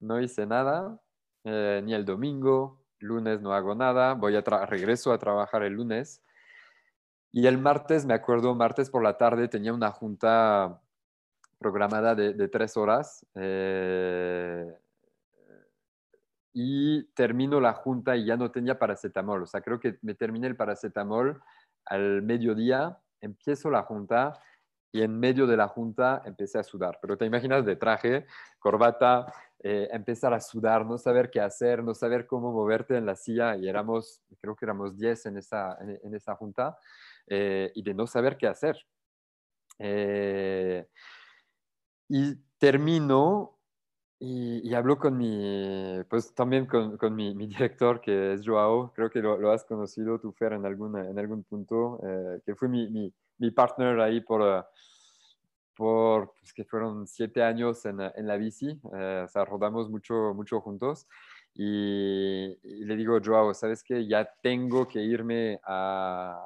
No 0.00 0.20
hice 0.20 0.46
nada, 0.46 1.00
eh, 1.44 1.80
ni 1.84 1.94
el 1.94 2.04
domingo, 2.04 2.82
lunes 2.98 3.40
no 3.40 3.52
hago 3.52 3.74
nada, 3.74 4.14
voy 4.14 4.36
a 4.36 4.40
regreso 4.66 5.12
a 5.12 5.18
trabajar 5.18 5.62
el 5.62 5.74
lunes. 5.74 6.22
Y 7.30 7.46
el 7.46 7.58
martes, 7.58 8.04
me 8.04 8.14
acuerdo, 8.14 8.54
martes 8.54 8.90
por 8.90 9.02
la 9.02 9.16
tarde 9.16 9.48
tenía 9.48 9.72
una 9.72 9.90
junta 9.90 10.80
programada 11.58 12.14
de, 12.14 12.48
tres 12.48 12.76
horas. 12.76 13.26
Eh, 13.34 14.66
y 16.52 17.04
termino 17.14 17.60
la 17.60 17.72
junta 17.72 18.16
y 18.16 18.26
ya 18.26 18.36
no 18.36 18.50
tenía 18.50 18.78
paracetamol. 18.78 19.42
O 19.42 19.46
sea, 19.46 19.62
creo 19.62 19.80
que 19.80 19.98
me 20.02 20.14
terminé 20.14 20.46
el 20.46 20.56
paracetamol 20.56 21.42
al 21.86 22.22
mediodía 22.22 22.98
empiezo 23.22 23.70
la 23.70 23.82
junta 23.84 24.34
y 24.92 25.00
en 25.00 25.18
medio 25.18 25.46
de 25.46 25.56
la 25.56 25.68
junta 25.68 26.22
empecé 26.26 26.58
a 26.58 26.62
sudar. 26.62 26.98
Pero 27.00 27.16
te 27.16 27.24
imaginas 27.24 27.64
de 27.64 27.76
traje, 27.76 28.26
corbata, 28.58 29.24
eh, 29.58 29.88
empezar 29.90 30.34
a 30.34 30.40
sudar, 30.40 30.84
no 30.84 30.98
saber 30.98 31.30
qué 31.30 31.40
hacer, 31.40 31.82
no 31.82 31.94
saber 31.94 32.26
cómo 32.26 32.52
moverte 32.52 32.96
en 32.96 33.06
la 33.06 33.16
silla. 33.16 33.56
Y 33.56 33.68
éramos, 33.68 34.20
creo 34.38 34.54
que 34.54 34.66
éramos 34.66 34.98
10 34.98 35.26
en 35.26 35.38
esa, 35.38 35.78
en, 35.80 36.14
esa 36.14 36.34
junta, 36.36 36.78
eh, 37.26 37.72
y 37.74 37.82
de 37.82 37.94
no 37.94 38.06
saber 38.06 38.36
qué 38.36 38.48
hacer. 38.48 38.76
Eh, 39.78 40.86
y 42.08 42.34
termino 42.58 43.58
y, 44.24 44.72
hablo 44.72 44.98
con 44.98 45.18
mi, 45.18 46.00
pues 46.08 46.32
también 46.32 46.66
con, 46.66 46.96
con 46.96 47.12
mi, 47.12 47.34
mi, 47.34 47.46
director, 47.48 48.00
que 48.00 48.34
es 48.34 48.42
Joao, 48.46 48.92
creo 48.94 49.10
que 49.10 49.20
lo, 49.20 49.36
lo 49.36 49.50
has 49.50 49.64
conocido 49.64 50.20
tú, 50.20 50.32
Fer, 50.32 50.52
en, 50.52 50.64
alguna, 50.64 51.08
en 51.10 51.18
algún 51.18 51.42
punto, 51.42 51.98
eh, 52.06 52.40
que 52.46 52.54
fue 52.54 52.68
mi, 52.68 52.88
mi, 52.88 53.12
mi, 53.38 53.50
partner 53.50 53.98
ahí 53.98 54.20
por, 54.20 54.40
uh, 54.42 54.62
por 55.74 56.34
pues 56.38 56.52
que 56.52 56.64
fueron 56.64 57.08
siete 57.08 57.42
años 57.42 57.84
en, 57.84 58.00
en 58.00 58.26
la 58.28 58.36
bici, 58.36 58.80
eh, 58.94 59.22
o 59.24 59.28
sea, 59.28 59.44
rodamos 59.44 59.90
mucho, 59.90 60.32
mucho 60.34 60.60
juntos. 60.60 61.08
Y, 61.54 62.56
y, 62.62 62.84
le 62.84 62.94
digo, 62.94 63.18
Joao, 63.22 63.52
¿sabes 63.54 63.82
qué? 63.82 64.06
Ya 64.06 64.24
tengo 64.40 64.86
que 64.86 65.00
irme 65.00 65.58
a, 65.64 66.40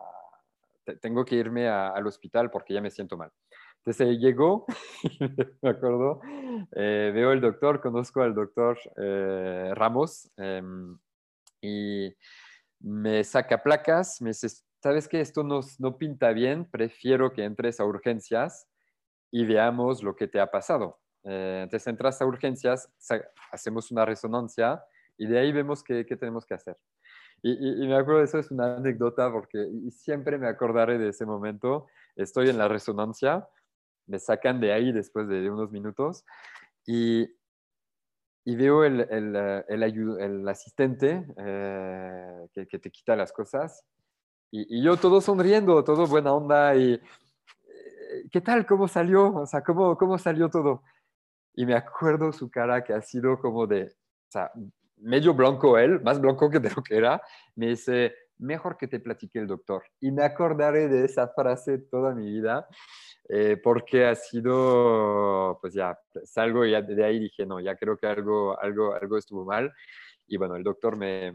tengo 1.02 1.26
que 1.26 1.34
irme 1.34 1.68
a, 1.68 1.90
al 1.90 2.06
hospital 2.06 2.50
porque 2.50 2.72
ya 2.72 2.80
me 2.80 2.90
siento 2.90 3.18
mal. 3.18 3.30
Entonces 3.86 4.18
llegó, 4.18 4.66
me 5.62 5.70
acuerdo, 5.70 6.20
eh, 6.74 7.12
veo 7.14 7.30
el 7.30 7.40
doctor, 7.40 7.80
conozco 7.80 8.20
al 8.20 8.34
doctor 8.34 8.76
eh, 8.96 9.70
Ramos 9.76 10.28
em, 10.36 10.98
y 11.60 12.12
me 12.80 13.22
saca 13.22 13.62
placas, 13.62 14.20
me 14.20 14.30
dice, 14.30 14.48
¿sabes 14.82 15.06
qué? 15.06 15.20
Esto 15.20 15.44
no, 15.44 15.60
no 15.78 15.98
pinta 15.98 16.32
bien, 16.32 16.68
prefiero 16.68 17.32
que 17.32 17.44
entres 17.44 17.78
a 17.78 17.84
urgencias 17.84 18.66
y 19.30 19.46
veamos 19.46 20.02
lo 20.02 20.16
que 20.16 20.26
te 20.26 20.40
ha 20.40 20.50
pasado. 20.50 20.98
Eh, 21.22 21.60
entonces 21.62 21.86
entras 21.86 22.20
a 22.20 22.26
urgencias, 22.26 22.92
hacemos 23.52 23.92
una 23.92 24.04
resonancia 24.04 24.82
y 25.16 25.28
de 25.28 25.38
ahí 25.38 25.52
vemos 25.52 25.84
qué, 25.84 26.04
qué 26.04 26.16
tenemos 26.16 26.44
que 26.44 26.54
hacer. 26.54 26.76
Y, 27.40 27.84
y, 27.84 27.86
me 27.86 27.94
acuerdo, 27.94 28.24
eso 28.24 28.40
es 28.40 28.50
una 28.50 28.78
anécdota 28.78 29.30
porque 29.30 29.64
siempre 29.90 30.38
me 30.38 30.48
acordaré 30.48 30.98
de 30.98 31.10
ese 31.10 31.24
momento. 31.24 31.86
Estoy 32.16 32.48
en 32.48 32.58
la 32.58 32.66
resonancia 32.66 33.46
me 34.06 34.18
sacan 34.18 34.60
de 34.60 34.72
ahí 34.72 34.92
después 34.92 35.28
de 35.28 35.50
unos 35.50 35.70
minutos 35.70 36.24
y, 36.86 37.28
y 38.44 38.56
veo 38.56 38.84
el, 38.84 39.00
el, 39.10 39.36
el, 39.68 40.20
el 40.20 40.48
asistente 40.48 41.26
eh, 41.36 42.46
que, 42.52 42.66
que, 42.66 42.78
te 42.78 42.90
quita 42.90 43.16
las 43.16 43.32
cosas 43.32 43.84
y, 44.50 44.78
y, 44.78 44.82
yo 44.82 44.96
todo 44.96 45.20
sonriendo, 45.20 45.82
todo 45.82 46.06
buena 46.06 46.32
onda 46.32 46.74
y 46.76 46.94
eh, 46.94 48.28
¿qué 48.30 48.40
tal? 48.40 48.66
¿Cómo 48.66 48.88
salió? 48.88 49.34
O 49.34 49.46
sea, 49.46 49.62
¿cómo, 49.62 49.96
cómo 49.96 50.18
salió 50.18 50.48
todo? 50.48 50.82
Y 51.54 51.66
me 51.66 51.74
acuerdo 51.74 52.32
su 52.32 52.50
cara 52.50 52.84
que 52.84 52.92
ha 52.92 53.02
sido 53.02 53.38
como 53.38 53.66
de, 53.66 53.84
o 53.84 54.30
sea, 54.30 54.52
medio 54.98 55.34
blanco 55.34 55.78
él, 55.78 56.00
más 56.02 56.20
blanco 56.20 56.50
que 56.50 56.60
de 56.60 56.70
lo 56.70 56.82
que 56.82 56.96
era, 56.96 57.20
me 57.54 57.68
dice, 57.68 58.14
mejor 58.38 58.76
que 58.76 58.88
te 58.88 59.00
platique 59.00 59.38
el 59.38 59.46
doctor. 59.46 59.84
Y 60.00 60.10
me 60.10 60.24
acordaré 60.24 60.88
de 60.88 61.04
esa 61.04 61.28
frase 61.28 61.78
toda 61.78 62.14
mi 62.14 62.30
vida. 62.30 62.66
Eh, 63.28 63.56
porque 63.56 64.06
ha 64.06 64.14
sido, 64.14 65.58
pues 65.60 65.74
ya, 65.74 65.98
salgo 66.24 66.64
y 66.64 66.70
de 66.70 67.04
ahí 67.04 67.18
dije, 67.18 67.44
no, 67.44 67.58
ya 67.58 67.74
creo 67.74 67.96
que 67.96 68.06
algo, 68.06 68.58
algo, 68.60 68.94
algo 68.94 69.18
estuvo 69.18 69.44
mal. 69.44 69.72
Y 70.28 70.36
bueno, 70.36 70.54
el 70.54 70.62
doctor 70.62 70.96
me, 70.96 71.32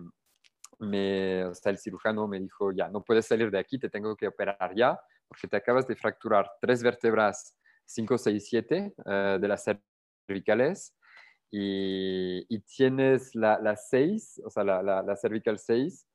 me, 0.79 1.43
o 1.45 1.53
sea, 1.53 1.71
el 1.71 1.77
cirujano 1.77 2.27
me 2.27 2.39
dijo, 2.39 2.71
ya, 2.71 2.87
no 2.87 3.03
puedes 3.03 3.27
salir 3.27 3.51
de 3.51 3.59
aquí, 3.59 3.77
te 3.77 3.89
tengo 3.89 4.15
que 4.15 4.27
operar 4.27 4.73
ya, 4.73 4.99
porque 5.27 5.47
te 5.47 5.57
acabas 5.57 5.85
de 5.85 5.95
fracturar 5.95 6.49
tres 6.61 6.81
vértebras 6.81 7.57
5, 7.85 8.17
6, 8.17 8.45
7 8.47 8.93
de 9.39 9.47
las 9.49 9.65
cervicales 10.27 10.95
y, 11.51 12.45
y 12.47 12.59
tienes 12.61 13.35
la 13.35 13.75
6, 13.75 14.43
o 14.45 14.49
sea, 14.49 14.63
la, 14.63 14.81
la, 14.81 15.01
la 15.01 15.15
cervical 15.17 15.59
6 15.59 16.07
eh, 16.07 16.10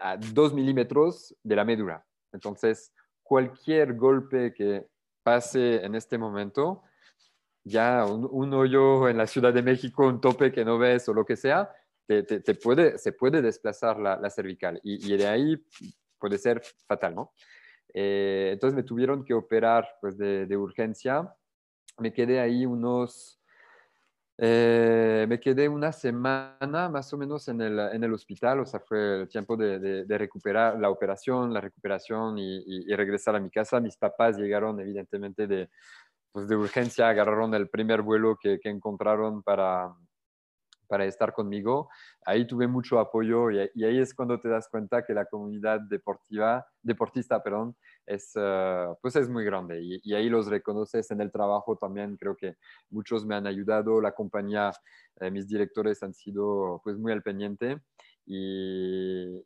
a 0.00 0.16
2 0.16 0.54
milímetros 0.54 1.34
de 1.42 1.56
la 1.56 1.64
médula. 1.64 2.04
Entonces, 2.32 2.92
cualquier 3.22 3.94
golpe 3.94 4.52
que 4.52 4.86
pase 5.22 5.84
en 5.84 5.94
este 5.94 6.18
momento, 6.18 6.82
ya 7.64 8.04
un, 8.04 8.52
hoyo 8.52 9.08
en 9.08 9.16
la 9.16 9.26
Ciudad 9.26 9.52
de 9.52 9.62
México, 9.62 10.06
un 10.06 10.20
tope 10.20 10.52
que 10.52 10.64
no 10.64 10.78
ves 10.78 11.08
o 11.08 11.14
lo 11.14 11.24
que 11.24 11.36
sea, 11.36 11.72
te, 12.06 12.22
te, 12.22 12.54
puede, 12.54 12.98
se 12.98 13.12
puede 13.12 13.40
desplazar 13.40 13.98
la, 13.98 14.16
la 14.16 14.28
cervical 14.28 14.78
y, 14.82 15.10
y, 15.10 15.16
de 15.16 15.26
ahí 15.26 15.56
puede 16.18 16.36
ser 16.36 16.62
fatal, 16.86 17.14
¿no? 17.14 17.32
Eh, 17.94 18.50
entonces 18.52 18.76
me 18.76 18.82
tuvieron 18.82 19.24
que 19.24 19.32
operar 19.32 19.88
pues, 20.02 20.18
de, 20.18 20.44
de 20.46 20.56
urgencia. 20.56 21.34
Me 21.98 22.12
quedé 22.12 22.40
ahí 22.40 22.66
unos 22.66 23.40
eh, 24.36 25.26
me 25.28 25.38
quedé 25.38 25.68
una 25.68 25.92
semana 25.92 26.88
más 26.88 27.12
o 27.12 27.18
menos 27.18 27.46
en 27.48 27.60
el, 27.60 27.78
en 27.78 28.02
el, 28.02 28.12
hospital, 28.12 28.60
o 28.60 28.66
sea, 28.66 28.80
fue 28.80 29.22
el 29.22 29.28
tiempo 29.28 29.56
de, 29.56 30.04
recuperar 30.08 30.78
la 30.78 30.90
operación, 30.90 31.52
la 31.52 31.60
recuperación 31.60 32.38
y, 32.38 32.62
y, 32.66 32.94
regresar 32.96 33.36
a 33.36 33.40
mi 33.40 33.50
casa. 33.50 33.80
Mis 33.80 33.96
papás 33.96 34.36
llegaron 34.36 34.80
evidentemente 34.80 35.46
de, 35.46 35.70
pues 36.32 36.48
de 36.48 36.56
urgencia, 36.56 37.08
agarraron 37.08 37.54
el 37.54 37.68
primer 37.68 38.02
vuelo 38.02 38.36
que 38.40 38.58
encontraron 38.64 39.42
para, 39.42 39.94
para 40.94 41.06
estar 41.06 41.32
conmigo. 41.32 41.88
Ahí 42.24 42.46
tuve 42.46 42.68
mucho 42.68 43.00
apoyo 43.00 43.50
y, 43.50 43.68
y, 43.74 43.84
ahí 43.84 43.98
es 43.98 44.14
cuando 44.14 44.38
te 44.38 44.48
das 44.48 44.68
cuenta 44.68 45.04
que 45.04 45.12
la 45.12 45.24
comunidad 45.24 45.80
deportiva, 45.80 46.64
deportista 46.82 47.42
perdón, 47.42 47.74
es, 48.06 48.30
uh, 48.36 48.94
pues 49.02 49.16
es 49.16 49.28
muy 49.28 49.44
grande 49.44 49.82
y, 49.82 49.98
y, 50.04 50.14
ahí 50.14 50.28
los 50.28 50.46
reconoces 50.46 51.10
en 51.10 51.20
el 51.20 51.32
trabajo 51.32 51.76
también. 51.76 52.16
Creo 52.16 52.36
que 52.36 52.54
muchos 52.90 53.26
me 53.26 53.34
han 53.34 53.48
ayudado, 53.48 54.00
la 54.00 54.12
compañía, 54.12 54.70
eh, 55.18 55.32
mis 55.32 55.48
directores 55.48 56.00
han 56.04 56.14
sido 56.14 56.80
pues 56.84 56.96
muy 56.96 57.10
al 57.10 57.24
pendiente 57.24 57.80
y, 58.24 59.36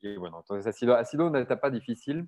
y, 0.00 0.16
bueno, 0.16 0.38
entonces 0.38 0.66
ha 0.66 0.72
sido, 0.72 0.94
ha 0.94 1.04
sido 1.04 1.26
una 1.26 1.40
etapa 1.40 1.68
difícil. 1.68 2.26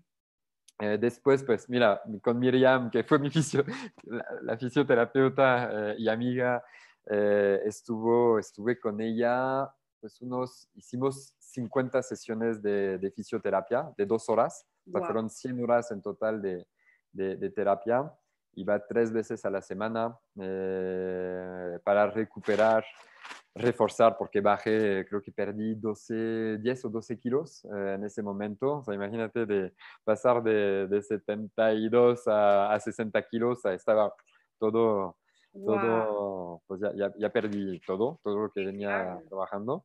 Eh, 0.78 0.98
después, 1.00 1.42
pues 1.42 1.70
mira, 1.70 2.02
con 2.20 2.38
Miriam, 2.38 2.90
que 2.90 3.02
fue 3.02 3.18
mi 3.18 3.30
fisio, 3.30 3.64
la, 4.02 4.26
la 4.42 4.58
fisioterapeuta 4.58 5.92
eh, 5.92 5.94
y 6.00 6.08
amiga, 6.08 6.62
eh, 7.10 7.60
estuvo, 7.64 8.38
estuve 8.38 8.78
con 8.78 9.00
ella, 9.00 9.72
pues 10.00 10.20
unos, 10.20 10.68
hicimos 10.74 11.34
50 11.38 12.02
sesiones 12.02 12.60
de, 12.62 12.98
de 12.98 13.10
fisioterapia 13.10 13.90
de 13.96 14.04
dos 14.04 14.28
horas, 14.28 14.66
wow. 14.86 15.04
fueron 15.04 15.30
100 15.30 15.62
horas 15.62 15.90
en 15.90 16.02
total 16.02 16.42
de, 16.42 16.66
de, 17.12 17.36
de, 17.36 17.50
terapia. 17.50 18.12
Iba 18.54 18.84
tres 18.86 19.12
veces 19.12 19.44
a 19.44 19.50
la 19.50 19.62
semana 19.62 20.18
eh, 20.40 21.78
para 21.84 22.10
recuperar, 22.10 22.84
reforzar, 23.54 24.16
porque 24.18 24.40
bajé, 24.40 25.06
creo 25.08 25.22
que 25.22 25.32
perdí 25.32 25.74
12, 25.76 26.58
10 26.58 26.84
o 26.84 26.88
12 26.90 27.18
kilos 27.18 27.64
eh, 27.64 27.94
en 27.94 28.04
ese 28.04 28.22
momento. 28.22 28.78
O 28.78 28.84
sea, 28.84 28.94
imagínate 28.94 29.46
de 29.46 29.72
pasar 30.04 30.42
de, 30.42 30.86
de 30.88 31.02
72 31.02 32.28
a, 32.28 32.72
a 32.74 32.80
60 32.80 33.22
kilos, 33.28 33.64
estaba 33.64 34.12
todo 34.58 35.16
todo, 35.64 36.62
pues 36.66 36.80
ya, 36.80 36.92
ya, 36.94 37.12
ya, 37.18 37.30
perdí 37.30 37.80
todo, 37.80 38.20
todo 38.22 38.38
lo 38.38 38.50
que 38.50 38.64
venía 38.64 39.20
trabajando. 39.28 39.84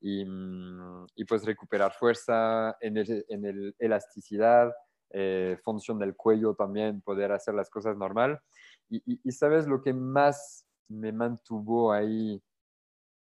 Y, 0.00 0.24
mm, 0.24 1.06
y, 1.16 1.24
pues 1.24 1.44
recuperar 1.44 1.92
fuerza, 1.92 2.76
en 2.80 2.96
el, 2.96 3.24
en 3.28 3.44
el 3.44 3.74
elasticidad, 3.78 4.72
eh, 5.12 5.58
función 5.64 5.98
del 5.98 6.14
cuello 6.14 6.54
también, 6.54 7.00
poder 7.02 7.32
hacer 7.32 7.54
las 7.54 7.68
cosas 7.68 7.96
normal. 7.96 8.40
Y, 8.88 9.30
sabes 9.32 9.66
lo 9.66 9.82
que 9.82 9.92
más 9.92 10.66
me 10.88 11.12
mantuvo 11.12 11.92
ahí 11.92 12.42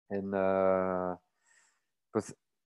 en, 0.09 0.33
uh, 0.33 1.17
pues 2.11 2.35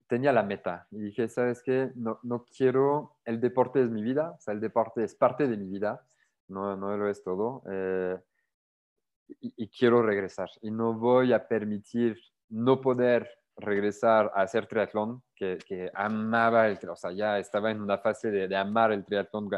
tenía 0.06 0.32
la 0.32 0.42
meta 0.42 0.86
y 0.90 1.00
dije, 1.00 1.28
¿sabes 1.28 1.62
qué? 1.62 1.90
No, 1.94 2.20
no 2.22 2.44
quiero, 2.44 3.16
el 3.24 3.40
deporte 3.40 3.82
es 3.82 3.90
mi 3.90 4.02
vida, 4.02 4.32
o 4.32 4.40
sea, 4.40 4.54
el 4.54 4.60
deporte 4.60 5.04
es 5.04 5.14
parte 5.14 5.48
de 5.48 5.56
mi 5.56 5.68
vida, 5.68 6.06
no, 6.48 6.76
no 6.76 6.96
lo 6.96 7.08
es 7.08 7.22
todo. 7.22 7.62
Eh, 7.70 8.18
y, 9.28 9.68
quiero 9.68 10.02
regresar 10.02 10.48
y 10.62 10.70
no 10.70 10.94
voy 10.94 11.32
a 11.32 11.46
permitir 11.46 12.18
no 12.48 12.80
poder 12.80 13.28
regresar 13.56 14.30
a 14.34 14.42
hacer 14.42 14.66
triatlón, 14.66 15.22
que, 15.34 15.58
que 15.66 15.90
amaba 15.94 16.68
el 16.68 16.78
o 16.88 16.96
sea, 16.96 17.12
ya 17.12 17.38
estaba 17.38 17.70
en 17.70 17.80
una 17.80 17.98
fase 17.98 18.30
de, 18.30 18.54
amar 18.56 18.92
el 18.92 19.04
triatlón 19.04 19.48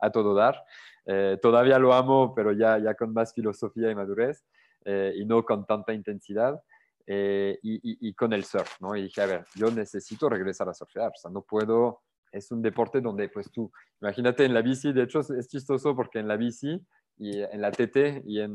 a, 0.00 0.10
todo 0.10 0.34
dar. 0.34 0.62
Eh, 1.06 1.38
todavía 1.40 1.78
lo 1.78 1.94
amo, 1.94 2.34
pero 2.34 2.52
ya, 2.52 2.78
ya 2.78 2.94
con 2.94 3.12
más 3.12 3.32
filosofía 3.32 3.90
y 3.90 3.94
madurez 3.94 4.44
eh, 4.84 5.12
y 5.16 5.24
no 5.24 5.44
con 5.44 5.66
tanta 5.66 5.92
intensidad. 5.92 6.60
Eh, 7.06 7.58
y, 7.62 8.08
y, 8.08 8.14
con 8.14 8.32
el 8.32 8.44
surf, 8.44 8.80
¿no? 8.80 8.96
Y 8.96 9.02
dije, 9.02 9.20
a 9.20 9.26
ver, 9.26 9.44
yo 9.54 9.70
necesito 9.70 10.26
regresar 10.26 10.70
a 10.70 10.74
surfear, 10.74 11.12
o 11.14 11.16
sea, 11.16 11.30
no 11.30 11.42
puedo, 11.42 12.00
es 12.32 12.50
un 12.50 12.62
deporte 12.62 13.02
donde, 13.02 13.28
pues 13.28 13.52
tú, 13.52 13.70
imagínate 14.00 14.46
en 14.46 14.54
la 14.54 14.62
bici, 14.62 14.90
de 14.90 15.02
hecho 15.02 15.20
es 15.20 15.46
chistoso 15.48 15.94
porque 15.94 16.20
en 16.20 16.28
la 16.28 16.38
bici 16.38 16.80
y 17.16 17.42
en 17.42 17.60
la 17.60 17.70
TT 17.70 18.22
y 18.24 18.40
en, 18.40 18.54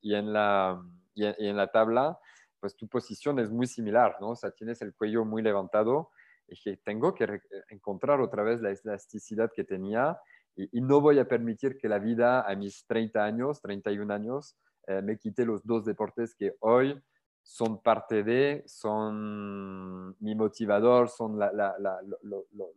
y 0.00 0.14
en, 0.14 0.32
la, 0.32 0.82
y 1.14 1.24
en 1.24 1.56
la 1.56 1.68
tabla, 1.68 2.18
pues 2.60 2.76
tu 2.76 2.88
posición 2.88 3.38
es 3.38 3.50
muy 3.50 3.66
similar, 3.66 4.16
¿no? 4.20 4.30
O 4.30 4.36
sea, 4.36 4.50
tienes 4.50 4.80
el 4.82 4.94
cuello 4.94 5.24
muy 5.24 5.42
levantado 5.42 6.10
y 6.48 6.60
que 6.60 6.76
tengo 6.78 7.14
que 7.14 7.40
encontrar 7.68 8.20
otra 8.20 8.42
vez 8.42 8.60
la 8.60 8.70
elasticidad 8.70 9.50
que 9.54 9.64
tenía 9.64 10.18
y, 10.56 10.80
no 10.80 11.00
voy 11.00 11.18
a 11.18 11.26
permitir 11.26 11.76
que 11.76 11.88
la 11.88 11.98
vida 11.98 12.42
a 12.42 12.54
mis 12.54 12.86
30 12.86 13.24
años, 13.24 13.60
31 13.60 14.14
años, 14.14 14.56
eh, 14.86 15.02
me 15.02 15.18
quite 15.18 15.44
los 15.44 15.64
dos 15.64 15.84
deportes 15.84 16.34
que 16.36 16.54
hoy 16.60 17.00
son 17.42 17.82
parte 17.82 18.22
de, 18.22 18.62
son 18.66 20.16
mi 20.20 20.34
motivador, 20.34 21.08
son 21.08 21.38
la, 21.38 21.52
la, 21.52 21.74
lo, 21.78 22.18
lo, 22.22 22.46
lo, 22.52 22.68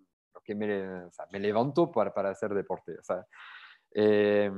que 0.44 0.56
me, 0.56 1.04
o 1.06 1.12
sea, 1.12 1.26
me 1.32 1.40
levanto 1.40 1.92
para, 1.92 2.14
para, 2.14 2.32
hacer 2.32 2.54
deporte. 2.54 2.98
O 2.98 3.04
sea, 3.04 3.26
eh, 3.92 4.52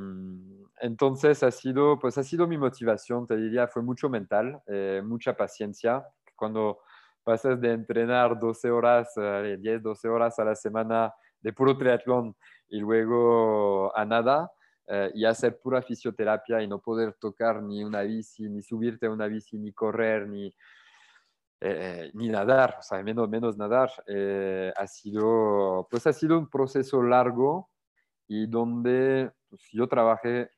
entonces 0.82 1.44
ha 1.44 1.52
sido, 1.52 2.00
pues 2.00 2.18
ha 2.18 2.24
sido 2.24 2.48
mi 2.48 2.58
motivación, 2.58 3.28
te 3.28 3.36
diría, 3.36 3.68
fue 3.68 3.82
mucho 3.82 4.10
mental, 4.10 4.62
eh, 4.68 5.02
mucha 5.04 5.36
paciencia. 5.36 6.06
Cuando 6.36 6.80
pasas 7.24 7.60
de 7.60 7.74
entrenar 7.74 8.40
12 8.40 8.72
horas, 8.72 9.14
10, 9.16 9.84
12 9.84 10.08
horas 10.08 10.40
a 10.40 10.46
la 10.46 10.56
semana 10.56 11.14
de 11.42 11.54
puro 11.54 11.78
triatlón 11.78 12.36
y 12.70 12.80
luego 12.80 13.96
a 13.96 14.06
nada, 14.06 14.52
eh, 14.88 15.12
y 15.14 15.26
hacer 15.26 15.60
pura 15.60 15.82
fisioterapia 15.82 16.62
y 16.62 16.68
no 16.68 16.80
poder 16.80 17.14
tocar 17.14 17.62
ni 17.62 17.84
una 17.84 18.02
bici, 18.02 18.50
ni 18.50 18.62
subirte 18.62 19.06
a 19.08 19.12
una 19.12 19.28
bici, 19.28 19.58
ni 19.58 19.74
correr, 19.74 20.28
ni, 20.28 20.54
ni 22.14 22.30
nadar, 22.30 22.78
o 22.80 22.82
sea, 22.82 23.04
menos, 23.04 23.30
menos 23.30 23.58
nadar, 23.58 23.92
ha, 24.78 24.88
sido, 24.88 25.88
pues 25.92 26.08
ha 26.08 26.14
sido 26.14 26.40
un 26.40 26.50
proceso 26.50 27.04
largo 27.04 27.70
y 28.30 28.46
donde 28.46 29.32
pues, 29.50 29.64
yo 29.72 29.88
trabajé, 29.88 30.52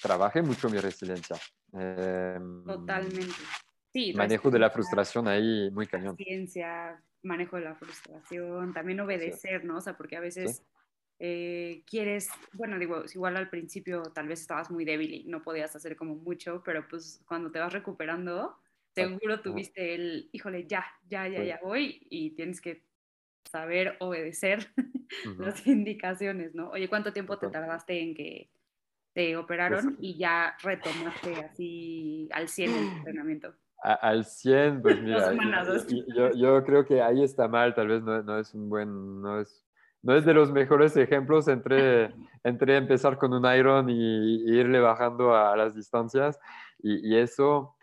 trabajé 0.00 0.42
mucho 0.42 0.68
mi 0.70 0.78
resiliencia. 0.78 1.36
Em, 1.72 2.64
Totalmente. 2.64 3.34
Sí, 3.92 4.12
manejo 4.14 4.50
de 4.50 4.58
la 4.58 4.70
frustración 4.70 5.28
ahí 5.28 5.70
muy 5.70 5.86
cañón. 5.86 6.16
Ciencia, 6.16 7.00
manejo 7.22 7.56
de 7.56 7.62
la 7.62 7.74
frustración, 7.74 8.72
también 8.72 9.00
obedecer, 9.00 9.64
¿no? 9.64 9.76
O 9.76 9.80
sea, 9.82 9.96
porque 9.98 10.16
a 10.16 10.20
veces 10.20 10.62
eh, 11.18 11.82
quieres, 11.86 12.30
bueno, 12.54 12.78
digo, 12.78 13.02
igual 13.14 13.36
al 13.36 13.50
principio 13.50 14.02
tal 14.14 14.26
vez 14.26 14.40
estabas 14.40 14.70
muy 14.70 14.86
débil 14.86 15.12
y 15.12 15.24
no 15.24 15.42
podías 15.42 15.76
hacer 15.76 15.94
como 15.94 16.14
mucho, 16.14 16.62
pero 16.64 16.88
pues 16.88 17.22
cuando 17.28 17.50
te 17.50 17.58
vas 17.58 17.72
recuperando, 17.72 18.58
seguro 18.94 19.42
tuviste 19.42 19.94
el, 19.94 20.30
híjole, 20.32 20.66
ya, 20.66 20.86
ya, 21.06 21.28
ya, 21.28 21.44
ya 21.44 21.60
voy 21.62 22.06
y 22.08 22.30
tienes 22.30 22.62
que 22.62 22.85
saber 23.50 23.96
obedecer 24.00 24.68
las 25.38 25.66
indicaciones, 25.66 26.54
¿no? 26.54 26.70
Oye, 26.70 26.88
¿cuánto 26.88 27.12
tiempo 27.12 27.38
te 27.38 27.48
tardaste 27.48 28.00
en 28.00 28.14
que 28.14 28.50
te 29.14 29.32
pues 29.32 29.44
operaron 29.44 29.96
y 30.00 30.18
ya 30.18 30.56
retomaste 30.62 31.36
así 31.36 32.28
al 32.32 32.48
100 32.48 32.70
el 32.70 32.88
entrenamiento? 32.98 33.54
al 33.82 34.24
100, 34.24 34.82
pues 34.82 35.00
mira, 35.02 35.32
yo, 36.14 36.30
yo, 36.32 36.64
creo 36.64 36.84
que 36.84 37.02
ahí 37.02 37.22
está 37.22 37.46
mal, 37.46 37.74
tal 37.74 37.88
vez 37.88 38.02
no, 38.02 38.22
no, 38.22 38.38
es 38.38 38.52
un 38.54 38.68
buen, 38.68 39.20
no 39.20 39.40
es, 39.40 39.64
no 40.02 40.16
es 40.16 40.24
de 40.24 40.34
los 40.34 40.50
mejores 40.50 40.96
ejemplos 40.96 41.46
entre, 41.48 42.12
entre 42.44 42.76
empezar 42.76 43.18
con 43.18 43.32
un 43.32 43.44
iron 43.54 43.88
y, 43.88 44.58
irle 44.58 44.80
bajando 44.80 45.34
a, 45.34 45.56
las 45.56 45.74
distancias 45.74 46.38
y, 46.78 47.14
y 47.14 47.18
eso 47.18 47.75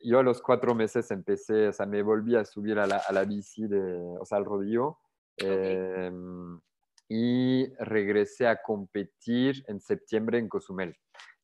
yo 0.00 0.18
a 0.18 0.22
los 0.22 0.42
cuatro 0.42 0.74
meses 0.74 1.10
empecé, 1.10 1.68
o 1.68 1.72
sea, 1.72 1.86
me 1.86 2.02
volví 2.02 2.36
a 2.36 2.44
subir 2.44 2.78
a 2.78 2.86
la, 2.86 2.98
a 2.98 3.12
la 3.12 3.24
bici, 3.24 3.66
de, 3.66 4.16
o 4.20 4.24
sea, 4.24 4.38
al 4.38 4.44
rodillo. 4.44 4.98
Em, 5.36 6.60
y 7.08 7.66
regresé 7.76 8.46
a 8.46 8.60
competir 8.62 9.64
en 9.68 9.80
septiembre 9.80 10.38
en 10.38 10.48
Cozumel, 10.48 10.96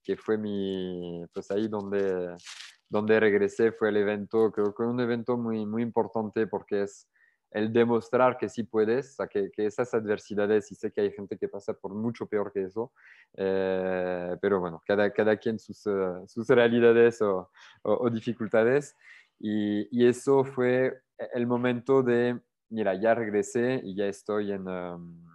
que 0.02 0.16
fue 0.16 0.38
mi, 0.38 1.24
pues 1.32 1.50
ahí 1.50 1.68
donde, 1.68 2.36
donde 2.88 3.20
regresé, 3.20 3.72
fue 3.72 3.90
el 3.90 3.98
evento, 3.98 4.50
creo 4.52 4.74
que 4.74 4.82
un 4.82 5.00
evento 5.00 5.36
muy, 5.36 5.66
muy 5.66 5.82
importante 5.82 6.46
porque 6.46 6.82
es 6.82 7.08
el 7.50 7.72
demostrar 7.72 8.36
que 8.38 8.48
sí 8.48 8.64
puedes, 8.64 9.18
o 9.18 9.28
que, 9.28 9.50
que, 9.50 9.66
esas 9.66 9.92
adversidades, 9.94 10.70
y 10.70 10.74
sé 10.74 10.92
que 10.92 11.00
hay 11.00 11.12
gente 11.12 11.36
que 11.36 11.48
pasa 11.48 11.74
por 11.74 11.94
mucho 11.94 12.26
peor 12.26 12.52
que 12.52 12.64
eso, 12.64 12.92
eh, 13.36 14.36
pero 14.40 14.60
bueno, 14.60 14.82
cada, 14.86 15.10
cada 15.10 15.36
quien 15.36 15.58
sus, 15.58 15.86
uh, 15.86 16.24
sus 16.26 16.48
realidades 16.48 17.20
o, 17.22 17.50
o, 17.82 18.10
dificultades, 18.10 18.96
y, 19.38 19.88
y, 19.90 20.06
eso 20.06 20.44
fue 20.44 21.00
el 21.34 21.46
momento 21.46 22.02
de, 22.02 22.38
mira, 22.68 22.94
ya 22.94 23.14
regresé 23.14 23.80
y 23.84 23.94
ya 23.94 24.06
estoy 24.06 24.52
en... 24.52 24.68
Um, 24.68 25.30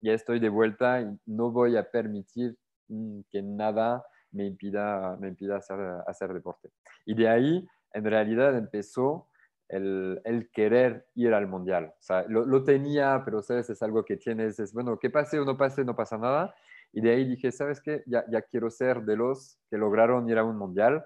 ya 0.00 0.14
estoy 0.14 0.40
de 0.40 0.48
vuelta 0.48 1.00
y 1.00 1.18
no 1.26 1.50
voy 1.50 1.76
a 1.76 1.90
permitir 1.90 2.56
mm, 2.88 3.20
que 3.30 3.42
nada 3.42 4.04
me 4.32 4.46
impida, 4.46 5.16
me 5.18 5.28
impida 5.28 5.56
hacer, 5.56 5.78
hacer 6.06 6.32
deporte. 6.32 6.70
Y 7.04 7.14
de 7.14 7.28
ahí, 7.28 7.66
en 7.92 8.04
realidad, 8.04 8.56
empezó 8.56 9.28
el, 9.70 10.20
el, 10.24 10.50
querer 10.50 11.06
ir 11.14 11.32
al 11.32 11.46
mundial. 11.46 11.94
O 11.98 12.02
sea, 12.02 12.24
lo, 12.28 12.44
lo, 12.44 12.64
tenía, 12.64 13.22
pero 13.24 13.42
sabes, 13.42 13.70
es 13.70 13.82
algo 13.82 14.04
que 14.04 14.16
tienes, 14.16 14.58
es 14.58 14.72
bueno, 14.72 14.98
que 14.98 15.10
pase 15.10 15.38
o 15.38 15.44
no 15.44 15.56
pase, 15.56 15.84
no 15.84 15.94
pasa 15.94 16.18
nada. 16.18 16.54
Y 16.92 17.00
de 17.00 17.10
ahí 17.10 17.24
dije, 17.24 17.52
¿sabes 17.52 17.80
qué? 17.80 18.02
Ya, 18.06 18.24
ya 18.28 18.42
quiero 18.42 18.70
ser 18.70 19.02
de 19.02 19.16
los 19.16 19.58
que 19.70 19.78
lograron 19.78 20.28
ir 20.28 20.38
a 20.38 20.44
un 20.44 20.56
mundial. 20.56 21.04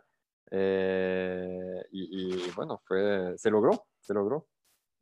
Eh, 0.50 1.82
y, 1.90 2.50
bueno, 2.56 2.80
fue, 2.84 3.34
se 3.36 3.50
logró, 3.50 3.86
se 4.00 4.14
logró. 4.14 4.46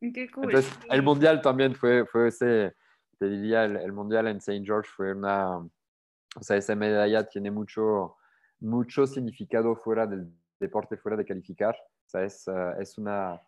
Qué 0.01 0.29
cool. 0.31 0.47
Entonces, 0.47 0.77
el 0.91 1.03
mundial 1.03 1.41
también 1.41 1.75
fue, 1.75 2.05
fue 2.07 2.29
ese, 2.29 2.75
te 3.19 3.29
diría, 3.29 3.65
el, 3.65 3.77
el 3.77 3.93
mundial 3.93 4.27
en 4.27 4.39
St. 4.39 4.65
George 4.65 4.91
fue 4.93 5.13
una, 5.13 5.59
o 5.59 6.43
sea, 6.43 6.57
esa 6.57 6.75
medalla 6.75 7.29
tiene 7.29 7.53
mucho, 7.53 8.17
mucho 8.59 9.07
significado 9.07 9.77
fuera 9.77 10.07
del 10.07 10.33
deporte, 10.59 10.97
fuera 10.97 11.17
de 11.17 11.25
calificar. 11.25 11.77
O 11.77 12.09
sea, 12.09 12.25
es, 12.25 12.47
uh, 12.49 12.81
es 12.81 12.99
una 12.99 13.41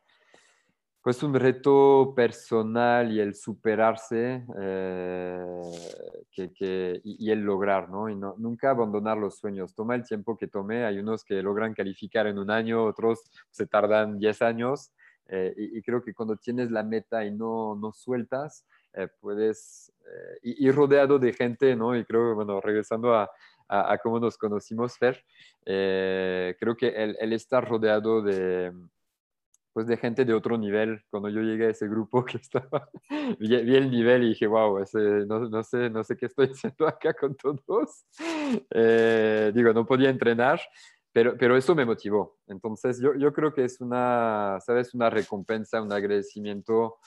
pues 1.04 1.22
un 1.22 1.34
reto 1.34 2.14
personal 2.16 3.12
y 3.12 3.20
el 3.20 3.34
superarse 3.34 4.42
eh, 4.58 5.62
que, 6.32 7.02
y, 7.04 7.30
el 7.30 7.40
lograr, 7.40 7.90
¿no? 7.90 8.08
Y 8.08 8.16
no, 8.16 8.34
nunca 8.38 8.70
abandonar 8.70 9.18
los 9.18 9.36
sueños. 9.36 9.74
Toma 9.74 9.96
el 9.96 10.04
tiempo 10.04 10.34
que 10.38 10.46
tome. 10.48 10.86
Hay 10.86 10.98
unos 10.98 11.22
que 11.22 11.42
logran 11.42 11.74
calificar 11.74 12.26
en 12.26 12.38
un 12.38 12.50
año, 12.50 12.82
otros 12.82 13.22
se 13.50 13.66
tardan 13.66 14.18
10 14.18 14.40
años. 14.40 14.92
Eh, 15.28 15.52
y, 15.54 15.82
creo 15.82 16.02
que 16.02 16.14
cuando 16.14 16.38
tienes 16.38 16.70
la 16.70 16.82
meta 16.82 17.22
y 17.22 17.30
no, 17.30 17.76
no 17.76 17.92
sueltas, 17.92 18.66
eh, 18.94 19.08
puedes 19.20 19.92
ir 20.42 20.74
rodeado 20.74 21.18
de 21.18 21.34
gente, 21.34 21.76
¿no? 21.76 21.94
Y 21.94 22.06
creo, 22.06 22.34
bueno, 22.34 22.62
regresando 22.62 23.14
a, 23.14 23.30
a, 23.68 23.98
cómo 23.98 24.18
nos 24.20 24.38
conocimos, 24.38 24.96
Fer, 24.96 25.22
creo 25.66 26.76
que 26.78 26.88
el 26.88 27.32
estar 27.34 27.68
rodeado 27.68 28.22
de 28.22 28.72
pues 29.74 29.88
de 29.88 29.96
gente 29.96 30.24
de 30.24 30.32
otro 30.32 30.56
nivel. 30.56 31.02
Cuando 31.10 31.28
yo 31.28 31.40
llegué 31.42 31.66
a 31.66 31.70
ese 31.70 31.88
grupo 31.88 32.24
que 32.24 32.38
estaba, 32.38 32.88
vi, 33.40 33.54
el 33.54 33.90
nivel 33.90 34.22
y 34.22 34.28
dije, 34.28 34.46
wow, 34.46 34.78
ese, 34.78 35.26
no, 35.26 35.40
no, 35.40 35.62
sé, 35.64 35.90
no 35.90 36.04
sé 36.04 36.16
qué 36.16 36.26
estoy 36.26 36.46
haciendo 36.54 36.86
acá 36.86 37.12
con 37.12 37.36
todos. 37.36 38.06
Eh, 38.70 39.50
digo, 39.52 39.72
no 39.72 39.84
podía 39.84 40.10
entrenar, 40.10 40.60
pero, 41.12 41.36
pero 41.36 41.56
eso 41.56 41.74
me 41.74 41.84
motivó. 41.84 42.38
Entonces 42.46 43.00
yo, 43.00 43.14
yo 43.16 43.32
creo 43.32 43.52
que 43.52 43.64
es 43.64 43.80
una, 43.80 44.58
¿sabes? 44.60 44.94
Una 44.94 45.10
recompensa, 45.10 45.82
un 45.82 45.92
agradecimiento 45.92 46.98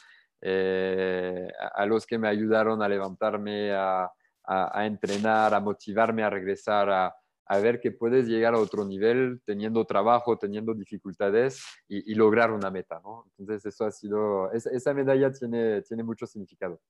eh, 0.42 1.48
a, 1.60 1.84
a, 1.84 1.86
los 1.86 2.06
que 2.06 2.18
me 2.18 2.28
ayudaron 2.28 2.82
a 2.82 2.90
levantarme, 2.90 3.72
a, 3.72 4.12
a, 4.44 4.80
a 4.80 4.86
entrenar, 4.86 5.54
a 5.54 5.62
motivarme 5.62 6.22
a 6.22 6.30
regresar 6.30 6.90
a 6.90 7.16
a 7.48 7.60
ver 7.60 7.80
que 7.80 7.92
puedes 7.92 8.28
llegar 8.28 8.54
a 8.54 8.60
otro 8.60 8.86
nivel 8.86 9.42
teniendo 9.46 9.86
trabajo, 9.86 10.38
teniendo 10.38 10.74
dificultades 10.74 11.64
y, 11.88 12.14
lograr 12.16 12.52
una 12.52 12.72
meta, 12.72 13.00
¿no? 13.04 13.26
Entonces 13.38 13.66
eso 13.66 13.86
ha 13.86 13.92
sido, 13.92 14.52
esa, 14.52 14.94
medalla 14.94 15.32
tiene, 15.32 15.82
tiene 15.84 16.04
mucho 16.04 16.26
significado. 16.26 16.82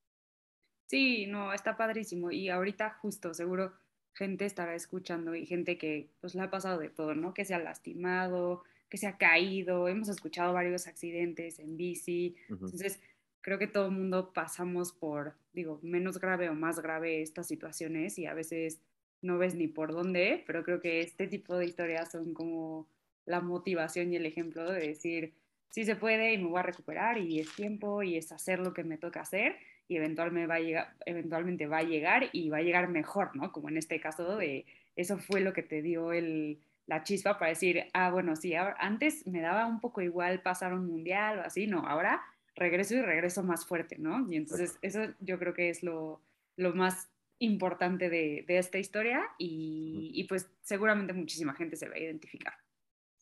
Sí, 0.87 1.27
no, 1.27 1.53
está 1.53 1.75
padrísimo. 1.77 2.31
Y 2.31 2.49
ahorita 2.49 2.97
justo, 3.01 3.33
seguro, 3.33 3.73
gente 4.13 4.45
estará 4.45 4.73
escuchando 4.73 5.35
y 5.35 5.45
gente 5.45 5.77
que 5.77 6.09
pues 6.21 6.33
le 6.33 6.41
ha 6.41 6.49
pasado 6.49 6.79
de 6.79 6.89
todo, 6.89 7.13
¿no? 7.13 7.33
Que 7.33 7.45
se 7.45 7.53
ha 7.53 7.59
lastimado, 7.59 8.63
que 8.89 8.97
se 8.97 9.07
ha 9.07 9.17
caído, 9.17 9.87
hemos 9.87 10.09
escuchado 10.09 10.53
varios 10.53 10.87
accidentes 10.87 11.59
en 11.59 11.77
bici. 11.77 12.35
Entonces, 12.49 12.99
creo 13.41 13.59
que 13.59 13.67
todo 13.67 13.85
el 13.85 13.91
mundo 13.91 14.33
pasamos 14.33 14.91
por, 14.91 15.35
digo, 15.53 15.79
menos 15.83 16.19
grave 16.19 16.49
o 16.49 16.55
más 16.55 16.79
grave 16.79 17.21
estas 17.21 17.47
situaciones 17.47 18.17
y 18.17 18.25
a 18.25 18.33
veces 18.33 18.81
no 19.21 19.37
ves 19.37 19.55
ni 19.55 19.67
por 19.67 19.91
dónde, 19.91 20.43
pero 20.45 20.63
creo 20.63 20.79
que 20.79 21.01
este 21.01 21.27
tipo 21.27 21.57
de 21.57 21.65
historias 21.65 22.11
son 22.11 22.33
como 22.33 22.87
la 23.25 23.41
motivación 23.41 24.11
y 24.11 24.15
el 24.15 24.25
ejemplo 24.25 24.71
de 24.71 24.87
decir, 24.87 25.33
sí 25.69 25.85
se 25.85 25.95
puede 25.95 26.33
y 26.33 26.37
me 26.37 26.47
voy 26.47 26.59
a 26.59 26.63
recuperar 26.63 27.17
y 27.17 27.39
es 27.39 27.53
tiempo 27.55 28.03
y 28.03 28.17
es 28.17 28.31
hacer 28.31 28.59
lo 28.59 28.73
que 28.73 28.83
me 28.83 28.97
toca 28.97 29.21
hacer 29.21 29.57
y 29.87 29.97
eventualmente 29.97 30.47
va 30.47 30.55
a 30.55 30.59
llegar, 30.59 30.93
eventualmente 31.05 31.67
va 31.67 31.79
a 31.79 31.83
llegar 31.83 32.29
y 32.31 32.49
va 32.49 32.57
a 32.57 32.61
llegar 32.61 32.89
mejor, 32.89 33.35
¿no? 33.35 33.51
Como 33.51 33.69
en 33.69 33.77
este 33.77 33.99
caso 33.99 34.37
de 34.37 34.65
eso 34.95 35.17
fue 35.17 35.41
lo 35.41 35.53
que 35.53 35.63
te 35.63 35.81
dio 35.81 36.11
el, 36.11 36.59
la 36.87 37.03
chispa 37.03 37.37
para 37.37 37.49
decir, 37.49 37.85
ah, 37.93 38.11
bueno, 38.11 38.35
sí, 38.35 38.53
antes 38.55 39.27
me 39.27 39.41
daba 39.41 39.65
un 39.65 39.79
poco 39.79 40.01
igual 40.01 40.41
pasar 40.41 40.73
un 40.73 40.87
mundial 40.87 41.39
o 41.39 41.41
así, 41.41 41.67
no, 41.67 41.85
ahora 41.85 42.21
regreso 42.55 42.95
y 42.95 43.01
regreso 43.01 43.43
más 43.43 43.65
fuerte, 43.65 43.97
¿no? 43.99 44.25
Y 44.31 44.35
entonces 44.35 44.77
eso 44.81 45.01
yo 45.19 45.37
creo 45.37 45.53
que 45.53 45.69
es 45.69 45.83
lo, 45.83 46.21
lo 46.55 46.73
más 46.73 47.09
importante 47.39 48.09
de, 48.09 48.45
de 48.47 48.57
esta 48.57 48.77
historia 48.77 49.23
y, 49.37 50.11
y, 50.13 50.23
pues 50.25 50.49
seguramente 50.61 51.13
muchísima 51.13 51.53
gente 51.53 51.75
se 51.75 51.87
va 51.87 51.95
a 51.95 51.99
identificar. 51.99 52.53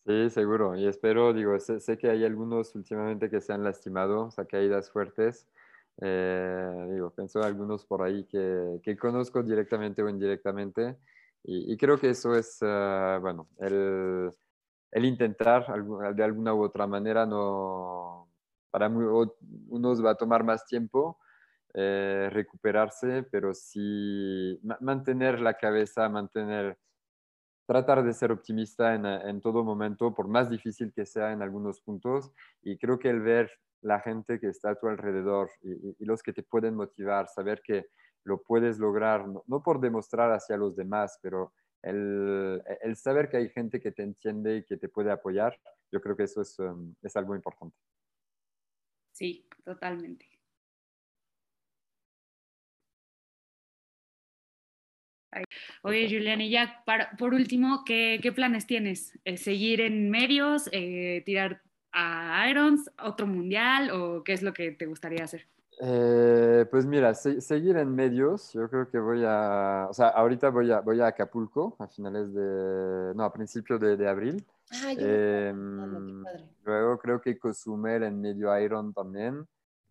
Sí, 0.06 0.30
seguro. 0.30 0.76
Y 0.76 0.88
espero, 0.88 1.34
digo, 1.34 1.60
sé, 1.60 1.80
sé, 1.80 1.98
que 1.98 2.10
hay 2.10 2.24
algunos 2.24 2.76
últimamente 2.76 3.30
que 3.30 3.42
se 3.42 3.54
han 3.54 3.64
lastimado, 3.64 4.26
o 4.26 4.32
sea, 4.32 4.46
caídas 4.46 4.92
fuertes. 4.92 5.48
Eh, 6.02 6.88
digo, 6.92 7.10
pienso 7.12 7.42
algunos 7.42 7.86
por 7.86 8.04
ahí 8.04 8.26
que, 8.26 8.80
que, 8.84 8.98
conozco 8.98 9.42
directamente 9.42 10.04
o 10.04 10.10
indirectamente. 10.10 10.98
Y, 11.44 11.74
y 11.74 11.78
creo 11.78 12.00
que 12.00 12.10
eso 12.10 12.36
es, 12.36 12.62
uh, 12.62 13.20
bueno, 13.20 13.48
el, 13.60 14.32
el, 14.92 15.06
intentar 15.06 15.66
de 16.16 16.24
alguna 16.24 16.54
u 16.54 16.64
otra 16.64 16.86
manera, 16.88 17.26
no, 17.26 18.30
para 18.70 18.90
muy, 18.90 19.06
unos 19.70 20.04
va 20.04 20.12
a 20.12 20.16
tomar 20.16 20.44
más 20.44 20.66
tiempo 20.66 21.18
eh, 21.78 22.30
recuperarse, 22.32 23.24
pero 23.24 23.54
sí 23.54 24.60
mantener 24.80 25.42
la 25.42 25.56
cabeza, 25.56 26.08
mantener 26.08 26.78
tratar 27.68 28.04
de 28.04 28.14
ser 28.14 28.32
optimista 28.32 28.96
en, 28.96 29.06
en, 29.06 29.42
todo 29.42 29.64
momento, 29.64 30.14
por 30.14 30.28
más 30.28 30.50
difícil 30.50 30.94
que 30.94 31.06
sea 31.06 31.34
en 31.34 31.42
algunos 31.42 31.82
puntos. 31.82 32.32
Y 32.62 32.78
creo 32.78 32.98
que 32.98 33.10
el 33.10 33.22
ver 33.22 33.52
la 33.82 34.00
gente 34.00 34.40
que 34.40 34.48
está 34.48 34.72
a 34.72 34.76
tu 34.76 34.88
alrededor 34.88 35.50
y, 35.62 35.96
y 36.00 36.06
los 36.06 36.24
que 36.24 36.32
te 36.32 36.44
pueden 36.44 36.76
motivar, 36.76 37.28
saber 37.28 37.62
que 37.62 37.88
lo 38.24 38.42
puedes 38.42 38.80
lograr, 38.80 39.28
no, 39.28 39.44
no 39.48 39.62
por 39.62 39.80
demostrar 39.80 40.32
hacia 40.32 40.58
los 40.58 40.76
demás, 40.76 41.20
pero 41.22 41.54
el, 41.82 42.64
el, 42.82 42.96
saber 42.96 43.30
que 43.30 43.38
hay 43.38 43.50
gente 43.50 43.80
que 43.80 43.92
te 43.92 44.02
entiende 44.02 44.58
y 44.58 44.64
que 44.64 44.78
te 44.78 44.90
puede 44.90 45.12
apoyar, 45.12 45.60
yo 45.92 46.02
creo 46.02 46.16
que 46.16 46.24
eso 46.24 46.42
es, 46.42 46.58
um, 46.58 46.96
es 47.02 47.16
algo 47.16 47.36
importante. 47.36 47.78
Sí, 49.12 49.48
totalmente. 49.64 50.35
Oye, 55.82 56.08
Julián, 56.10 56.42
y 56.42 56.50
ya 56.50 56.84
para, 56.86 57.12
por 57.18 57.34
último, 57.34 57.84
¿qué, 57.86 58.20
¿qué, 58.22 58.32
planes 58.32 58.66
tienes? 58.66 59.18
Eh, 59.26 59.38
¿Seguir 59.38 59.82
en 59.82 60.10
medios? 60.10 60.70
Eh, 60.72 61.24
¿Tirar 61.26 61.62
a 61.92 62.50
Irons? 62.50 62.90
¿Otro 63.04 63.28
mundial? 63.28 63.92
¿O 63.92 64.24
qué 64.24 64.34
es 64.34 64.42
lo 64.42 64.54
que 64.54 64.72
te 64.72 64.86
gustaría 64.86 65.24
hacer? 65.24 65.48
Eh, 65.82 66.66
pues 66.72 66.86
mira, 66.86 67.14
se, 67.14 67.42
seguir 67.42 67.76
en 67.78 67.94
medios, 67.94 68.54
yo 68.54 68.70
creo 68.70 68.90
que 68.90 68.98
voy 68.98 69.24
a, 69.26 69.88
o 69.90 69.94
sea, 69.94 70.08
ahorita 70.08 70.50
voy 70.50 70.72
a, 70.72 70.80
voy 70.80 71.02
a 71.02 71.08
Acapulco 71.08 71.76
a 71.80 71.88
finales 71.88 72.34
de, 72.34 73.14
no, 73.14 73.24
a 73.24 73.34
principios 73.34 73.80
de, 73.82 73.98
de 73.98 74.08
abril. 74.08 74.46
Ah, 74.72 74.94
eh, 74.98 75.54
luego 76.64 76.98
creo 76.98 77.22
que 77.22 77.38
Cozumel 77.38 78.04
en 78.04 78.22
medio 78.22 78.58
Iron 78.60 78.94
también. 78.94 79.46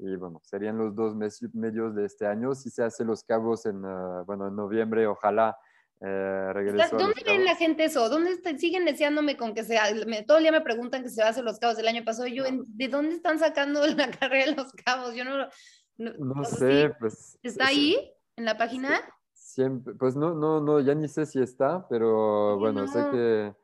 Y 0.07 0.17
bueno, 0.17 0.41
serían 0.45 0.77
los 0.77 0.95
dos 0.95 1.15
medios 1.15 1.95
de 1.95 2.05
este 2.05 2.27
año. 2.27 2.55
Si 2.55 2.69
se 2.69 2.85
hace 2.85 3.05
los 3.05 3.25
cabos 3.25 3.65
en, 3.65 3.85
uh, 3.85 4.25
bueno, 4.27 4.49
en 4.49 4.57
noviembre, 4.57 5.07
ojalá 5.07 5.57
eh, 6.01 6.53
regreso. 6.53 6.99
¿Dónde 6.99 7.23
ven 7.25 7.45
la 7.47 7.57
gente 7.57 7.85
eso? 7.85 8.11
¿Dónde 8.11 8.37
siguen 8.59 8.85
deseándome 8.85 9.39
con 9.39 9.55
que 9.55 9.65
sea? 9.65 9.85
Me, 10.07 10.23
todo 10.23 10.37
el 10.39 10.45
día 10.45 10.53
me 10.53 10.61
preguntan 10.61 11.03
que 11.03 11.09
se 11.09 11.23
va 11.23 11.29
a 11.29 11.31
hacer 11.31 11.45
los 11.45 11.59
cabos 11.59 11.79
del 11.79 11.89
año 11.89 12.05
pasado. 12.05 12.27
Yo, 12.27 12.45
¿de 12.45 12.89
dónde 12.89 13.15
están 13.15 13.39
sacando 13.39 13.87
la 13.87 14.11
carrera 14.11 14.51
de 14.51 14.57
los 14.57 14.73
cabos? 14.73 15.15
Yo 15.15 15.25
no. 15.25 15.49
No, 15.97 16.13
no 16.19 16.45
sé, 16.45 16.93
pues. 16.99 17.39
¿Está 17.43 17.69
ahí 17.69 17.97
en 18.37 18.45
la 18.45 18.59
página? 18.59 19.01
Siempre, 19.33 19.95
pues 19.95 20.17
no, 20.17 20.35
no, 20.35 20.61
no, 20.61 20.81
ya 20.81 20.95
ni 20.95 21.09
sé 21.09 21.25
si 21.25 21.41
está, 21.41 21.87
pero 21.89 22.59
bueno, 22.59 22.83
no. 22.83 22.89
sé 22.89 22.99
que 23.11 23.55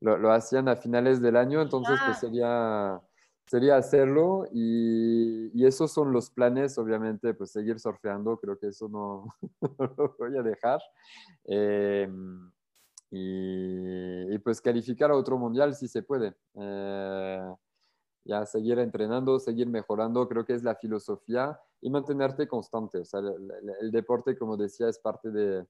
lo, 0.00 0.18
lo, 0.18 0.32
hacían 0.32 0.68
a 0.68 0.76
finales 0.76 1.22
del 1.22 1.36
año, 1.36 1.62
entonces 1.62 1.96
ah. 2.00 2.02
pues 2.06 2.18
sería 2.18 3.00
sería 3.48 3.76
hacerlo 3.76 4.46
y, 4.52 5.50
y, 5.54 5.66
esos 5.66 5.92
son 5.92 6.12
los 6.12 6.30
planes, 6.30 6.78
obviamente, 6.78 7.34
pues 7.34 7.50
seguir 7.50 7.80
surfeando, 7.80 8.36
creo 8.38 8.58
que 8.58 8.68
eso 8.68 8.88
no, 8.88 9.34
no 9.78 9.94
lo 9.96 10.16
voy 10.18 10.36
a 10.36 10.42
dejar. 10.42 10.80
Eh, 11.44 12.08
y, 13.10 14.34
y, 14.34 14.38
pues 14.38 14.60
calificar 14.60 15.10
a 15.10 15.16
otro 15.16 15.38
mundial 15.38 15.74
si 15.74 15.88
se 15.88 16.02
puede. 16.02 16.34
Eh, 16.54 17.54
ya 18.24 18.44
seguir 18.44 18.78
entrenando, 18.78 19.38
seguir 19.38 19.68
mejorando, 19.68 20.28
creo 20.28 20.44
que 20.44 20.52
es 20.52 20.62
la 20.62 20.74
filosofía 20.74 21.58
y 21.80 21.88
mantenerte 21.88 22.46
constante. 22.46 22.98
O 22.98 23.04
sea, 23.04 23.20
el, 23.20 23.26
el, 23.26 23.74
el 23.80 23.90
deporte, 23.90 24.36
como 24.36 24.56
decía, 24.58 24.88
es 24.88 24.98
parte 24.98 25.30
de, 25.30 25.66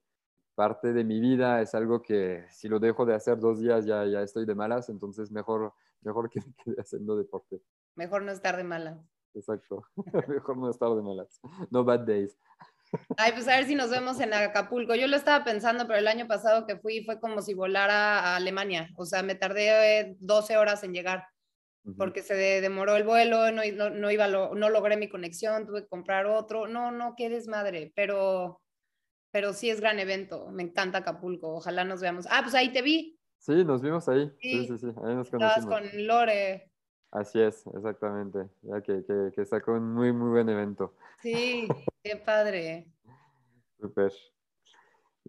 parte 0.58 0.92
de 0.92 1.04
mi 1.04 1.20
vida, 1.20 1.62
es 1.62 1.72
algo 1.76 2.02
que 2.02 2.44
si 2.50 2.68
lo 2.68 2.80
dejo 2.80 3.06
de 3.06 3.14
hacer 3.14 3.38
dos 3.38 3.60
días 3.60 3.86
ya, 3.86 4.04
ya 4.06 4.22
estoy 4.22 4.44
de 4.44 4.56
malas, 4.56 4.88
entonces 4.88 5.30
mejor, 5.30 5.72
mejor 6.02 6.30
que 6.30 6.40
quede 6.64 6.76
haciendo 6.78 7.16
deporte. 7.16 7.60
Mejor 7.96 8.22
no 8.22 8.32
estar 8.32 8.56
de 8.56 8.64
malas. 8.64 8.98
Exacto, 9.34 9.84
mejor 10.28 10.56
no 10.56 10.70
estar 10.70 10.90
de 10.94 11.02
malas. 11.02 11.40
No 11.70 11.84
bad 11.84 12.00
days. 12.00 12.36
Ay, 13.18 13.32
pues 13.32 13.46
a 13.48 13.56
ver 13.56 13.66
si 13.66 13.74
nos 13.74 13.90
vemos 13.90 14.18
en 14.20 14.32
Acapulco. 14.32 14.94
Yo 14.94 15.06
lo 15.08 15.16
estaba 15.16 15.44
pensando, 15.44 15.86
pero 15.86 15.98
el 15.98 16.08
año 16.08 16.26
pasado 16.26 16.66
que 16.66 16.78
fui 16.78 17.04
fue 17.04 17.20
como 17.20 17.42
si 17.42 17.52
volara 17.52 18.20
a 18.20 18.36
Alemania. 18.36 18.88
O 18.96 19.04
sea, 19.04 19.22
me 19.22 19.34
tardé 19.34 20.16
12 20.20 20.56
horas 20.56 20.82
en 20.84 20.94
llegar 20.94 21.26
porque 21.96 22.22
se 22.22 22.34
demoró 22.34 22.96
el 22.96 23.04
vuelo, 23.04 23.50
no, 23.50 23.62
no, 23.64 23.90
no 23.90 24.10
iba, 24.10 24.26
lo, 24.28 24.54
no 24.54 24.68
logré 24.68 24.98
mi 24.98 25.08
conexión, 25.08 25.66
tuve 25.66 25.82
que 25.82 25.88
comprar 25.88 26.26
otro. 26.26 26.66
No, 26.66 26.90
no, 26.90 27.14
qué 27.16 27.30
desmadre, 27.30 27.92
pero 27.94 28.60
pero 29.30 29.52
sí 29.52 29.70
es 29.70 29.80
gran 29.80 29.98
evento. 29.98 30.48
Me 30.50 30.62
encanta 30.62 30.98
Acapulco. 30.98 31.54
Ojalá 31.54 31.84
nos 31.84 32.00
veamos. 32.00 32.26
Ah, 32.30 32.40
pues 32.42 32.54
ahí 32.54 32.72
te 32.72 32.82
vi. 32.82 33.17
Sí, 33.38 33.64
nos 33.64 33.82
vimos 33.82 34.08
ahí. 34.08 34.30
Sí, 34.40 34.66
sí, 34.66 34.78
sí. 34.78 34.86
Ahí 35.02 35.14
nos 35.14 35.30
conocimos. 35.30 35.58
Estabas 35.58 35.66
con 35.66 36.06
Lore. 36.06 36.70
Así 37.10 37.40
es, 37.40 37.66
exactamente. 37.74 38.48
Ya 38.62 38.80
que, 38.82 39.04
que, 39.04 39.32
que 39.34 39.46
sacó 39.46 39.72
un 39.72 39.94
muy, 39.94 40.12
muy 40.12 40.30
buen 40.30 40.48
evento. 40.48 40.94
Sí, 41.22 41.66
qué 42.02 42.16
padre. 42.16 42.86
Súper. 43.80 44.12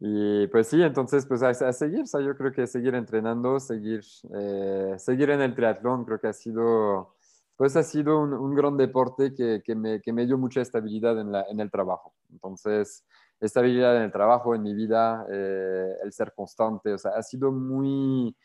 Y 0.01 0.47
pues 0.47 0.67
sí, 0.67 0.81
entonces, 0.81 1.25
pues 1.25 1.43
a, 1.43 1.49
a, 1.49 1.73
seguir, 1.73 2.01
o 2.01 2.05
sea, 2.05 2.21
yo 2.21 2.35
creo 2.37 2.53
que 2.53 2.67
seguir 2.67 2.95
entrenando, 2.95 3.59
seguir, 3.59 4.01
eh, 4.33 4.95
seguir 4.97 5.29
en 5.29 5.41
el 5.41 5.55
triatlón, 5.55 6.05
creo 6.05 6.19
que 6.19 6.27
ha 6.27 6.33
sido, 6.33 7.15
pues 7.57 7.75
ha 7.75 7.83
sido 7.83 8.19
un, 8.19 8.33
un 8.33 8.55
gran 8.55 8.77
deporte 8.77 9.33
que, 9.33 9.61
que, 9.63 9.75
me, 9.75 10.01
que 10.01 10.13
me 10.13 10.25
dio 10.25 10.37
mucha 10.37 10.61
estabilidad 10.61 11.19
en, 11.19 11.33
la, 11.33 11.45
en 11.49 11.59
el 11.59 11.69
trabajo. 11.69 12.13
Entonces, 12.31 13.05
estabilidad 13.39 13.97
en 13.97 14.03
el 14.03 14.11
trabajo, 14.11 14.53
en 14.53 14.63
mi 14.63 14.73
vida, 14.73 15.25
eh, 15.31 15.95
el 16.03 16.11
ser 16.11 16.33
constante, 16.33 16.93
o 16.93 16.97
sea, 16.97 17.11
ha 17.11 17.23
sido 17.23 17.51
muy, 17.51 18.35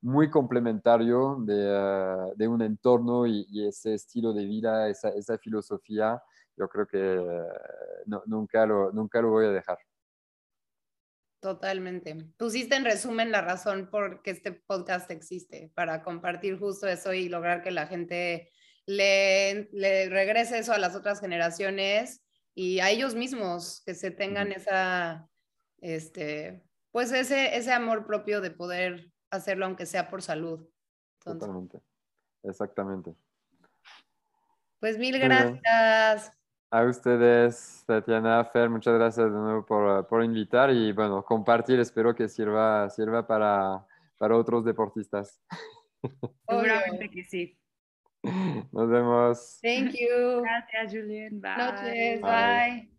muy 0.00 0.30
complementario 0.30 1.38
de, 1.40 2.48
un 2.48 2.62
entorno 2.62 3.26
y, 3.26 3.66
ese 3.66 3.94
estilo 3.94 4.32
de 4.32 4.44
vida, 4.44 4.88
esa, 4.88 5.38
filosofía, 5.38 6.22
yo 6.56 6.68
creo 6.68 6.86
que 6.86 7.42
nunca, 8.26 8.66
lo, 8.66 8.92
nunca 8.92 9.20
lo 9.20 9.30
voy 9.30 9.46
a 9.46 9.50
dejar. 9.50 9.78
Totalmente. 11.40 12.16
Pusiste 12.38 12.74
en 12.74 12.84
resumen 12.84 13.30
la 13.30 13.42
razón 13.42 13.90
por 13.90 14.22
que 14.22 14.30
este 14.30 14.52
podcast 14.52 15.10
existe, 15.10 15.70
para 15.74 16.02
compartir 16.02 16.58
justo 16.58 16.86
eso 16.86 17.12
y 17.12 17.28
lograr 17.28 17.62
que 17.62 17.70
la 17.70 17.86
gente 17.86 18.50
le 18.86 19.68
regrese 20.08 20.58
eso 20.58 20.72
a 20.72 20.78
las 20.78 20.94
otras 20.94 21.20
generaciones 21.20 22.23
y 22.54 22.80
a 22.80 22.90
ellos 22.90 23.14
mismos 23.14 23.82
que 23.84 23.94
se 23.94 24.10
tengan 24.10 24.52
esa, 24.52 25.28
este, 25.78 26.64
pues 26.92 27.12
ese, 27.12 27.56
ese 27.56 27.72
amor 27.72 28.06
propio 28.06 28.40
de 28.40 28.50
poder 28.50 29.10
hacerlo 29.30 29.66
aunque 29.66 29.86
sea 29.86 30.08
por 30.08 30.22
salud. 30.22 30.68
Entonces, 31.18 31.40
Totalmente, 31.40 31.80
exactamente. 32.42 33.14
Pues 34.78 34.98
mil 34.98 35.18
gracias. 35.18 36.32
A 36.70 36.84
ustedes, 36.84 37.84
Tatiana, 37.86 38.44
Fer, 38.46 38.68
muchas 38.68 38.94
gracias 38.94 39.26
de 39.26 39.38
nuevo 39.38 39.64
por, 39.64 40.06
por 40.08 40.24
invitar 40.24 40.70
y 40.70 40.92
bueno, 40.92 41.24
compartir, 41.24 41.78
espero 41.78 42.14
que 42.14 42.28
sirva, 42.28 42.90
sirva 42.90 43.26
para, 43.26 43.86
para 44.18 44.36
otros 44.36 44.64
deportistas. 44.64 45.40
Seguramente 46.48 47.10
que 47.10 47.24
sí. 47.24 47.58
Nos 48.72 48.88
vemos. 48.88 49.58
Thank 49.62 49.94
you. 49.94 50.42
Gracias, 50.42 50.92
Julián. 50.92 51.40
Bye. 51.40 51.56
Noches. 51.56 52.20
Bye. 52.20 52.30
Bye. 52.30 52.93